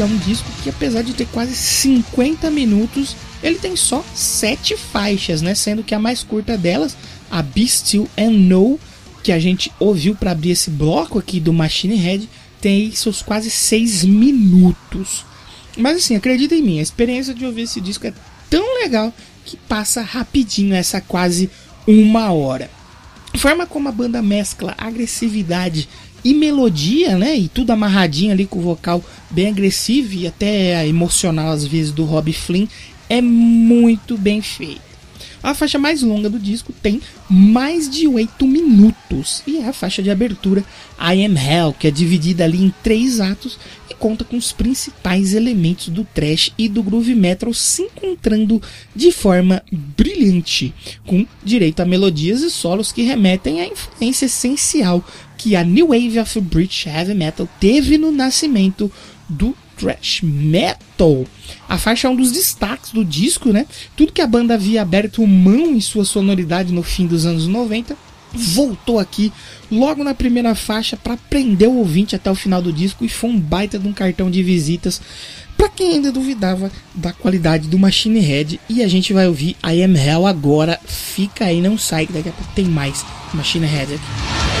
É 0.00 0.04
um 0.04 0.16
disco 0.16 0.48
que, 0.62 0.70
apesar 0.70 1.02
de 1.02 1.12
ter 1.12 1.26
quase 1.26 1.54
50 1.54 2.50
minutos, 2.50 3.14
ele 3.42 3.58
tem 3.58 3.76
só 3.76 4.02
7 4.14 4.74
faixas, 4.74 5.42
né? 5.42 5.54
Sendo 5.54 5.84
que 5.84 5.94
a 5.94 5.98
mais 5.98 6.22
curta 6.22 6.56
delas, 6.56 6.96
a 7.30 7.42
Be 7.42 7.68
Still 7.68 8.08
and 8.16 8.48
Know, 8.48 8.80
que 9.22 9.30
a 9.30 9.38
gente 9.38 9.70
ouviu 9.78 10.16
para 10.16 10.30
abrir 10.30 10.52
esse 10.52 10.70
bloco 10.70 11.18
aqui 11.18 11.38
do 11.38 11.52
Machine 11.52 11.96
Head, 11.96 12.28
tem 12.62 12.90
seus 12.92 13.20
quase 13.20 13.50
6 13.50 14.04
minutos. 14.04 15.26
Mas 15.76 15.98
assim, 15.98 16.16
acredita 16.16 16.54
em 16.54 16.62
mim, 16.62 16.78
a 16.78 16.82
experiência 16.82 17.34
de 17.34 17.44
ouvir 17.44 17.62
esse 17.62 17.80
disco 17.80 18.06
é 18.06 18.14
tão 18.48 18.80
legal 18.82 19.12
que 19.44 19.58
passa 19.68 20.00
rapidinho 20.00 20.74
essa 20.74 21.00
quase 21.02 21.50
uma 21.86 22.32
hora. 22.32 22.70
Forma 23.36 23.66
como 23.66 23.88
a 23.88 23.92
banda 23.92 24.22
mescla 24.22 24.74
agressividade 24.78 25.88
e 26.24 26.34
melodia, 26.34 27.16
né? 27.16 27.36
E 27.36 27.48
tudo 27.48 27.70
amarradinho 27.70 28.32
ali 28.32 28.46
com 28.46 28.58
o 28.58 28.62
vocal 28.62 29.02
bem 29.30 29.48
agressivo 29.48 30.14
e 30.14 30.26
até 30.26 30.86
emocional 30.86 31.50
às 31.50 31.64
vezes 31.64 31.92
do 31.92 32.04
Rob 32.04 32.32
Flynn 32.32 32.66
é 33.08 33.20
muito 33.20 34.16
bem 34.16 34.40
feito. 34.40 34.89
A 35.42 35.54
faixa 35.54 35.78
mais 35.78 36.02
longa 36.02 36.28
do 36.28 36.38
disco 36.38 36.72
tem 36.82 37.00
mais 37.28 37.88
de 37.88 38.06
8 38.06 38.46
minutos. 38.46 39.42
E 39.46 39.58
é 39.58 39.68
a 39.68 39.72
faixa 39.72 40.02
de 40.02 40.10
abertura 40.10 40.64
I 40.98 41.24
Am 41.24 41.36
Hell, 41.36 41.74
que 41.78 41.86
é 41.86 41.90
dividida 41.90 42.44
ali 42.44 42.62
em 42.62 42.74
três 42.82 43.20
atos 43.20 43.58
e 43.88 43.94
conta 43.94 44.24
com 44.24 44.36
os 44.36 44.52
principais 44.52 45.32
elementos 45.32 45.88
do 45.88 46.04
thrash 46.04 46.52
e 46.58 46.68
do 46.68 46.82
groove 46.82 47.14
metal 47.14 47.54
se 47.54 47.82
encontrando 47.82 48.60
de 48.94 49.10
forma 49.10 49.62
brilhante, 49.72 50.74
com 51.06 51.26
direito 51.42 51.80
a 51.80 51.86
melodias 51.86 52.42
e 52.42 52.50
solos 52.50 52.92
que 52.92 53.02
remetem 53.02 53.60
à 53.60 53.66
influência 53.66 54.26
essencial 54.26 55.04
que 55.38 55.56
a 55.56 55.64
New 55.64 55.88
Wave 55.88 56.18
of 56.18 56.40
British 56.42 56.86
Heavy 56.86 57.14
Metal 57.14 57.48
teve 57.58 57.96
no 57.96 58.12
nascimento 58.12 58.92
do 59.26 59.56
thrash 59.80 60.20
metal. 60.22 61.24
A 61.68 61.78
faixa 61.78 62.06
é 62.06 62.10
um 62.10 62.16
dos 62.16 62.30
destaques 62.30 62.92
do 62.92 63.04
disco, 63.04 63.52
né? 63.52 63.66
Tudo 63.96 64.12
que 64.12 64.20
a 64.20 64.26
banda 64.26 64.54
havia 64.54 64.82
aberto 64.82 65.26
mão 65.26 65.74
em 65.74 65.80
sua 65.80 66.04
sonoridade 66.04 66.72
no 66.72 66.82
fim 66.82 67.06
dos 67.06 67.24
anos 67.24 67.46
90 67.46 67.96
voltou 68.32 69.00
aqui 69.00 69.32
logo 69.70 70.04
na 70.04 70.14
primeira 70.14 70.54
faixa 70.54 70.96
para 70.96 71.16
prender 71.16 71.68
o 71.68 71.78
ouvinte 71.78 72.14
até 72.14 72.30
o 72.30 72.34
final 72.34 72.62
do 72.62 72.72
disco 72.72 73.04
e 73.04 73.08
foi 73.08 73.30
um 73.30 73.40
baita 73.40 73.76
de 73.76 73.88
um 73.88 73.92
cartão 73.92 74.30
de 74.30 74.40
visitas 74.40 75.00
para 75.56 75.68
quem 75.68 75.94
ainda 75.94 76.12
duvidava 76.12 76.70
da 76.94 77.12
qualidade 77.12 77.68
do 77.68 77.78
Machine 77.78 78.20
Head 78.20 78.60
e 78.68 78.82
a 78.82 78.88
gente 78.88 79.12
vai 79.12 79.26
ouvir 79.26 79.56
I 79.62 79.82
Am 79.82 79.94
Hell 79.94 80.26
agora. 80.26 80.80
Fica 80.86 81.44
aí, 81.44 81.60
não 81.60 81.76
sai 81.76 82.06
que 82.06 82.12
daqui 82.12 82.30
a 82.30 82.32
pouco 82.32 82.52
tem 82.54 82.64
mais 82.64 83.04
Machine 83.34 83.66
Head 83.66 83.94
aqui. 83.94 84.59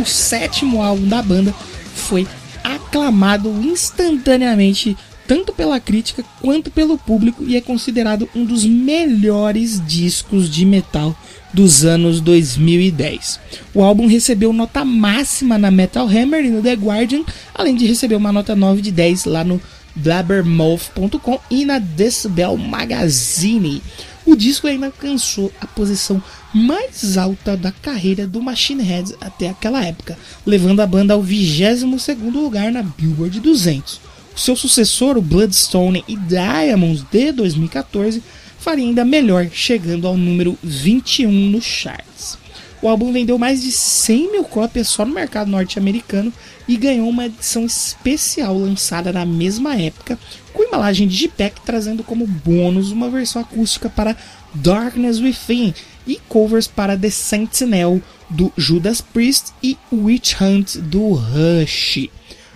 O 0.00 0.06
sétimo 0.06 0.82
álbum 0.82 1.06
da 1.06 1.22
banda, 1.22 1.54
foi 1.94 2.26
aclamado 2.62 3.48
instantaneamente 3.62 4.96
tanto 5.26 5.52
pela 5.52 5.78
crítica 5.78 6.24
quanto 6.40 6.72
pelo 6.72 6.98
público 6.98 7.44
e 7.46 7.56
é 7.56 7.60
considerado 7.60 8.28
um 8.34 8.44
dos 8.44 8.64
melhores 8.64 9.80
discos 9.86 10.50
de 10.50 10.66
metal 10.66 11.16
dos 11.54 11.84
anos 11.84 12.20
2010. 12.20 13.38
O 13.72 13.82
álbum 13.82 14.08
recebeu 14.08 14.52
nota 14.52 14.84
máxima 14.84 15.56
na 15.56 15.70
Metal 15.70 16.04
Hammer 16.06 16.44
e 16.44 16.50
no 16.50 16.60
The 16.60 16.74
Guardian, 16.74 17.22
além 17.54 17.76
de 17.76 17.86
receber 17.86 18.16
uma 18.16 18.32
nota 18.32 18.56
9 18.56 18.82
de 18.82 18.90
10 18.90 19.26
lá 19.26 19.44
no 19.44 19.60
blabbermouth.com 19.94 21.38
e 21.50 21.64
na 21.64 21.78
Decibel 21.78 22.56
Magazine. 22.56 23.82
O 24.26 24.36
disco 24.36 24.66
ainda 24.66 24.86
alcançou 24.86 25.52
a 25.60 25.66
posição 25.66 26.22
mais 26.54 27.16
alta 27.16 27.56
da 27.56 27.72
carreira 27.72 28.26
do 28.26 28.42
Machine 28.42 28.82
Heads 28.82 29.14
até 29.20 29.48
aquela 29.48 29.84
época, 29.84 30.18
levando 30.44 30.80
a 30.80 30.86
banda 30.86 31.14
ao 31.14 31.22
22º 31.22 32.30
lugar 32.32 32.70
na 32.70 32.82
Billboard 32.82 33.40
200. 33.40 34.00
O 34.36 34.38
seu 34.38 34.54
sucessor, 34.54 35.16
o 35.16 35.22
Bloodstone 35.22 36.04
e 36.06 36.16
Diamonds 36.16 37.04
de 37.10 37.32
2014, 37.32 38.22
faria 38.58 38.84
ainda 38.84 39.04
melhor, 39.04 39.48
chegando 39.52 40.06
ao 40.06 40.16
número 40.16 40.56
21 40.62 41.30
nos 41.30 41.64
charts. 41.64 42.38
O 42.82 42.88
álbum 42.88 43.12
vendeu 43.12 43.38
mais 43.38 43.62
de 43.62 43.70
100 43.70 44.32
mil 44.32 44.44
cópias 44.44 44.88
só 44.88 45.04
no 45.04 45.14
mercado 45.14 45.50
norte-americano 45.50 46.32
e 46.70 46.76
ganhou 46.76 47.08
uma 47.08 47.26
edição 47.26 47.66
especial 47.66 48.56
lançada 48.56 49.12
na 49.12 49.26
mesma 49.26 49.74
época, 49.74 50.16
com 50.52 50.62
embalagem 50.62 51.08
Digipack 51.08 51.62
trazendo 51.62 52.04
como 52.04 52.24
bônus 52.28 52.92
uma 52.92 53.10
versão 53.10 53.42
acústica 53.42 53.90
para 53.90 54.16
Darkness 54.54 55.18
Within 55.18 55.74
e 56.06 56.20
covers 56.28 56.68
para 56.68 56.96
The 56.96 57.10
Sentinel 57.10 58.00
do 58.30 58.52
Judas 58.56 59.00
Priest 59.00 59.46
e 59.60 59.76
Witch 59.92 60.40
Hunt 60.40 60.76
do 60.76 61.14
Rush. 61.14 62.08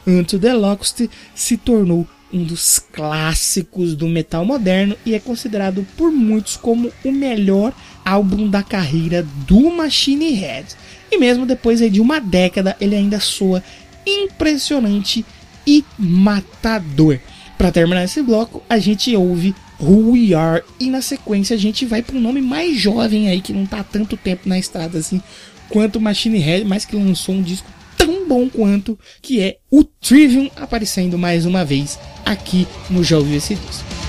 Unto 0.06 0.38
the 0.38 0.54
Locust 0.54 1.10
se 1.34 1.56
tornou 1.56 2.06
um 2.32 2.44
dos 2.44 2.78
clássicos 2.78 3.96
do 3.96 4.06
metal 4.06 4.44
moderno 4.44 4.96
e 5.04 5.14
é 5.14 5.18
considerado 5.18 5.84
por 5.96 6.12
muitos 6.12 6.56
como 6.56 6.92
o 7.04 7.10
melhor 7.10 7.72
álbum 8.04 8.48
da 8.48 8.62
carreira 8.62 9.26
do 9.44 9.70
Machine 9.70 10.30
Head. 10.34 10.68
E 11.10 11.18
mesmo 11.18 11.46
depois 11.46 11.78
de 11.78 12.00
uma 12.00 12.20
década, 12.20 12.76
ele 12.80 12.96
ainda 12.96 13.20
soa 13.20 13.62
impressionante 14.06 15.24
e 15.66 15.84
matador. 15.98 17.18
Para 17.56 17.72
terminar 17.72 18.04
esse 18.04 18.22
bloco, 18.22 18.62
a 18.68 18.78
gente 18.78 19.14
ouve 19.16 19.54
Who 19.80 20.12
We 20.12 20.34
Are 20.34 20.62
e 20.78 20.90
na 20.90 21.00
sequência 21.00 21.54
a 21.54 21.58
gente 21.58 21.84
vai 21.84 22.02
para 22.02 22.16
um 22.16 22.20
nome 22.20 22.40
mais 22.40 22.78
jovem 22.78 23.28
aí 23.28 23.40
que 23.40 23.52
não 23.52 23.66
tá 23.66 23.82
tanto 23.82 24.16
tempo 24.16 24.48
na 24.48 24.58
estrada 24.58 24.98
assim 24.98 25.22
quanto 25.68 26.00
Machine 26.00 26.38
Head, 26.38 26.64
mas 26.64 26.84
que 26.84 26.96
lançou 26.96 27.34
um 27.34 27.42
disco 27.42 27.68
tão 27.96 28.28
bom 28.28 28.48
quanto 28.48 28.98
que 29.22 29.40
é 29.40 29.58
o 29.70 29.84
Trivium 29.84 30.50
aparecendo 30.56 31.18
mais 31.18 31.46
uma 31.46 31.64
vez 31.64 31.98
aqui 32.24 32.66
no 32.90 33.02
Já 33.02 33.18
Ouviu 33.18 33.36
Esse 33.36 33.54
Disco. 33.54 34.03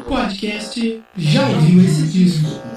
Podcast 0.00 1.02
Já 1.16 1.48
ouviu 1.48 1.84
esse 1.84 2.02
disco? 2.08 2.73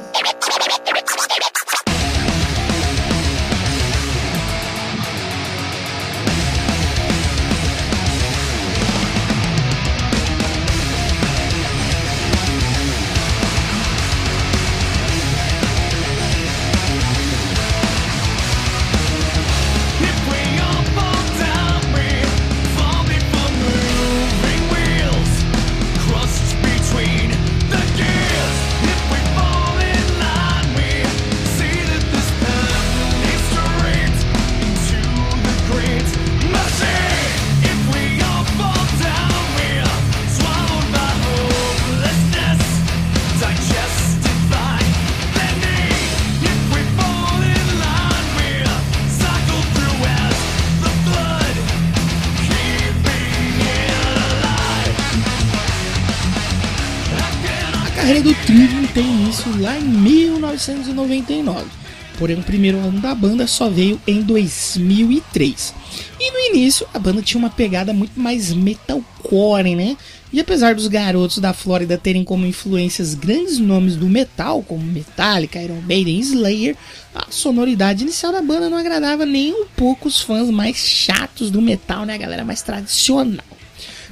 Porém 62.17 62.39
o 62.39 62.43
primeiro 62.43 62.79
álbum 62.79 62.99
da 62.99 63.13
banda 63.13 63.47
só 63.47 63.69
veio 63.69 63.99
em 64.07 64.21
2003. 64.21 65.73
E 66.19 66.31
no 66.31 66.55
início 66.55 66.87
a 66.93 66.99
banda 66.99 67.21
tinha 67.21 67.39
uma 67.39 67.49
pegada 67.49 67.93
muito 67.93 68.19
mais 68.19 68.53
metalcore, 68.53 69.75
né? 69.75 69.97
E 70.31 70.39
apesar 70.41 70.75
dos 70.75 70.87
garotos 70.87 71.37
da 71.37 71.53
Flórida 71.53 71.97
terem 71.97 72.23
como 72.23 72.45
influências 72.45 73.13
grandes 73.13 73.59
nomes 73.59 73.95
do 73.95 74.09
metal, 74.09 74.61
como 74.61 74.83
Metallica, 74.83 75.61
Iron 75.61 75.81
Maiden 75.81 76.17
e 76.17 76.19
Slayer, 76.19 76.75
a 77.15 77.27
sonoridade 77.29 78.03
inicial 78.03 78.33
da 78.33 78.41
banda 78.41 78.69
não 78.69 78.77
agradava 78.77 79.25
nem 79.25 79.53
um 79.53 79.65
pouco 79.75 80.07
os 80.07 80.19
fãs 80.19 80.49
mais 80.49 80.77
chatos 80.77 81.49
do 81.49 81.61
metal, 81.61 82.05
né? 82.05 82.15
A 82.15 82.17
galera 82.17 82.43
mais 82.43 82.61
tradicional. 82.61 83.45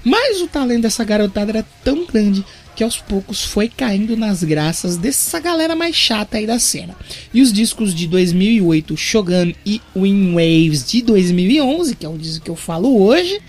Mas 0.06 0.40
o 0.40 0.48
talento 0.48 0.84
dessa 0.84 1.04
garotada 1.04 1.52
era 1.52 1.66
tão 1.84 2.06
grande 2.06 2.46
que 2.76 2.84
aos 2.84 2.98
poucos 2.98 3.44
foi 3.44 3.70
caindo 3.70 4.18
nas 4.18 4.44
graças 4.44 4.98
dessa 4.98 5.40
galera 5.40 5.76
mais 5.76 5.96
chata 5.96 6.38
aí 6.38 6.46
da 6.46 6.60
cena. 6.60 6.96
E 7.34 7.42
os 7.42 7.54
discos 7.54 7.96
de 7.96 8.08
2008, 8.08 8.98
Shogun 8.98 9.54
e 9.66 9.82
Wind 9.96 10.34
Waves 10.34 10.86
de 10.86 11.02
2011, 11.02 11.96
que 11.96 12.06
é 12.06 12.10
o 12.10 12.18
disco 12.18 12.44
que 12.44 12.52
eu 12.52 12.56
falo 12.56 13.02
hoje, 13.02 13.40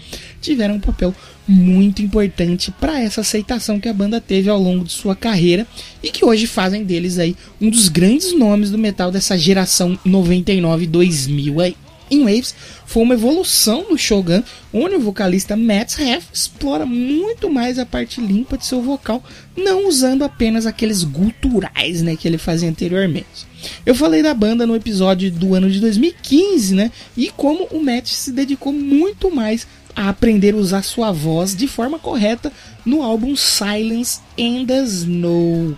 tiveram 0.40 0.76
um 0.76 0.80
papel 0.80 1.14
muito 1.48 2.02
importante 2.02 2.72
para 2.72 3.00
essa 3.00 3.20
aceitação 3.20 3.78
que 3.78 3.88
a 3.88 3.92
banda 3.92 4.20
teve 4.20 4.50
ao 4.50 4.60
longo 4.60 4.84
de 4.84 4.92
sua 4.92 5.14
carreira 5.14 5.66
e 6.02 6.10
que 6.10 6.24
hoje 6.24 6.46
fazem 6.46 6.84
deles 6.84 7.18
aí 7.18 7.36
um 7.60 7.70
dos 7.70 7.88
grandes 7.88 8.36
nomes 8.36 8.70
do 8.70 8.78
metal 8.78 9.10
dessa 9.10 9.38
geração 9.38 9.98
99-2000 10.04 11.62
aí. 11.62 11.76
In 12.10 12.24
Waves 12.24 12.54
foi 12.86 13.02
uma 13.02 13.14
evolução 13.14 13.84
do 13.88 13.98
Shogun, 13.98 14.42
onde 14.72 14.94
o 14.94 15.00
vocalista 15.00 15.56
Matt 15.56 15.98
Heff 15.98 16.28
explora 16.32 16.86
muito 16.86 17.50
mais 17.50 17.78
a 17.78 17.86
parte 17.86 18.20
limpa 18.20 18.56
de 18.56 18.66
seu 18.66 18.80
vocal, 18.80 19.22
não 19.56 19.88
usando 19.88 20.22
apenas 20.22 20.66
aqueles 20.66 21.02
guturais 21.02 22.02
né, 22.02 22.16
que 22.16 22.28
ele 22.28 22.38
fazia 22.38 22.68
anteriormente. 22.68 23.46
Eu 23.84 23.94
falei 23.94 24.22
da 24.22 24.34
banda 24.34 24.66
no 24.66 24.76
episódio 24.76 25.30
do 25.30 25.54
ano 25.54 25.70
de 25.70 25.80
2015, 25.80 26.74
né? 26.74 26.92
E 27.16 27.30
como 27.30 27.64
o 27.72 27.82
Matt 27.82 28.08
se 28.08 28.30
dedicou 28.30 28.72
muito 28.72 29.34
mais 29.34 29.66
a 29.94 30.08
aprender 30.10 30.54
a 30.54 30.58
usar 30.58 30.82
sua 30.82 31.10
voz 31.10 31.56
de 31.56 31.66
forma 31.66 31.98
correta 31.98 32.52
no 32.84 33.02
álbum 33.02 33.34
Silence 33.34 34.20
and 34.38 34.66
the 34.66 34.82
Snow. 34.82 35.76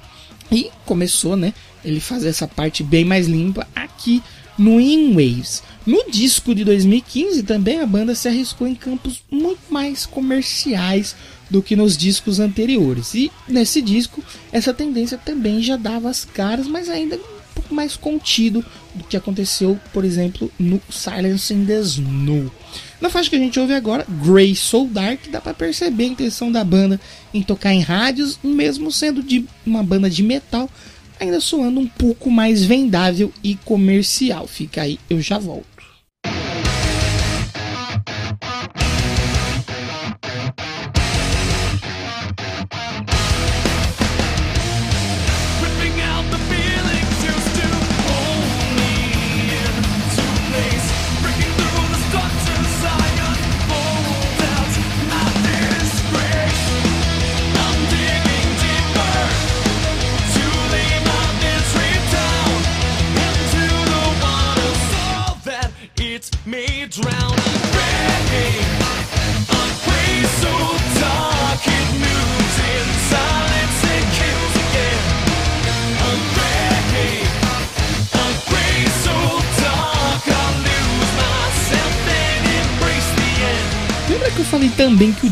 E 0.50 0.70
começou, 0.84 1.36
né? 1.36 1.54
Ele 1.84 2.00
fazer 2.00 2.28
essa 2.28 2.48
parte 2.48 2.82
bem 2.82 3.04
mais 3.04 3.28
limpa 3.28 3.66
aqui 3.74 4.22
no 4.58 4.80
In 4.80 5.14
Waves. 5.14 5.62
No 5.86 6.10
disco 6.10 6.54
de 6.54 6.64
2015 6.64 7.42
também 7.44 7.80
a 7.80 7.86
banda 7.86 8.14
se 8.14 8.28
arriscou 8.28 8.66
em 8.66 8.74
campos 8.74 9.22
muito 9.30 9.60
mais 9.70 10.04
comerciais 10.04 11.14
do 11.48 11.62
que 11.62 11.76
nos 11.76 11.96
discos 11.96 12.40
anteriores. 12.40 13.14
E 13.14 13.30
nesse 13.48 13.80
disco 13.80 14.22
essa 14.52 14.74
tendência 14.74 15.16
também 15.16 15.62
já 15.62 15.76
dava 15.76 16.10
as 16.10 16.24
caras, 16.24 16.66
mas 16.66 16.88
ainda 16.88 17.16
um 17.16 17.20
pouco 17.54 17.74
mais 17.74 17.96
contido 17.96 18.64
do 18.94 19.04
que 19.04 19.16
aconteceu, 19.16 19.78
por 19.92 20.04
exemplo, 20.04 20.50
no 20.58 20.80
Silence 20.90 21.54
in 21.54 21.64
the 21.64 21.80
Snow. 21.80 22.50
Na 23.00 23.08
faixa 23.08 23.30
que 23.30 23.36
a 23.36 23.38
gente 23.38 23.60
ouve 23.60 23.74
agora, 23.74 24.04
Grey 24.24 24.56
Soul 24.56 24.88
Dark, 24.88 25.20
dá 25.30 25.40
para 25.40 25.54
perceber 25.54 26.04
a 26.04 26.08
intenção 26.08 26.50
da 26.50 26.64
banda 26.64 27.00
em 27.32 27.42
tocar 27.42 27.72
em 27.72 27.80
rádios, 27.80 28.38
mesmo 28.42 28.90
sendo 28.90 29.22
de 29.22 29.44
uma 29.64 29.84
banda 29.84 30.10
de 30.10 30.22
metal, 30.22 30.68
ainda 31.18 31.40
soando 31.40 31.80
um 31.80 31.86
pouco 31.86 32.30
mais 32.30 32.64
vendável 32.64 33.32
e 33.42 33.54
comercial. 33.56 34.46
Fica 34.46 34.82
aí, 34.82 34.98
eu 35.08 35.20
já 35.20 35.38
volto. 35.38 35.77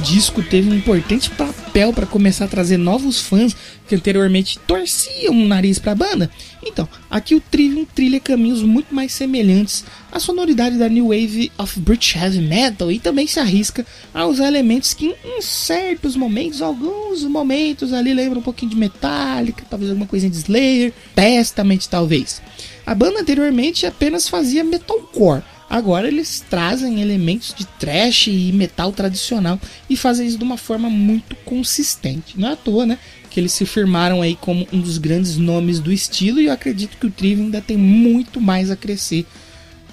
Disco 0.07 0.41
teve 0.41 0.71
um 0.71 0.75
importante 0.75 1.29
papel 1.31 1.93
para 1.93 2.07
começar 2.07 2.45
a 2.45 2.49
trazer 2.49 2.77
novos 2.77 3.21
fãs 3.21 3.57
que 3.89 3.95
anteriormente 3.95 4.59
torciam 4.61 5.35
o 5.35 5.49
nariz 5.49 5.81
para 5.81 5.93
a 5.93 5.97
banda. 5.97 6.31
Então, 6.65 6.89
aqui 7.11 7.35
o 7.35 7.41
Trivium 7.41 7.85
trilha 7.85 8.21
caminhos 8.21 8.63
muito 8.63 8.95
mais 8.95 9.13
semelhantes 9.13 9.85
à 10.11 10.21
sonoridade 10.21 10.79
da 10.79 10.89
New 10.89 11.09
Wave 11.09 11.51
of 11.59 11.81
British 11.81 12.15
Heavy 12.15 12.41
Metal 12.41 12.91
e 12.91 13.01
também 13.01 13.27
se 13.27 13.41
arrisca 13.41 13.85
a 14.15 14.27
usar 14.27 14.47
elementos 14.47 14.95
que 14.95 15.15
em 15.25 15.43
certos 15.43 16.15
momentos, 16.15 16.63
alguns 16.63 17.25
momentos 17.25 17.93
ali 17.93 18.15
lembram 18.15 18.41
um 18.41 18.45
pouquinho 18.45 18.71
de 18.71 18.77
Metallica, 18.77 19.65
talvez 19.69 19.91
alguma 19.91 20.07
coisinha 20.07 20.31
de 20.31 20.39
Slayer, 20.39 20.93
Testament 21.15 21.87
talvez. 21.91 22.41
A 22.87 22.95
banda 22.95 23.21
anteriormente 23.21 23.87
apenas 23.87 24.29
fazia 24.29 24.63
metalcore, 24.63 25.43
Agora 25.69 26.07
eles 26.07 26.45
trazem 26.49 27.01
elementos 27.01 27.53
de 27.53 27.67
trash 27.67 28.29
e 28.29 28.53
metal 28.53 28.93
tradicional 28.93 29.61
e 29.91 29.97
fazem 29.97 30.27
isso 30.27 30.39
de 30.39 30.45
uma 30.45 30.57
forma 30.57 30.89
muito 30.89 31.35
consistente. 31.45 32.39
Não 32.39 32.49
é 32.49 32.53
à 32.53 32.57
toa, 32.57 32.87
né? 32.87 32.99
Que 33.29 33.41
eles 33.41 33.53
se 33.53 33.67
firmaram 33.67 34.23
aí 34.23 34.37
como 34.37 34.67
um 34.73 34.81
dos 34.81 34.97
grandes 34.99 35.37
nomes 35.37 35.81
do 35.81 35.93
estilo 35.93 36.41
e 36.41 36.47
eu 36.47 36.53
acredito 36.53 36.97
que 36.97 37.07
o 37.07 37.11
Trivium 37.11 37.47
ainda 37.47 37.61
tem 37.61 37.77
muito 37.77 38.41
mais 38.41 38.71
a 38.71 38.77
crescer 38.77 39.27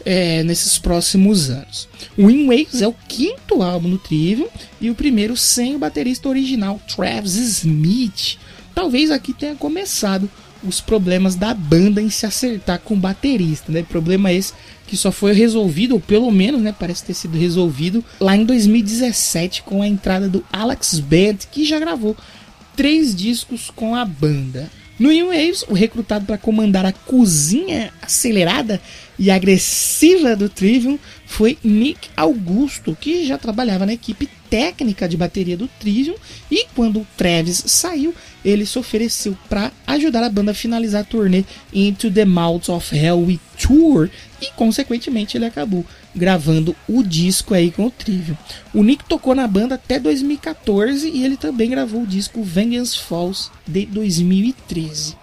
é, 0.05 0.43
nesses 0.43 0.77
próximos 0.77 1.49
anos. 1.49 1.87
O 2.17 2.29
In 2.29 2.45
Waves 2.47 2.81
é 2.81 2.87
o 2.87 2.95
quinto 3.07 3.61
álbum 3.63 3.89
do 3.89 3.97
Trivium 3.97 4.47
e 4.79 4.89
o 4.89 4.95
primeiro 4.95 5.35
sem 5.35 5.75
o 5.75 5.79
baterista 5.79 6.29
original 6.29 6.79
Travis 6.95 7.35
Smith. 7.35 8.37
Talvez 8.75 9.11
aqui 9.11 9.33
tenha 9.33 9.55
começado 9.55 10.29
os 10.65 10.81
problemas 10.81 11.35
da 11.35 11.53
banda 11.53 12.01
em 12.01 12.09
se 12.09 12.25
acertar 12.25 12.79
com 12.79 12.93
o 12.93 12.97
baterista, 12.97 13.71
né? 13.71 13.83
Problema 13.83 14.31
esse 14.31 14.53
que 14.87 14.97
só 14.97 15.11
foi 15.11 15.33
resolvido, 15.33 15.93
ou 15.93 15.99
pelo 15.99 16.29
menos, 16.31 16.61
né, 16.61 16.75
parece 16.77 17.03
ter 17.05 17.13
sido 17.13 17.37
resolvido 17.37 18.03
lá 18.19 18.35
em 18.35 18.45
2017 18.45 19.63
com 19.63 19.81
a 19.81 19.87
entrada 19.87 20.27
do 20.27 20.43
Alex 20.51 20.99
Band, 20.99 21.37
que 21.51 21.65
já 21.65 21.79
gravou 21.79 22.15
três 22.75 23.15
discos 23.15 23.71
com 23.73 23.95
a 23.95 24.05
banda. 24.05 24.69
No 25.03 25.11
In 25.11 25.25
Waves, 25.25 25.65
o 25.67 25.73
recrutado 25.73 26.25
para 26.25 26.37
comandar 26.37 26.85
a 26.85 26.93
cozinha 26.93 27.91
acelerada 28.01 28.79
e 29.19 29.29
agressiva 29.29 30.33
do 30.33 30.47
Trivium 30.47 30.97
foi 31.25 31.57
Nick 31.61 32.07
Augusto, 32.15 32.97
que 32.97 33.25
já 33.25 33.37
trabalhava 33.37 33.85
na 33.85 33.91
equipe 33.91 34.29
técnica 34.49 35.05
de 35.05 35.17
bateria 35.17 35.57
do 35.57 35.67
Trivium 35.67 36.15
e 36.49 36.67
quando 36.73 37.01
o 37.01 37.07
Travis 37.17 37.65
saiu, 37.67 38.15
ele 38.45 38.65
se 38.65 38.79
ofereceu 38.79 39.37
para 39.49 39.73
ajudar 39.85 40.23
a 40.23 40.29
banda 40.29 40.51
a 40.51 40.55
finalizar 40.55 41.01
a 41.01 41.03
turnê 41.03 41.43
Into 41.73 42.09
the 42.09 42.23
Mouths 42.23 42.69
of 42.69 42.95
Hell 42.97 43.25
We 43.25 43.39
Tour 43.61 44.09
e 44.41 44.51
consequentemente 44.55 45.35
ele 45.35 45.45
acabou 45.45 45.85
gravando 46.15 46.75
o 46.87 47.03
disco 47.03 47.53
aí 47.53 47.71
com 47.71 47.85
o 47.87 47.91
Trivium. 47.91 48.37
O 48.73 48.83
Nick 48.83 49.05
tocou 49.05 49.33
na 49.35 49.47
banda 49.47 49.75
até 49.75 49.99
2014 49.99 51.09
e 51.09 51.23
ele 51.23 51.37
também 51.37 51.69
gravou 51.69 52.03
o 52.03 52.07
disco 52.07 52.43
Vengeance 52.43 52.97
Falls 52.99 53.49
de 53.67 53.85
2013. 53.85 55.15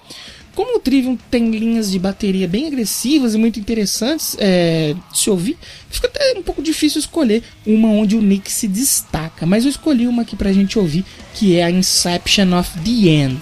Como 0.55 0.76
o 0.76 0.80
Trivium 0.80 1.16
tem 1.30 1.51
linhas 1.51 1.91
de 1.91 1.99
bateria 1.99 2.49
bem 2.49 2.66
agressivas 2.66 3.34
e 3.34 3.38
muito 3.38 3.61
interessantes 3.61 4.36
é, 4.38 4.95
de 5.11 5.18
se 5.18 5.30
ouvir, 5.30 5.57
fica 5.88 6.09
até 6.09 6.34
um 6.36 6.43
pouco 6.43 6.61
difícil 6.61 6.99
escolher 6.99 7.43
uma 7.64 7.88
onde 7.88 8.16
o 8.16 8.20
Nick 8.20 8.51
se 8.51 8.66
destaca, 8.66 9.47
mas 9.47 9.64
eu 9.64 9.70
escolhi 9.70 10.07
uma 10.07 10.22
aqui 10.22 10.36
pra 10.36 10.53
gente 10.53 10.78
ouvir, 10.78 11.05
que 11.34 11.57
é 11.57 11.64
a 11.64 11.70
Inception 11.70 12.59
of 12.59 12.78
the 12.80 13.09
End. 13.09 13.41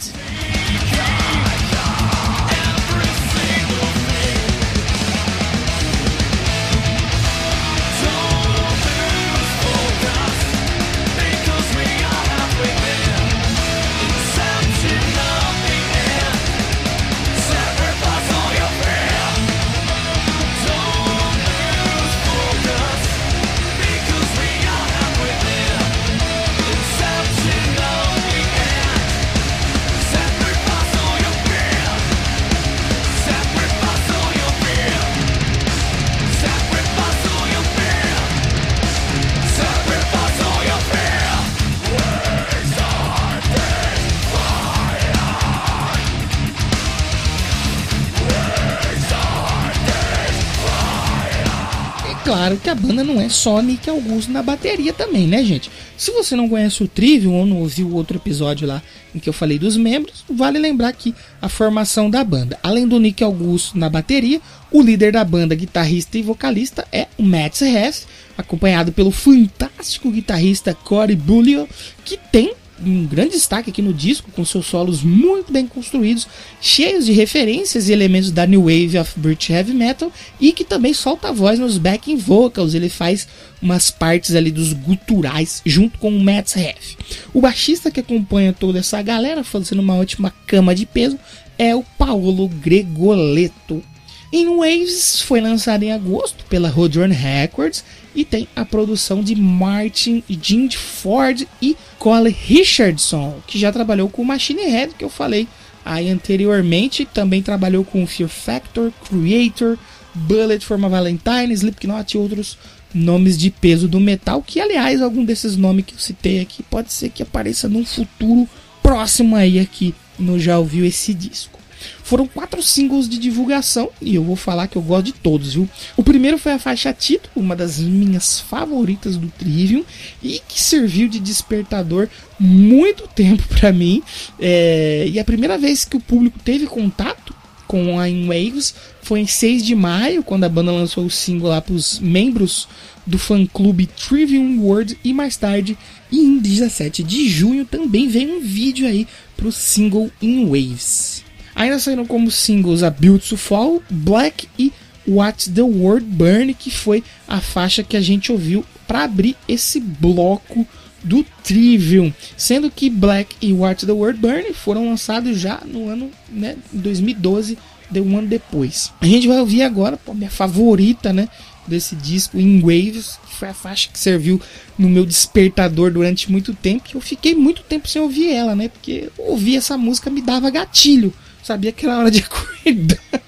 Que 52.58 52.70
a 52.70 52.74
banda 52.74 53.04
não 53.04 53.20
é 53.20 53.28
só 53.28 53.60
Nick 53.60 53.88
Augusto 53.88 54.30
na 54.30 54.42
bateria 54.42 54.92
também, 54.92 55.26
né, 55.26 55.44
gente? 55.44 55.70
Se 55.96 56.10
você 56.10 56.36
não 56.36 56.48
conhece 56.48 56.82
o 56.82 56.88
Trivium 56.88 57.34
ou 57.34 57.46
não 57.46 57.58
ouviu 57.58 57.88
o 57.88 57.94
outro 57.94 58.16
episódio 58.16 58.66
lá 58.66 58.82
em 59.14 59.18
que 59.18 59.28
eu 59.28 59.32
falei 59.32 59.58
dos 59.58 59.76
membros, 59.76 60.24
vale 60.30 60.58
lembrar 60.58 60.92
que 60.92 61.14
a 61.40 61.48
formação 61.48 62.10
da 62.10 62.22
banda, 62.22 62.58
além 62.62 62.86
do 62.86 63.00
Nick 63.00 63.22
Augusto 63.22 63.78
na 63.78 63.88
bateria, 63.88 64.40
o 64.70 64.82
líder 64.82 65.12
da 65.12 65.24
banda, 65.24 65.54
guitarrista 65.54 66.18
e 66.18 66.22
vocalista 66.22 66.86
é 66.92 67.06
o 67.16 67.22
Matt 67.22 67.62
Hess, 67.62 68.06
acompanhado 68.36 68.92
pelo 68.92 69.10
fantástico 69.10 70.10
guitarrista 70.10 70.74
Corey 70.74 71.16
Bullion, 71.16 71.66
que 72.04 72.18
tem 72.30 72.54
um 72.84 73.06
grande 73.06 73.32
destaque 73.32 73.70
aqui 73.70 73.82
no 73.82 73.92
disco, 73.92 74.30
com 74.30 74.44
seus 74.44 74.66
solos 74.66 75.02
muito 75.02 75.52
bem 75.52 75.66
construídos, 75.66 76.26
cheios 76.60 77.06
de 77.06 77.12
referências 77.12 77.88
e 77.88 77.92
elementos 77.92 78.30
da 78.30 78.46
New 78.46 78.62
Wave 78.62 78.98
of 78.98 79.18
British 79.18 79.50
Heavy 79.50 79.72
Metal 79.72 80.12
e 80.40 80.52
que 80.52 80.64
também 80.64 80.94
solta 80.94 81.28
a 81.28 81.32
voz 81.32 81.58
nos 81.58 81.78
backing 81.78 82.16
vocals. 82.16 82.74
Ele 82.74 82.88
faz 82.88 83.26
umas 83.60 83.90
partes 83.90 84.34
ali 84.34 84.50
dos 84.50 84.72
guturais 84.72 85.62
junto 85.64 85.98
com 85.98 86.08
o 86.08 86.20
Matt 86.20 86.56
Heff. 86.56 86.96
O 87.32 87.40
baixista 87.40 87.90
que 87.90 88.00
acompanha 88.00 88.52
toda 88.52 88.78
essa 88.78 89.00
galera, 89.02 89.42
fazendo 89.42 89.80
uma 89.80 89.96
ótima 89.96 90.32
cama 90.46 90.74
de 90.74 90.86
peso, 90.86 91.18
é 91.58 91.74
o 91.74 91.82
Paolo 91.96 92.48
Gregoleto. 92.48 93.82
In 94.30 94.56
Waves 94.56 95.22
foi 95.22 95.40
lançado 95.40 95.84
em 95.84 95.92
agosto 95.92 96.44
pela 96.50 96.68
Rodron 96.68 97.08
Records 97.08 97.82
e 98.14 98.26
tem 98.26 98.46
a 98.54 98.62
produção 98.62 99.22
de 99.22 99.34
Martin 99.34 100.22
Jim 100.28 100.68
Ford 100.70 101.46
e 101.62 101.74
Cole 101.98 102.28
Richardson, 102.30 103.40
que 103.46 103.58
já 103.58 103.72
trabalhou 103.72 104.10
com 104.10 104.22
Machine 104.22 104.64
Head, 104.64 104.94
que 104.96 105.04
eu 105.04 105.08
falei 105.08 105.48
aí 105.82 106.10
anteriormente, 106.10 107.06
também 107.06 107.42
trabalhou 107.42 107.82
com 107.82 108.06
Fear 108.06 108.28
Factor, 108.28 108.92
Creator, 109.08 109.78
Bullet 110.14 110.62
for 110.62 110.76
my 110.76 110.90
Valentine, 110.90 111.50
Slipknot 111.50 112.14
e 112.14 112.18
outros 112.18 112.58
nomes 112.92 113.38
de 113.38 113.50
peso 113.50 113.88
do 113.88 113.98
metal, 113.98 114.42
que 114.42 114.60
aliás, 114.60 115.00
algum 115.00 115.24
desses 115.24 115.56
nomes 115.56 115.86
que 115.86 115.94
eu 115.94 115.98
citei 115.98 116.40
aqui 116.40 116.62
pode 116.64 116.92
ser 116.92 117.08
que 117.08 117.22
apareça 117.22 117.66
num 117.66 117.84
futuro 117.84 118.46
próximo 118.82 119.36
aí 119.36 119.58
aqui 119.58 119.94
no 120.18 120.38
Já 120.38 120.58
Ouviu 120.58 120.84
Esse 120.84 121.14
Disco. 121.14 121.57
Foram 122.02 122.26
quatro 122.26 122.62
singles 122.62 123.08
de 123.08 123.18
divulgação 123.18 123.90
e 124.00 124.14
eu 124.14 124.24
vou 124.24 124.36
falar 124.36 124.66
que 124.66 124.76
eu 124.76 124.82
gosto 124.82 125.06
de 125.06 125.12
todos, 125.12 125.54
viu? 125.54 125.68
O 125.96 126.02
primeiro 126.02 126.38
foi 126.38 126.52
a 126.52 126.58
faixa 126.58 126.92
Tito, 126.92 127.30
uma 127.36 127.54
das 127.54 127.78
minhas 127.78 128.40
favoritas 128.40 129.16
do 129.16 129.28
Trivium 129.28 129.84
e 130.22 130.40
que 130.48 130.60
serviu 130.60 131.08
de 131.08 131.20
despertador 131.20 132.08
muito 132.38 133.06
tempo 133.08 133.42
para 133.58 133.72
mim. 133.72 134.02
É... 134.38 135.06
E 135.08 135.18
a 135.18 135.24
primeira 135.24 135.58
vez 135.58 135.84
que 135.84 135.96
o 135.96 136.00
público 136.00 136.38
teve 136.44 136.66
contato 136.66 137.34
com 137.68 138.00
a 138.00 138.08
In 138.08 138.26
Waves 138.26 138.74
foi 139.02 139.20
em 139.20 139.26
6 139.26 139.62
de 139.62 139.74
maio, 139.74 140.22
quando 140.22 140.44
a 140.44 140.48
banda 140.48 140.72
lançou 140.72 141.04
o 141.04 141.10
single 141.10 141.50
lá 141.50 141.60
para 141.60 141.74
os 141.74 142.00
membros 142.00 142.66
do 143.06 143.18
fã-clube 143.18 143.86
Trivium 143.86 144.60
World 144.60 144.98
e 145.04 145.12
mais 145.12 145.36
tarde, 145.36 145.78
em 146.10 146.38
17 146.38 147.02
de 147.02 147.28
junho, 147.28 147.64
também 147.64 148.08
veio 148.08 148.36
um 148.36 148.40
vídeo 148.40 148.86
aí 148.86 149.06
pro 149.36 149.52
single 149.52 150.10
In 150.20 150.46
Waves. 150.46 151.27
Ainda 151.58 151.80
saíram 151.80 152.06
como 152.06 152.30
singles 152.30 152.84
a 152.84 152.88
Build 152.88 153.28
to 153.28 153.36
Fall, 153.36 153.82
Black 153.90 154.48
e 154.56 154.72
Watch 155.08 155.50
the 155.50 155.62
World 155.62 156.06
Burn, 156.06 156.54
que 156.54 156.70
foi 156.70 157.02
a 157.26 157.40
faixa 157.40 157.82
que 157.82 157.96
a 157.96 158.00
gente 158.00 158.30
ouviu 158.30 158.64
para 158.86 159.02
abrir 159.02 159.36
esse 159.48 159.80
bloco 159.80 160.64
do 161.02 161.26
Trivium, 161.42 162.12
sendo 162.36 162.70
que 162.70 162.88
Black 162.88 163.34
e 163.42 163.52
Watch 163.52 163.84
the 163.84 163.90
World 163.90 164.20
Burn 164.20 164.54
foram 164.54 164.88
lançados 164.88 165.36
já 165.36 165.60
no 165.64 165.88
ano 165.88 166.12
né, 166.30 166.56
2012, 166.72 167.58
de 167.90 168.00
um 168.00 168.16
ano 168.16 168.28
depois. 168.28 168.92
A 169.00 169.06
gente 169.06 169.26
vai 169.26 169.40
ouvir 169.40 169.62
agora, 169.62 169.96
pô, 169.96 170.14
minha 170.14 170.30
favorita, 170.30 171.12
né, 171.12 171.28
desse 171.66 171.96
disco, 171.96 172.38
In 172.38 172.60
Waves, 172.60 173.18
que 173.26 173.34
foi 173.34 173.48
a 173.48 173.54
faixa 173.54 173.88
que 173.92 173.98
serviu 173.98 174.40
no 174.78 174.88
meu 174.88 175.04
despertador 175.04 175.90
durante 175.90 176.30
muito 176.30 176.54
tempo, 176.54 176.84
eu 176.94 177.00
fiquei 177.00 177.34
muito 177.34 177.62
tempo 177.64 177.88
sem 177.88 178.00
ouvir 178.00 178.30
ela, 178.30 178.54
né, 178.54 178.68
porque 178.68 179.10
ouvir 179.18 179.56
essa 179.56 179.76
música 179.76 180.08
me 180.08 180.22
dava 180.22 180.50
gatilho 180.50 181.12
sabia 181.42 181.72
que 181.72 181.86
era 181.86 181.98
hora 181.98 182.10
de 182.10 182.20
acordar. 182.24 183.22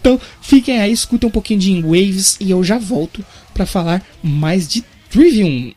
Então, 0.00 0.20
fiquem 0.40 0.80
aí, 0.80 0.92
escutem 0.92 1.28
um 1.28 1.32
pouquinho 1.32 1.60
de 1.60 1.72
In 1.72 1.82
Waves 1.82 2.36
e 2.40 2.50
eu 2.50 2.62
já 2.62 2.78
volto 2.78 3.24
para 3.52 3.66
falar 3.66 4.02
mais 4.22 4.68
de 4.68 4.84
Trivium. 5.10 5.72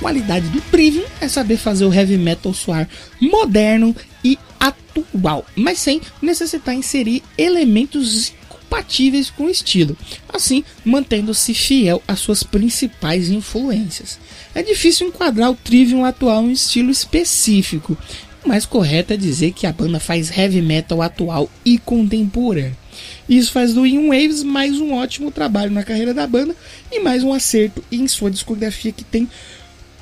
Qualidade 0.00 0.48
do 0.48 0.60
Trivium 0.62 1.04
é 1.20 1.28
saber 1.28 1.58
fazer 1.58 1.84
o 1.84 1.92
heavy 1.92 2.16
metal 2.16 2.54
soar 2.54 2.88
moderno 3.20 3.94
e 4.24 4.38
atual, 4.58 5.44
mas 5.54 5.78
sem 5.78 6.00
necessitar 6.20 6.74
inserir 6.74 7.22
elementos 7.36 8.32
compatíveis 8.48 9.30
com 9.30 9.44
o 9.44 9.50
estilo, 9.50 9.96
assim 10.32 10.64
mantendo-se 10.84 11.52
fiel 11.52 12.02
às 12.08 12.18
suas 12.18 12.42
principais 12.42 13.28
influências. 13.28 14.18
É 14.54 14.62
difícil 14.62 15.08
enquadrar 15.08 15.50
o 15.50 15.56
Trivium 15.56 16.04
atual 16.04 16.44
em 16.44 16.48
um 16.48 16.52
estilo 16.52 16.90
específico, 16.90 17.96
o 18.42 18.48
mais 18.48 18.64
correto 18.64 19.12
é 19.12 19.18
dizer 19.18 19.52
que 19.52 19.66
a 19.66 19.72
banda 19.72 20.00
faz 20.00 20.36
heavy 20.36 20.62
metal 20.62 21.02
atual 21.02 21.50
e 21.62 21.76
contemporâneo. 21.78 22.74
Isso 23.28 23.52
faz 23.52 23.74
do 23.74 23.86
In 23.86 24.08
Waves 24.08 24.42
mais 24.42 24.80
um 24.80 24.94
ótimo 24.94 25.30
trabalho 25.30 25.70
na 25.70 25.84
carreira 25.84 26.14
da 26.14 26.26
banda 26.26 26.56
e 26.90 27.00
mais 27.00 27.22
um 27.22 27.34
acerto 27.34 27.84
em 27.92 28.08
sua 28.08 28.30
discografia 28.30 28.92
que 28.92 29.04
tem 29.04 29.28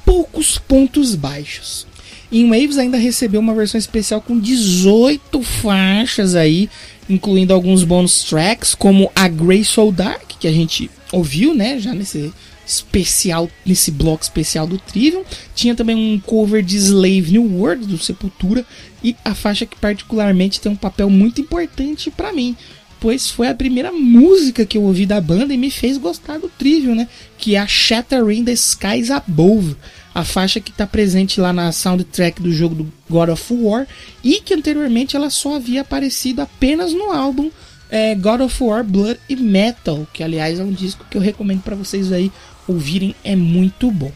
poucos 0.09 0.57
pontos 0.57 1.15
baixos. 1.15 1.87
In 2.33 2.49
Waves 2.49 2.79
ainda 2.79 2.97
recebeu 2.97 3.43
uma 3.43 3.55
versão 3.55 3.79
especial 3.79 4.23
com 4.23 4.41
18 4.41 5.43
faixas 5.43 6.35
aí, 6.35 6.71
incluindo 7.11 7.53
alguns 7.53 7.85
bônus 7.85 8.25
tracks 8.25 8.75
como 8.75 9.13
a 9.15 9.29
Grey 9.29 9.63
Soul 9.63 9.93
Dark, 9.93 10.23
que 10.41 10.49
a 10.49 10.53
gente 10.53 10.91
ouviu, 11.13 11.53
né, 11.55 11.79
já 11.79 11.93
nesse 11.93 12.33
especial, 12.67 13.51
nesse 13.67 13.91
bloco 13.91 14.23
especial 14.23 14.67
do 14.67 14.79
Trivium. 14.79 15.25
Tinha 15.55 15.75
também 15.75 15.95
um 15.95 16.19
cover 16.19 16.63
de 16.63 16.79
Slave 16.79 17.33
New 17.33 17.59
World 17.59 17.87
do 17.87 17.99
Sepultura 17.99 18.65
e 19.05 19.15
a 19.23 19.35
faixa 19.35 19.67
que 19.67 19.77
particularmente 19.77 20.59
tem 20.59 20.73
um 20.73 20.77
papel 20.77 21.11
muito 21.11 21.43
importante 21.43 22.11
para 22.11 22.33
mim, 22.33 22.57
pois 22.99 23.31
foi 23.31 23.49
a 23.49 23.55
primeira 23.55 23.93
música 23.93 24.65
que 24.65 24.79
eu 24.79 24.83
ouvi 24.85 25.05
da 25.05 25.21
banda 25.21 25.53
e 25.53 25.59
me 25.59 25.71
fez 25.71 25.99
gostar 25.99 26.39
do 26.39 26.49
Trivium, 26.49 26.95
né? 26.95 27.09
Que 27.37 27.57
é 27.57 27.59
a 27.59 27.67
Shattering 27.67 28.45
the 28.45 28.53
Skies 28.53 29.11
Above, 29.11 29.77
a 30.15 30.25
faixa 30.25 30.61
que 30.61 30.71
está 30.71 30.87
presente 30.87 31.41
lá 31.41 31.53
na 31.53 31.71
soundtrack 31.71 32.43
do 32.43 32.53
jogo 32.53 32.75
do 32.75 32.93
God 33.09 33.29
of 33.31 33.55
War 33.55 33.87
e 34.23 34.41
que 34.41 34.55
anteriormente 34.55 35.17
ela 35.17 35.31
só 35.31 35.57
havia 35.57 35.83
aparecido 35.83 36.43
apenas 36.43 36.93
no 36.93 37.11
álbum 37.11 37.51
é, 37.91 38.15
God 38.15 38.41
of 38.41 38.63
War 38.63 38.85
Blood 38.85 39.19
e 39.29 39.37
Metal, 39.37 40.07
que 40.13 40.23
aliás 40.23 40.59
é 40.59 40.63
um 40.63 40.73
disco 40.73 41.07
que 41.11 41.17
eu 41.17 41.23
recomendo 41.23 41.63
para 41.63 41.77
vocês 41.77 42.13
aí 42.13 42.31
ouvirem, 42.67 43.15
é 43.25 43.35
muito 43.35 43.91
bom. 43.91 44.13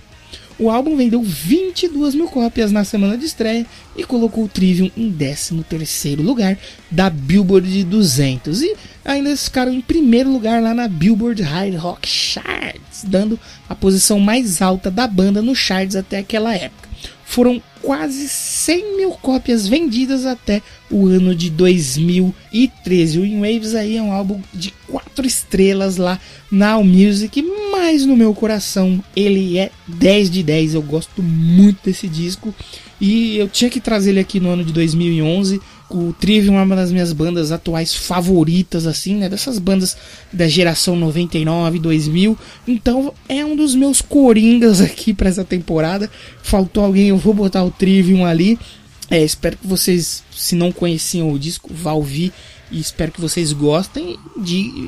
O 0.62 0.70
álbum 0.70 0.96
vendeu 0.96 1.20
22 1.20 2.14
mil 2.14 2.28
cópias 2.28 2.70
na 2.70 2.84
semana 2.84 3.18
de 3.18 3.24
estreia 3.24 3.66
e 3.96 4.04
colocou 4.04 4.44
o 4.44 4.48
Trivium 4.48 4.92
em 4.96 5.10
13º 5.12 6.22
lugar 6.22 6.56
da 6.88 7.10
Billboard 7.10 7.68
de 7.68 7.82
200 7.82 8.62
e 8.62 8.76
ainda 9.04 9.36
ficaram 9.36 9.72
em 9.72 9.80
primeiro 9.80 10.30
lugar 10.30 10.62
lá 10.62 10.72
na 10.72 10.86
Billboard 10.86 11.42
Hard 11.42 11.74
Rock 11.74 12.08
Charts, 12.08 13.02
dando 13.02 13.40
a 13.68 13.74
posição 13.74 14.20
mais 14.20 14.62
alta 14.62 14.88
da 14.88 15.08
banda 15.08 15.42
no 15.42 15.52
charts 15.52 15.96
até 15.96 16.18
aquela 16.18 16.54
época. 16.54 16.91
Foram 17.32 17.62
quase 17.80 18.28
100 18.28 18.98
mil 18.98 19.10
cópias 19.12 19.66
vendidas 19.66 20.26
até 20.26 20.60
o 20.90 21.06
ano 21.06 21.34
de 21.34 21.48
2013. 21.48 23.18
O 23.18 23.24
In 23.24 23.40
Waves 23.40 23.74
aí 23.74 23.96
é 23.96 24.02
um 24.02 24.12
álbum 24.12 24.38
de 24.52 24.70
4 24.86 25.26
estrelas 25.26 25.96
lá 25.96 26.20
na 26.50 26.72
Allmusic, 26.72 27.42
mas 27.70 28.04
no 28.04 28.18
meu 28.18 28.34
coração 28.34 29.02
ele 29.16 29.56
é 29.56 29.70
10 29.88 30.30
de 30.30 30.42
10. 30.42 30.74
Eu 30.74 30.82
gosto 30.82 31.22
muito 31.22 31.78
desse 31.86 32.06
disco 32.06 32.54
e 33.00 33.38
eu 33.38 33.48
tinha 33.48 33.70
que 33.70 33.80
trazer 33.80 34.10
ele 34.10 34.20
aqui 34.20 34.38
no 34.38 34.50
ano 34.50 34.62
de 34.62 34.72
2011 34.74 35.58
o 35.96 36.12
Trivium 36.12 36.58
é 36.58 36.62
uma 36.62 36.76
das 36.76 36.90
minhas 36.92 37.12
bandas 37.12 37.52
atuais 37.52 37.94
favoritas, 37.94 38.86
assim, 38.86 39.16
né? 39.16 39.28
Dessas 39.28 39.58
bandas 39.58 39.96
da 40.32 40.48
geração 40.48 40.96
99, 40.96 41.78
2000. 41.78 42.38
Então 42.66 43.12
é 43.28 43.44
um 43.44 43.56
dos 43.56 43.74
meus 43.74 44.00
coringas 44.00 44.80
aqui 44.80 45.12
para 45.12 45.28
essa 45.28 45.44
temporada. 45.44 46.10
Faltou 46.42 46.84
alguém, 46.84 47.08
eu 47.08 47.16
vou 47.16 47.34
botar 47.34 47.64
o 47.64 47.70
Trivium 47.70 48.24
ali. 48.24 48.58
É, 49.10 49.22
espero 49.22 49.56
que 49.58 49.66
vocês, 49.66 50.22
se 50.34 50.54
não 50.54 50.72
conheciam 50.72 51.32
o 51.32 51.38
disco, 51.38 51.72
vá 51.72 51.92
ouvir. 51.92 52.32
E 52.70 52.80
espero 52.80 53.12
que 53.12 53.20
vocês 53.20 53.52
gostem. 53.52 54.16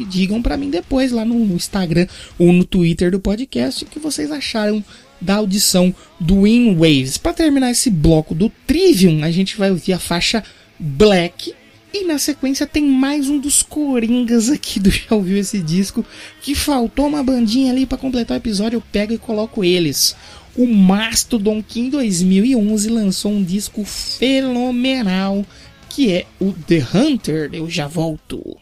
digam 0.08 0.40
para 0.40 0.56
mim 0.56 0.70
depois 0.70 1.12
lá 1.12 1.24
no 1.24 1.36
Instagram 1.54 2.06
ou 2.38 2.52
no 2.52 2.64
Twitter 2.64 3.10
do 3.10 3.20
podcast 3.20 3.84
o 3.84 3.86
que 3.86 3.98
vocês 3.98 4.30
acharam 4.30 4.82
da 5.20 5.36
audição 5.36 5.94
do 6.18 6.46
In 6.46 6.74
Waves. 6.74 7.18
Para 7.18 7.34
terminar 7.34 7.70
esse 7.70 7.90
bloco 7.90 8.34
do 8.34 8.50
Trivium, 8.66 9.22
a 9.22 9.30
gente 9.30 9.56
vai 9.56 9.70
ouvir 9.70 9.92
a 9.92 9.98
faixa 9.98 10.42
Black. 10.86 11.54
E 11.94 12.04
na 12.04 12.18
sequência 12.18 12.66
tem 12.66 12.84
mais 12.84 13.30
um 13.30 13.38
dos 13.38 13.62
Coringas 13.62 14.50
aqui 14.50 14.78
do 14.78 14.90
Já 14.92 15.14
Ouviu 15.14 15.38
Esse 15.38 15.60
Disco. 15.60 16.04
Que 16.42 16.54
faltou 16.54 17.06
uma 17.06 17.22
bandinha 17.22 17.72
ali 17.72 17.86
para 17.86 17.96
completar 17.96 18.36
o 18.36 18.40
episódio. 18.40 18.76
Eu 18.76 18.82
pego 18.92 19.14
e 19.14 19.18
coloco 19.18 19.64
eles. 19.64 20.14
O 20.54 20.66
Mastodon 20.66 21.62
que 21.62 21.80
em 21.80 21.88
2011 21.88 22.90
lançou 22.90 23.32
um 23.32 23.42
disco 23.42 23.82
fenomenal. 23.82 25.46
Que 25.88 26.12
é 26.12 26.26
o 26.38 26.52
The 26.52 26.86
Hunter. 26.94 27.48
Eu 27.54 27.70
já 27.70 27.88
volto. 27.88 28.58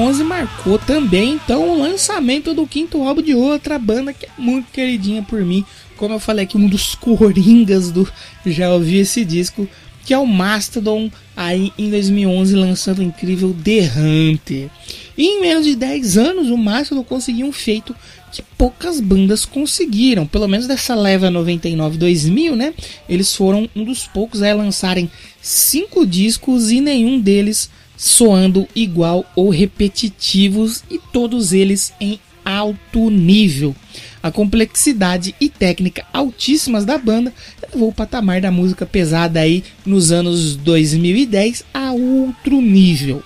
2011 0.00 0.24
marcou 0.24 0.78
também 0.78 1.34
então 1.34 1.68
o 1.68 1.78
lançamento 1.78 2.54
do 2.54 2.66
quinto 2.66 3.02
álbum 3.02 3.20
de 3.20 3.34
outra 3.34 3.78
banda 3.78 4.14
que 4.14 4.24
é 4.24 4.30
muito 4.38 4.72
queridinha 4.72 5.22
por 5.22 5.44
mim. 5.44 5.64
Como 5.96 6.14
eu 6.14 6.18
falei 6.18 6.44
aqui, 6.44 6.56
um 6.56 6.66
dos 6.66 6.94
coringas 6.94 7.90
do 7.90 8.10
já 8.46 8.72
ouvi 8.72 8.96
esse 8.96 9.22
disco, 9.26 9.68
que 10.06 10.14
é 10.14 10.18
o 10.18 10.26
Mastodon, 10.26 11.10
aí 11.36 11.70
em 11.76 11.90
2011 11.90 12.54
lançando 12.56 13.00
o 13.00 13.02
incrível 13.02 13.54
The 13.62 13.92
Hunter. 13.94 14.70
E 15.18 15.26
em 15.26 15.40
menos 15.42 15.66
de 15.66 15.76
10 15.76 16.16
anos, 16.16 16.48
o 16.48 16.56
Mastodon 16.56 17.04
conseguiu 17.04 17.46
um 17.46 17.52
feito 17.52 17.94
que 18.32 18.42
poucas 18.56 19.00
bandas 19.00 19.44
conseguiram, 19.44 20.26
pelo 20.26 20.48
menos 20.48 20.66
dessa 20.66 20.94
leva 20.94 21.28
99-2000, 21.30 22.54
né? 22.54 22.72
Eles 23.06 23.36
foram 23.36 23.68
um 23.76 23.84
dos 23.84 24.06
poucos 24.06 24.40
a 24.40 24.54
lançarem 24.54 25.10
cinco 25.42 26.06
discos 26.06 26.70
e 26.70 26.80
nenhum 26.80 27.20
deles 27.20 27.68
soando 28.00 28.66
igual 28.74 29.30
ou 29.36 29.50
repetitivos 29.50 30.82
e 30.90 30.98
todos 31.12 31.52
eles 31.52 31.92
em 32.00 32.18
alto 32.42 33.10
nível. 33.10 33.76
A 34.22 34.30
complexidade 34.30 35.34
e 35.38 35.50
técnica 35.50 36.06
altíssimas 36.10 36.86
da 36.86 36.96
banda 36.96 37.30
levou 37.70 37.90
o 37.90 37.92
patamar 37.92 38.40
da 38.40 38.50
música 38.50 38.86
pesada 38.86 39.40
aí 39.40 39.62
nos 39.84 40.10
anos 40.12 40.56
2010 40.56 41.62
a 41.74 41.92
outro 41.92 42.62
nível. 42.62 43.22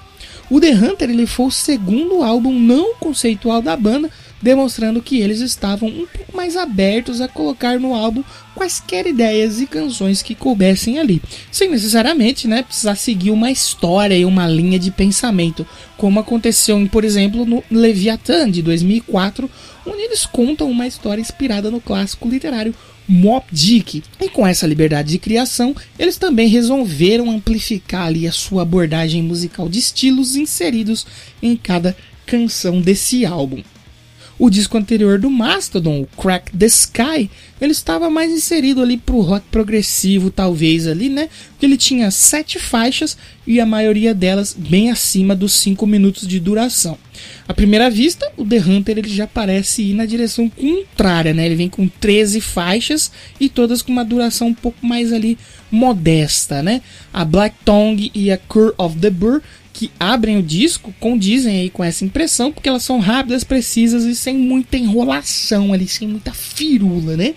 O 0.51 0.61
The 0.61 0.73
Hunter 0.73 1.09
ele 1.09 1.27
foi 1.27 1.47
o 1.47 1.53
segundo 1.53 2.25
álbum 2.25 2.53
não 2.59 2.97
conceitual 2.97 3.63
da 3.63 3.77
banda, 3.77 4.11
demonstrando 4.45 5.01
que 5.01 5.23
eles 5.23 5.41
estavam 5.41 5.89
um 5.89 6.07
pouco 6.07 6.37
mais 6.37 6.55
abertos 6.55 7.23
a 7.23 7.27
colocar 7.27 7.81
no 7.81 7.95
álbum 7.95 8.23
quaisquer 8.55 9.07
ideias 9.07 9.59
e 9.59 9.67
canções 9.67 10.21
que 10.21 10.35
coubessem 10.35 10.99
ali, 10.99 11.23
sem 11.51 11.71
necessariamente 11.71 12.47
né, 12.47 12.63
precisar 12.63 12.95
seguir 12.95 13.31
uma 13.31 13.51
história 13.51 14.15
e 14.15 14.27
uma 14.27 14.47
linha 14.47 14.79
de 14.79 14.91
pensamento, 14.91 15.67
como 15.97 16.21
aconteceu, 16.21 16.87
por 16.93 17.05
exemplo, 17.05 17.47
no 17.47 17.65
Leviathan 17.71 18.51
de 18.51 18.61
2004, 18.61 19.51
onde 19.87 20.03
eles 20.03 20.27
contam 20.27 20.71
uma 20.71 20.87
história 20.87 21.23
inspirada 21.23 21.71
no 21.71 21.81
clássico 21.81 22.29
literário 22.29 22.75
Mob 23.09 23.47
Dick. 23.51 24.03
E 24.21 24.29
com 24.29 24.47
essa 24.47 24.67
liberdade 24.67 25.09
de 25.09 25.19
criação, 25.19 25.75
eles 25.99 26.19
também 26.19 26.49
resolveram 26.49 27.31
amplificar 27.31 28.09
ali 28.09 28.29
a 28.29 28.33
sua 28.33 28.61
abordagem 28.61 29.23
musical 29.23 29.71
de 29.71 29.79
estilos 29.79 30.37
inseridos 30.37 31.07
em 31.43 31.57
cada 31.57 31.97
canção 32.27 32.83
desse 32.83 33.25
álbum. 33.25 33.63
O 34.39 34.51
disco 34.51 34.77
anterior 34.77 35.19
do 35.19 35.31
Mastodon, 35.31 36.03
o 36.03 36.21
Crack 36.21 36.57
the 36.57 36.67
Sky, 36.67 37.31
ele 37.61 37.73
estava 37.73 38.11
mais 38.11 38.33
inserido 38.33 38.83
ali 38.83 38.97
pro 38.97 39.21
rock 39.21 39.47
progressivo, 39.51 40.29
talvez 40.29 40.89
ali, 40.89 41.09
né? 41.09 41.29
Porque 41.51 41.65
ele 41.65 41.77
tinha 41.77 42.11
sete 42.11 42.59
faixas 42.59 43.17
e 43.47 43.61
a 43.61 43.67
maioria 43.67 44.13
delas 44.13 44.53
bem 44.53 44.91
acima 44.91 45.37
dos 45.37 45.53
cinco 45.53 45.87
minutos 45.87 46.27
de 46.27 46.41
duração. 46.41 46.99
À 47.47 47.55
primeira 47.55 47.89
vista, 47.89 48.31
o 48.37 48.45
The 48.45 48.59
Hunter 48.59 48.99
ele 48.99 49.09
já 49.09 49.27
parece 49.27 49.83
ir 49.83 49.95
na 49.95 50.05
direção 50.05 50.49
contrária, 50.49 51.33
né? 51.33 51.47
Ele 51.47 51.55
vem 51.55 51.69
com 51.69 51.87
13 51.87 52.41
faixas 52.41 53.13
e 53.39 53.49
todas 53.49 53.83
com 53.83 53.93
uma 53.93 54.05
duração 54.05 54.49
um 54.49 54.55
pouco 54.55 54.85
mais 54.85 55.13
ali 55.13 55.39
modesta, 55.71 56.61
né? 56.61 56.83
A 57.13 57.25
Black 57.25 57.55
Tongue 57.65 58.11
e 58.15 58.33
a 58.33 58.37
Cure 58.37 58.75
of 58.77 58.99
the 58.99 59.11
Burr 59.11 59.41
que 59.75 59.91
abrem 59.99 60.39
o 60.39 60.43
disco 60.43 60.95
condizem 61.01 61.61
aí 61.61 61.69
com 61.69 61.83
essa 61.83 62.05
impressão, 62.05 62.53
porque 62.53 62.69
elas 62.69 62.85
são 62.85 63.01
rápidas, 63.01 63.43
precisas 63.43 64.05
e 64.05 64.15
sem 64.15 64.37
muita 64.37 64.79
enrolação 64.79 65.73
ali, 65.73 65.89
sem 65.89 66.07
muita 66.07 66.33
firula, 66.33 67.17
né? 67.17 67.35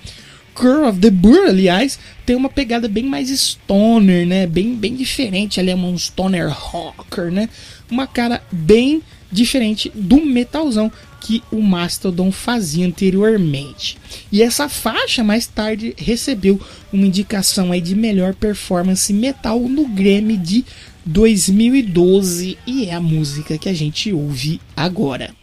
Curve 0.54 0.88
of 0.88 1.00
the 1.00 1.10
Burr, 1.10 1.48
aliás, 1.50 2.00
tem 2.26 2.36
uma 2.36 2.50
pegada 2.50 2.88
bem 2.88 3.04
mais 3.04 3.30
stoner, 3.30 4.26
né? 4.26 4.46
Bem, 4.48 4.76
bem 4.76 4.96
diferente, 4.96 5.60
ali 5.60 5.72
é 5.72 5.76
um 5.76 5.98
stoner 5.98 6.50
rocker, 6.50 7.32
né? 7.32 7.50
Uma 7.90 8.06
cara 8.06 8.42
bem 8.52 9.02
diferente 9.32 9.92
do 9.94 10.24
metalzão 10.24 10.92
que 11.20 11.44
o 11.52 11.62
Mastodon 11.62 12.32
fazia 12.32 12.86
anteriormente. 12.86 13.98
E 14.32 14.42
essa 14.42 14.70
faixa 14.70 15.24
mais 15.24 15.48
tarde 15.48 15.94
recebeu 15.98 16.62
uma 16.94 17.06
indicação 17.06 17.72
aí 17.72 17.82
de 17.82 17.96
melhor 17.96 18.34
performance 18.34 19.12
metal 19.12 19.60
no 19.60 19.88
Grammy 19.88 20.38
de 20.38 20.64
2012 21.08 22.58
e 22.68 22.86
é 22.86 22.94
a 22.94 23.00
música 23.00 23.58
que 23.58 23.70
a 23.70 23.74
gente 23.74 24.12
ouve 24.12 24.60
agora. 24.76 25.34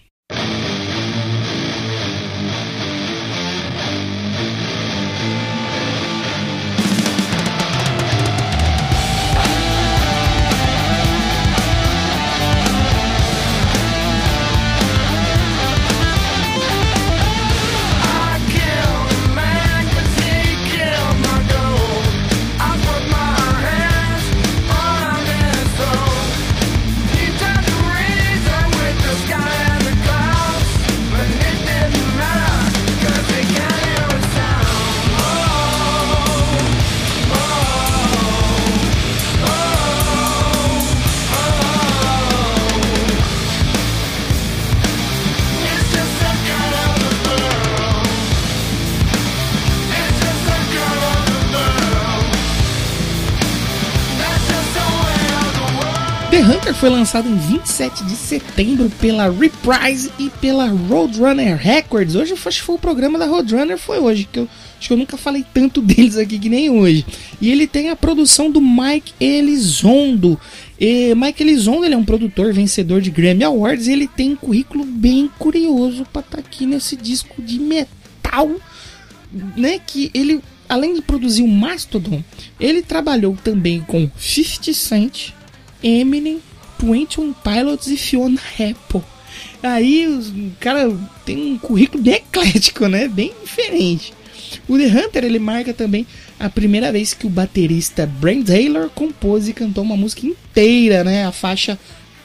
Foi 56.85 56.91
lançado 56.91 57.27
em 57.27 57.35
27 57.35 58.05
de 58.05 58.15
setembro 58.15 58.91
pela 59.01 59.31
Reprise 59.31 60.13
e 60.19 60.29
pela 60.29 60.69
Roadrunner 60.69 61.57
Records. 61.57 62.15
Hoje 62.15 62.35
acho 62.35 62.45
que 62.45 62.61
foi 62.61 62.75
o 62.75 62.79
programa 62.79 63.19
da 63.19 63.25
Roadrunner, 63.25 63.79
foi 63.79 63.99
hoje, 63.99 64.29
que 64.31 64.41
eu 64.41 64.49
acho 64.79 64.89
que 64.89 64.93
eu 64.93 64.97
nunca 64.99 65.17
falei 65.17 65.47
tanto 65.55 65.81
deles 65.81 66.19
aqui 66.19 66.39
que 66.39 66.51
nem 66.51 66.69
hoje. 66.69 67.07
E 67.41 67.51
ele 67.51 67.67
tem 67.67 67.89
a 67.89 67.97
produção 67.97 68.51
do 68.51 68.61
Mike 68.61 69.15
Elizondo. 69.19 70.39
E 70.79 71.15
Mike 71.15 71.43
Elizondo 71.43 71.87
ele 71.87 71.95
é 71.95 71.97
um 71.97 72.05
produtor 72.05 72.53
vencedor 72.53 73.01
de 73.01 73.11
Grammy 73.11 73.45
Awards 73.45 73.87
e 73.87 73.93
ele 73.93 74.07
tem 74.07 74.33
um 74.33 74.37
currículo 74.37 74.85
bem 74.85 75.31
curioso 75.39 76.05
para 76.13 76.21
estar 76.21 76.37
tá 76.37 76.39
aqui 76.47 76.67
nesse 76.67 76.97
disco 76.97 77.41
de 77.41 77.59
metal, 77.61 78.51
né? 79.57 79.81
Que 79.87 80.11
ele, 80.13 80.43
além 80.69 80.93
de 80.93 81.01
produzir 81.01 81.45
o 81.45 81.49
Mastodon, 81.49 82.23
ele 82.61 82.83
trabalhou 82.83 83.35
também 83.43 83.81
com 83.81 84.11
50 84.19 84.75
Cent, 84.75 85.31
Eminem, 85.83 86.43
21 86.93 87.33
Pilots 87.33 87.89
e 87.89 87.97
Fiona 87.97 88.41
Apple. 88.55 89.03
Aí 89.63 90.07
o 90.07 90.53
cara 90.61 90.95
tem 91.25 91.53
um 91.53 91.59
currículo 91.59 92.03
bem 92.03 92.15
eclético, 92.15 92.87
né? 92.87 93.09
Bem 93.09 93.33
diferente. 93.43 94.13
O 94.69 94.77
The 94.77 94.87
Hunter 94.87 95.25
ele 95.25 95.39
marca 95.39 95.73
também 95.73 96.07
a 96.39 96.49
primeira 96.49 96.93
vez 96.93 97.15
que 97.15 97.27
o 97.27 97.31
baterista 97.31 98.07
Brent 98.07 98.47
Taylor 98.47 98.91
compôs 98.91 99.49
e 99.49 99.53
cantou 99.53 99.83
uma 99.83 99.97
música 99.97 100.27
inteira, 100.27 101.03
né? 101.03 101.25
A 101.25 101.33
faixa 101.33 101.79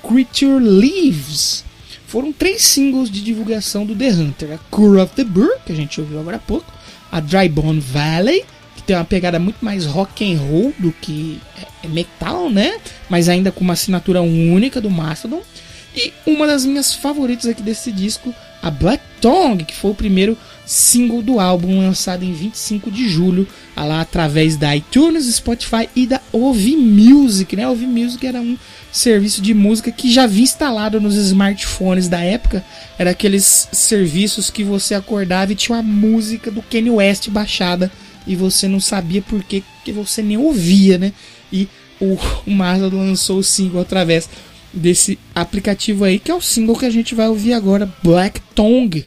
Creature 0.03 0.59
Leaves. 0.59 1.63
Foram 2.05 2.33
três 2.33 2.63
singles 2.63 3.09
de 3.09 3.21
divulgação 3.21 3.85
do 3.85 3.95
The 3.95 4.09
Hunter: 4.09 4.53
a 4.53 4.57
Cure 4.69 4.99
of 4.99 5.13
the 5.15 5.23
Burr, 5.23 5.59
que 5.65 5.71
a 5.71 5.75
gente 5.75 6.01
ouviu 6.01 6.19
agora 6.19 6.37
há 6.37 6.39
pouco, 6.39 6.71
a 7.11 7.19
Dry 7.19 7.47
Bone 7.47 7.79
Valley 7.79 8.43
tem 8.89 8.95
uma 8.95 9.05
pegada 9.05 9.37
muito 9.37 9.63
mais 9.63 9.85
rock 9.85 10.33
and 10.33 10.39
roll 10.39 10.73
do 10.79 10.91
que 10.91 11.39
é, 11.55 11.85
é 11.85 11.87
metal, 11.87 12.49
né? 12.49 12.79
Mas 13.07 13.29
ainda 13.29 13.51
com 13.51 13.63
uma 13.63 13.73
assinatura 13.73 14.19
única 14.19 14.81
do 14.81 14.89
Mastodon. 14.89 15.43
E 15.95 16.11
uma 16.25 16.47
das 16.47 16.65
minhas 16.65 16.91
favoritas 16.91 17.45
aqui 17.45 17.61
desse 17.61 17.91
disco, 17.91 18.33
a 18.63 18.71
Black 18.71 19.03
Tongue, 19.21 19.63
que 19.63 19.75
foi 19.75 19.91
o 19.91 19.95
primeiro 19.95 20.35
single 20.65 21.21
do 21.21 21.39
álbum, 21.39 21.77
lançado 21.81 22.23
em 22.23 22.33
25 22.33 22.89
de 22.89 23.07
julho, 23.07 23.47
lá 23.77 24.01
através 24.01 24.57
da 24.57 24.75
iTunes, 24.75 25.35
Spotify 25.35 25.87
e 25.95 26.07
da 26.07 26.19
Ovi 26.31 26.75
Music, 26.75 27.55
né? 27.55 27.69
Ovi 27.69 27.85
Music 27.85 28.25
era 28.25 28.41
um 28.41 28.57
serviço 28.91 29.39
de 29.39 29.53
música 29.53 29.91
que 29.91 30.11
já 30.11 30.25
vinha 30.25 30.45
instalado 30.45 30.99
nos 30.99 31.15
smartphones 31.15 32.09
da 32.09 32.21
época. 32.21 32.65
Era 32.97 33.11
aqueles 33.11 33.69
serviços 33.71 34.49
que 34.49 34.63
você 34.63 34.95
acordava 34.95 35.51
e 35.51 35.55
tinha 35.55 35.77
uma 35.77 35.83
música 35.83 36.49
do 36.49 36.63
Kanye 36.63 36.89
West 36.89 37.29
baixada 37.29 37.91
e 38.27 38.35
você 38.35 38.67
não 38.67 38.79
sabia 38.79 39.21
por 39.21 39.43
que, 39.43 39.63
você 39.91 40.21
nem 40.21 40.37
ouvia, 40.37 40.97
né? 40.97 41.13
E 41.51 41.67
o, 41.99 42.17
o 42.45 42.51
Marlon 42.51 42.89
lançou 42.89 43.39
o 43.39 43.43
single 43.43 43.81
através 43.81 44.29
desse 44.73 45.17
aplicativo 45.33 46.03
aí, 46.03 46.19
que 46.19 46.31
é 46.31 46.35
o 46.35 46.41
single 46.41 46.77
que 46.77 46.85
a 46.85 46.91
gente 46.91 47.15
vai 47.15 47.27
ouvir 47.27 47.53
agora, 47.53 47.91
Black 48.03 48.39
Tongue. 48.53 49.05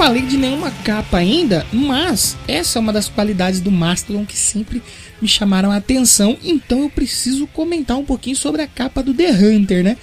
Falei 0.00 0.22
de 0.22 0.38
nenhuma 0.38 0.70
capa 0.82 1.18
ainda, 1.18 1.66
mas 1.70 2.34
essa 2.48 2.78
é 2.78 2.80
uma 2.80 2.90
das 2.90 3.06
qualidades 3.06 3.60
do 3.60 3.70
Mastodon 3.70 4.24
que 4.24 4.34
sempre 4.34 4.82
me 5.20 5.28
chamaram 5.28 5.70
a 5.70 5.76
atenção, 5.76 6.38
então 6.42 6.80
eu 6.80 6.88
preciso 6.88 7.46
comentar 7.48 7.98
um 7.98 8.04
pouquinho 8.06 8.34
sobre 8.34 8.62
a 8.62 8.66
capa 8.66 9.02
do 9.02 9.12
The 9.12 9.30
Hunter, 9.30 9.84
né? 9.84 9.98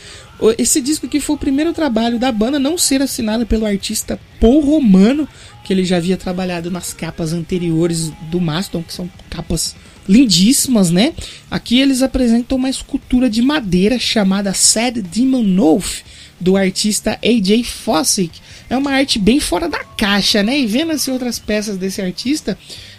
Esse 0.60 0.82
disco 0.82 1.08
aqui 1.08 1.20
foi 1.20 1.36
o 1.36 1.40
primeiro 1.40 1.74
trabalho 1.74 2.20
da 2.20 2.32
banda 2.32 2.60
não 2.60 2.78
ser 2.78 3.02
assinado 3.02 3.48
pelo 3.48 3.66
artista 3.66 4.20
Paul 4.40 4.60
Romano, 4.60 5.28
que 5.64 5.74
ele 5.74 5.84
já 5.84 5.98
havia 5.98 6.16
trabalhado 6.16 6.70
nas 6.70 6.94
capas 6.94 7.34
anteriores 7.34 8.12
do 8.30 8.40
Mastodon, 8.40 8.84
que 8.84 8.94
são 8.94 9.10
capas 9.32 9.76
lindíssimas, 10.08 10.92
né? 10.92 11.16
Aqui 11.50 11.80
eles 11.80 12.04
apresentam 12.04 12.60
uma 12.60 12.70
escultura 12.70 13.28
de 13.32 13.42
madeira 13.42 13.98
chamada 13.98 14.54
Sad 14.54 15.02
Demon 15.02 15.56
Wolf, 15.56 16.02
do 16.40 16.56
artista 16.56 17.18
AJ 17.26 17.64
Fossick. 17.64 18.46
É 18.70 18.76
uma 18.76 18.92
arte 18.92 19.18
bem 19.18 19.40
fora 19.40 19.70
da 19.70 19.84
caixa, 19.84 20.44
né? 20.44 20.60
E 20.60 20.66
vendo 20.66 20.92
assim 20.92 21.12
outras 21.12 21.40
peças 21.40 21.78
desse 21.78 22.02
artista, 22.02 22.58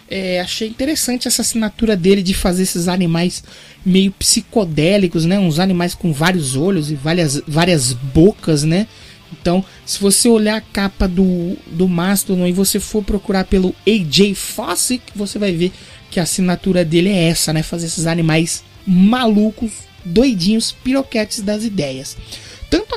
é, 0.09 0.39
achei 0.41 0.67
interessante 0.67 1.27
essa 1.27 1.41
assinatura 1.41 1.95
dele 1.95 2.23
de 2.23 2.33
fazer 2.33 2.63
esses 2.63 2.87
animais 2.87 3.43
meio 3.85 4.11
psicodélicos, 4.11 5.25
né? 5.25 5.37
Uns 5.37 5.59
animais 5.59 5.93
com 5.93 6.11
vários 6.11 6.55
olhos 6.55 6.89
e 6.89 6.95
várias, 6.95 7.41
várias 7.47 7.93
bocas, 7.93 8.63
né? 8.63 8.87
Então, 9.31 9.63
se 9.85 9.99
você 9.99 10.27
olhar 10.27 10.57
a 10.57 10.61
capa 10.61 11.07
do, 11.07 11.55
do 11.67 11.87
Mastodon 11.87 12.47
e 12.47 12.51
você 12.51 12.79
for 12.79 13.03
procurar 13.03 13.43
pelo 13.43 13.75
AJ 13.87 14.33
Fossick, 14.35 15.03
você 15.15 15.37
vai 15.37 15.51
ver 15.51 15.71
que 16.09 16.19
a 16.19 16.23
assinatura 16.23 16.83
dele 16.83 17.09
é 17.09 17.29
essa, 17.29 17.53
né? 17.53 17.61
Fazer 17.61 17.85
esses 17.85 18.07
animais 18.07 18.63
malucos, 18.87 19.71
doidinhos, 20.03 20.71
piroquetes 20.71 21.41
das 21.41 21.63
ideias. 21.63 22.17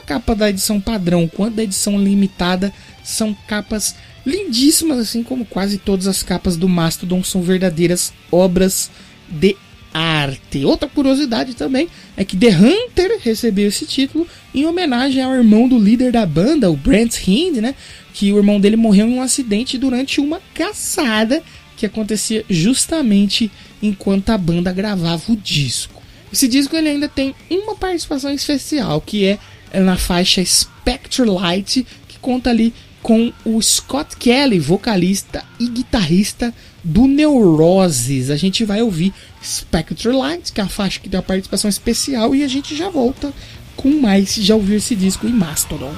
Capa 0.07 0.35
da 0.35 0.51
edição 0.51 0.81
padrão 0.81 1.29
quanto 1.29 1.57
da 1.57 1.62
edição 1.62 1.99
limitada 1.99 2.73
são 3.03 3.37
capas 3.47 3.95
lindíssimas, 4.24 4.99
assim 4.99 5.23
como 5.23 5.45
quase 5.45 5.79
todas 5.79 6.07
as 6.07 6.23
capas 6.23 6.57
do 6.57 6.69
Mastodon 6.69 7.23
são 7.24 7.43
verdadeiras 7.43 8.12
obras 8.31 8.91
de 9.29 9.57
arte. 9.93 10.65
Outra 10.65 10.89
curiosidade 10.89 11.55
também 11.55 11.89
é 12.16 12.24
que 12.24 12.37
The 12.37 12.49
Hunter 12.49 13.19
recebeu 13.20 13.69
esse 13.69 13.85
título 13.85 14.27
em 14.55 14.65
homenagem 14.65 15.23
ao 15.23 15.35
irmão 15.35 15.69
do 15.69 15.79
líder 15.79 16.12
da 16.12 16.24
banda, 16.24 16.70
o 16.70 16.77
Brent 16.77 17.16
Hind, 17.27 17.59
né? 17.59 17.74
Que 18.15 18.33
o 18.33 18.39
irmão 18.39 18.61
dele 18.61 18.77
morreu 18.77 19.07
em 19.07 19.15
um 19.15 19.23
acidente 19.23 19.77
durante 19.77 20.20
uma 20.20 20.41
caçada 20.55 21.43
que 21.77 21.87
acontecia 21.87 22.45
justamente 22.49 23.51
enquanto 23.83 24.31
a 24.31 24.39
banda 24.39 24.73
gravava 24.73 25.33
o 25.33 25.37
disco. 25.37 26.03
Esse 26.33 26.49
disco 26.49 26.74
ele 26.74 26.89
ainda 26.89 27.09
tem 27.09 27.35
uma 27.51 27.74
participação 27.74 28.31
especial, 28.31 29.01
que 29.01 29.24
é 29.24 29.39
na 29.81 29.97
faixa 29.97 30.44
Spectre 30.44 31.24
Light, 31.24 31.86
que 32.09 32.19
conta 32.19 32.51
ali 32.51 32.74
com 33.03 33.32
o 33.44 33.61
Scott 33.61 34.16
Kelly, 34.16 34.59
vocalista 34.59 35.44
e 35.59 35.69
guitarrista 35.69 36.55
do 36.85 37.07
Neuroses. 37.07 38.31
A 38.31 38.36
gente 38.36 38.65
vai 38.65 38.82
ouvir 38.82 39.12
Spectre 39.43 40.12
Light, 40.12 40.53
que 40.53 40.61
é 40.61 40.65
a 40.65 40.69
faixa 40.69 41.01
que 41.01 41.09
tem 41.09 41.19
a 41.19 41.23
participação 41.23 41.69
especial, 41.69 42.35
e 42.35 42.44
a 42.44 42.49
gente 42.49 42.77
já 42.77 42.89
volta 42.89 43.32
com 43.77 44.01
mais. 44.01 44.35
Já 44.36 44.55
ouviu 44.55 44.77
esse 44.77 44.94
disco 44.94 45.27
em 45.27 45.32
Mastodon. 45.32 45.93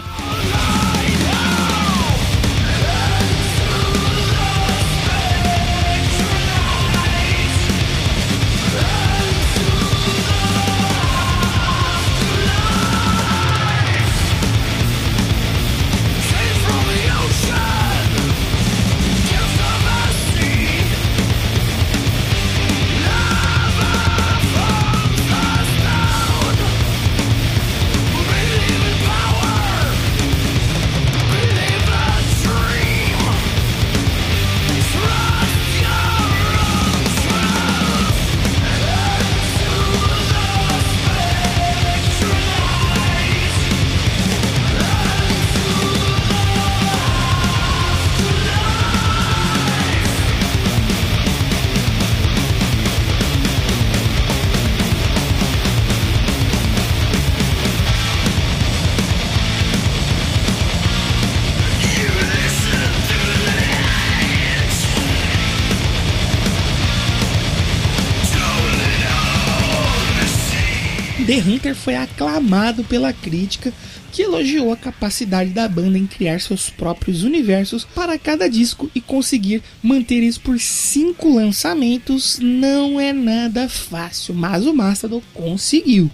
Aclamado 72.65 72.85
pela 72.85 73.13
crítica, 73.13 73.73
que 74.11 74.23
elogiou 74.23 74.73
a 74.73 74.77
capacidade 74.77 75.51
da 75.51 75.69
banda 75.69 75.99
em 75.99 76.07
criar 76.07 76.41
seus 76.41 76.71
próprios 76.71 77.23
universos 77.23 77.85
para 77.85 78.19
cada 78.19 78.49
disco 78.49 78.91
e 78.95 79.01
conseguir 79.01 79.63
manter 79.83 80.23
isso 80.23 80.41
por 80.41 80.59
cinco 80.59 81.35
lançamentos 81.35 82.39
não 82.41 82.99
é 82.99 83.13
nada 83.13 83.69
fácil, 83.69 84.35
mas 84.35 84.67
o 84.67 84.73
Mastodon 84.73 85.21
conseguiu. 85.35 86.11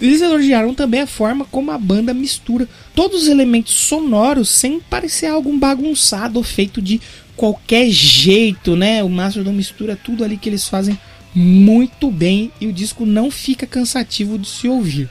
Eles 0.00 0.20
elogiaram 0.20 0.74
também 0.74 1.00
a 1.00 1.06
forma 1.06 1.44
como 1.44 1.70
a 1.70 1.78
banda 1.78 2.12
mistura 2.12 2.68
todos 2.94 3.22
os 3.22 3.28
elementos 3.28 3.72
sonoros 3.72 4.50
sem 4.50 4.80
parecer 4.80 5.26
algo 5.26 5.56
bagunçado 5.56 6.38
ou 6.38 6.42
feito 6.42 6.82
de 6.82 7.00
qualquer 7.34 7.88
jeito, 7.90 8.76
né? 8.76 9.02
O 9.02 9.08
Mastodon 9.08 9.52
mistura 9.52 9.96
tudo 9.96 10.22
ali 10.22 10.36
que 10.36 10.48
eles 10.48 10.68
fazem 10.68 10.98
muito 11.34 12.10
bem 12.10 12.50
e 12.60 12.66
o 12.66 12.72
disco 12.72 13.04
não 13.04 13.30
fica 13.30 13.66
cansativo 13.66 14.38
de 14.38 14.48
se 14.48 14.68
ouvir. 14.68 15.08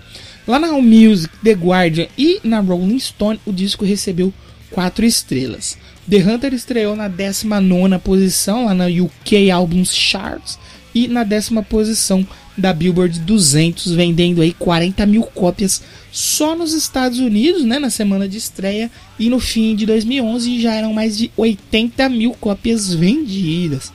Lá 0.48 0.60
na 0.60 0.72
Music, 0.74 1.34
The 1.44 1.54
Guardian 1.54 2.08
e 2.16 2.40
na 2.44 2.60
Rolling 2.60 3.00
Stone, 3.00 3.40
o 3.46 3.52
disco 3.52 3.84
recebeu 3.84 4.32
4 4.70 5.04
estrelas. 5.04 5.76
The 6.08 6.18
Hunter 6.18 6.54
estreou 6.54 6.96
na 6.96 7.08
19 7.08 7.98
posição 8.04 8.66
lá 8.66 8.76
na 8.76 8.86
UK 8.86 9.50
Albums 9.50 9.96
Charts 9.96 10.60
e 10.94 11.08
na 11.08 11.24
décima 11.24 11.64
posição 11.64 12.26
da 12.56 12.72
Billboard 12.72 13.20
200, 13.22 13.92
vendendo 13.94 14.42
aí 14.42 14.54
40 14.54 15.06
mil 15.08 15.24
cópias 15.24 15.82
só 16.12 16.56
nos 16.56 16.74
Estados 16.74 17.20
Unidos, 17.20 17.66
né, 17.66 17.80
na 17.80 17.90
semana 17.90 18.30
de 18.30 18.38
estreia, 18.38 18.90
e 19.20 19.30
no 19.30 19.40
fim 19.40 19.76
de 19.76 19.86
2011 19.86 20.62
já 20.62 20.74
eram 20.74 20.94
mais 20.94 21.18
de 21.18 21.32
80 21.36 22.08
mil 22.08 22.34
cópias 22.34 22.94
vendidas. 22.94 23.92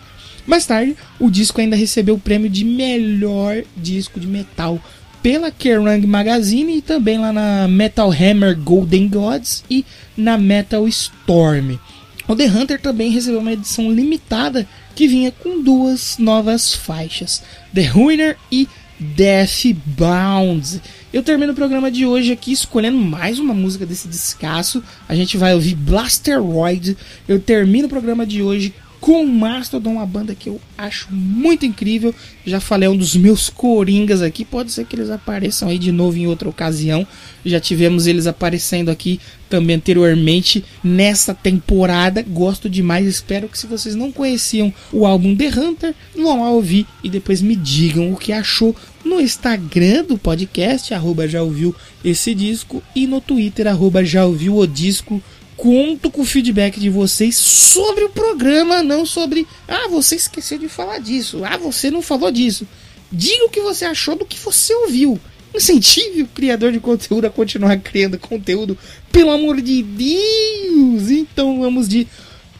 Mais 0.46 0.66
tarde, 0.66 0.96
o 1.18 1.30
disco 1.30 1.60
ainda 1.60 1.76
recebeu 1.76 2.16
o 2.16 2.20
prêmio 2.20 2.50
de 2.50 2.64
melhor 2.64 3.62
disco 3.76 4.18
de 4.18 4.26
metal 4.26 4.82
pela 5.22 5.50
Kerrang 5.50 6.06
Magazine 6.06 6.78
e 6.78 6.82
também 6.82 7.18
lá 7.18 7.32
na 7.32 7.68
Metal 7.68 8.10
Hammer 8.10 8.58
Golden 8.58 9.08
Gods 9.08 9.64
e 9.70 9.84
na 10.16 10.38
Metal 10.38 10.86
Storm. 10.88 11.78
O 12.26 12.36
The 12.36 12.46
Hunter 12.46 12.80
também 12.80 13.10
recebeu 13.10 13.40
uma 13.40 13.52
edição 13.52 13.90
limitada 13.90 14.66
que 14.94 15.08
vinha 15.08 15.32
com 15.32 15.62
duas 15.62 16.16
novas 16.18 16.72
faixas, 16.72 17.42
The 17.74 17.86
Ruiner 17.86 18.36
e 18.52 18.68
Death 18.98 19.74
Bound. 19.84 20.80
Eu 21.12 21.22
termino 21.22 21.52
o 21.52 21.56
programa 21.56 21.90
de 21.90 22.06
hoje 22.06 22.32
aqui 22.32 22.52
escolhendo 22.52 22.98
mais 22.98 23.38
uma 23.38 23.54
música 23.54 23.84
desse 23.84 24.06
descasso. 24.06 24.82
A 25.08 25.14
gente 25.14 25.36
vai 25.36 25.54
ouvir 25.54 25.74
Blasteroid. 25.74 26.96
Eu 27.26 27.40
termino 27.40 27.86
o 27.86 27.90
programa 27.90 28.24
de 28.24 28.42
hoje 28.42 28.74
com 29.00 29.24
Mastodon, 29.24 29.94
uma 29.94 30.06
banda 30.06 30.34
que 30.34 30.48
eu 30.48 30.60
acho 30.76 31.08
muito 31.10 31.64
incrível. 31.64 32.14
Já 32.44 32.60
falei, 32.60 32.86
é 32.86 32.90
um 32.90 32.96
dos 32.96 33.16
meus 33.16 33.48
coringas 33.48 34.20
aqui. 34.20 34.44
Pode 34.44 34.70
ser 34.70 34.84
que 34.84 34.94
eles 34.94 35.08
apareçam 35.08 35.68
aí 35.68 35.78
de 35.78 35.90
novo 35.90 36.18
em 36.18 36.26
outra 36.26 36.48
ocasião. 36.48 37.06
Já 37.44 37.58
tivemos 37.58 38.06
eles 38.06 38.26
aparecendo 38.26 38.90
aqui 38.90 39.18
também 39.48 39.76
anteriormente 39.76 40.62
nessa 40.84 41.32
temporada. 41.32 42.22
Gosto 42.22 42.68
demais. 42.68 43.06
Espero 43.06 43.48
que 43.48 43.58
se 43.58 43.66
vocês 43.66 43.94
não 43.94 44.12
conheciam 44.12 44.72
o 44.92 45.06
álbum 45.06 45.34
The 45.34 45.48
Hunter, 45.48 45.94
vão 46.14 46.42
lá 46.42 46.50
ouvir 46.50 46.86
e 47.02 47.08
depois 47.08 47.40
me 47.40 47.56
digam 47.56 48.12
o 48.12 48.16
que 48.16 48.32
achou 48.32 48.76
no 49.02 49.18
Instagram 49.18 50.04
do 50.04 50.18
podcast, 50.18 50.92
arroba 50.92 51.26
já 51.26 51.42
ouviu 51.42 51.74
esse 52.04 52.34
disco, 52.34 52.82
e 52.94 53.06
no 53.06 53.18
Twitter, 53.18 53.66
arroba 53.66 54.04
já 54.04 54.26
ouviu 54.26 54.58
o 54.58 54.66
disco 54.66 55.22
conto 55.60 56.10
com 56.10 56.22
o 56.22 56.24
feedback 56.24 56.80
de 56.80 56.88
vocês 56.88 57.36
sobre 57.36 58.04
o 58.04 58.08
programa, 58.08 58.82
não 58.82 59.04
sobre. 59.04 59.46
Ah, 59.68 59.88
você 59.88 60.16
esqueceu 60.16 60.58
de 60.58 60.68
falar 60.68 60.98
disso. 60.98 61.44
Ah, 61.44 61.58
você 61.58 61.90
não 61.90 62.00
falou 62.00 62.30
disso. 62.30 62.66
Diga 63.12 63.44
o 63.44 63.50
que 63.50 63.60
você 63.60 63.84
achou 63.84 64.16
do 64.16 64.24
que 64.24 64.38
você 64.38 64.74
ouviu. 64.74 65.20
Incentive 65.54 66.22
o 66.22 66.28
criador 66.28 66.72
de 66.72 66.80
conteúdo 66.80 67.26
a 67.26 67.30
continuar 67.30 67.76
criando 67.78 68.18
conteúdo, 68.18 68.78
pelo 69.12 69.30
amor 69.30 69.60
de 69.60 69.82
Deus! 69.82 71.10
Então 71.10 71.60
vamos 71.60 71.86
de 71.86 72.08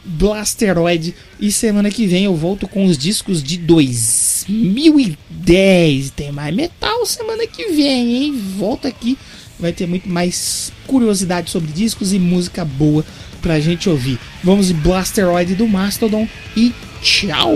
Blasteroid 0.03 1.15
e 1.39 1.51
semana 1.51 1.89
que 1.89 2.05
vem 2.05 2.25
eu 2.25 2.35
volto 2.35 2.67
com 2.67 2.85
os 2.85 2.95
discos 2.97 3.41
de 3.41 3.57
2010. 3.57 6.11
Tem 6.11 6.31
mais 6.31 6.55
metal 6.55 7.03
semana 7.05 7.47
que 7.47 7.71
vem, 7.71 8.23
hein? 8.23 8.37
Volta 8.57 8.89
aqui, 8.89 9.17
vai 9.61 9.71
ter 9.71 9.87
muito 9.87 10.09
mais 10.09 10.73
curiosidade 10.87 11.49
sobre 11.49 11.71
discos 11.71 12.11
e 12.11 12.19
música 12.19 12.65
boa 12.65 13.05
pra 13.41 13.59
gente 13.59 13.89
ouvir. 13.89 14.19
Vamos 14.43 14.67
de 14.67 14.73
Blasteroid 14.73 15.55
do 15.55 15.67
Mastodon 15.67 16.27
e 16.57 16.73
tchau! 17.01 17.55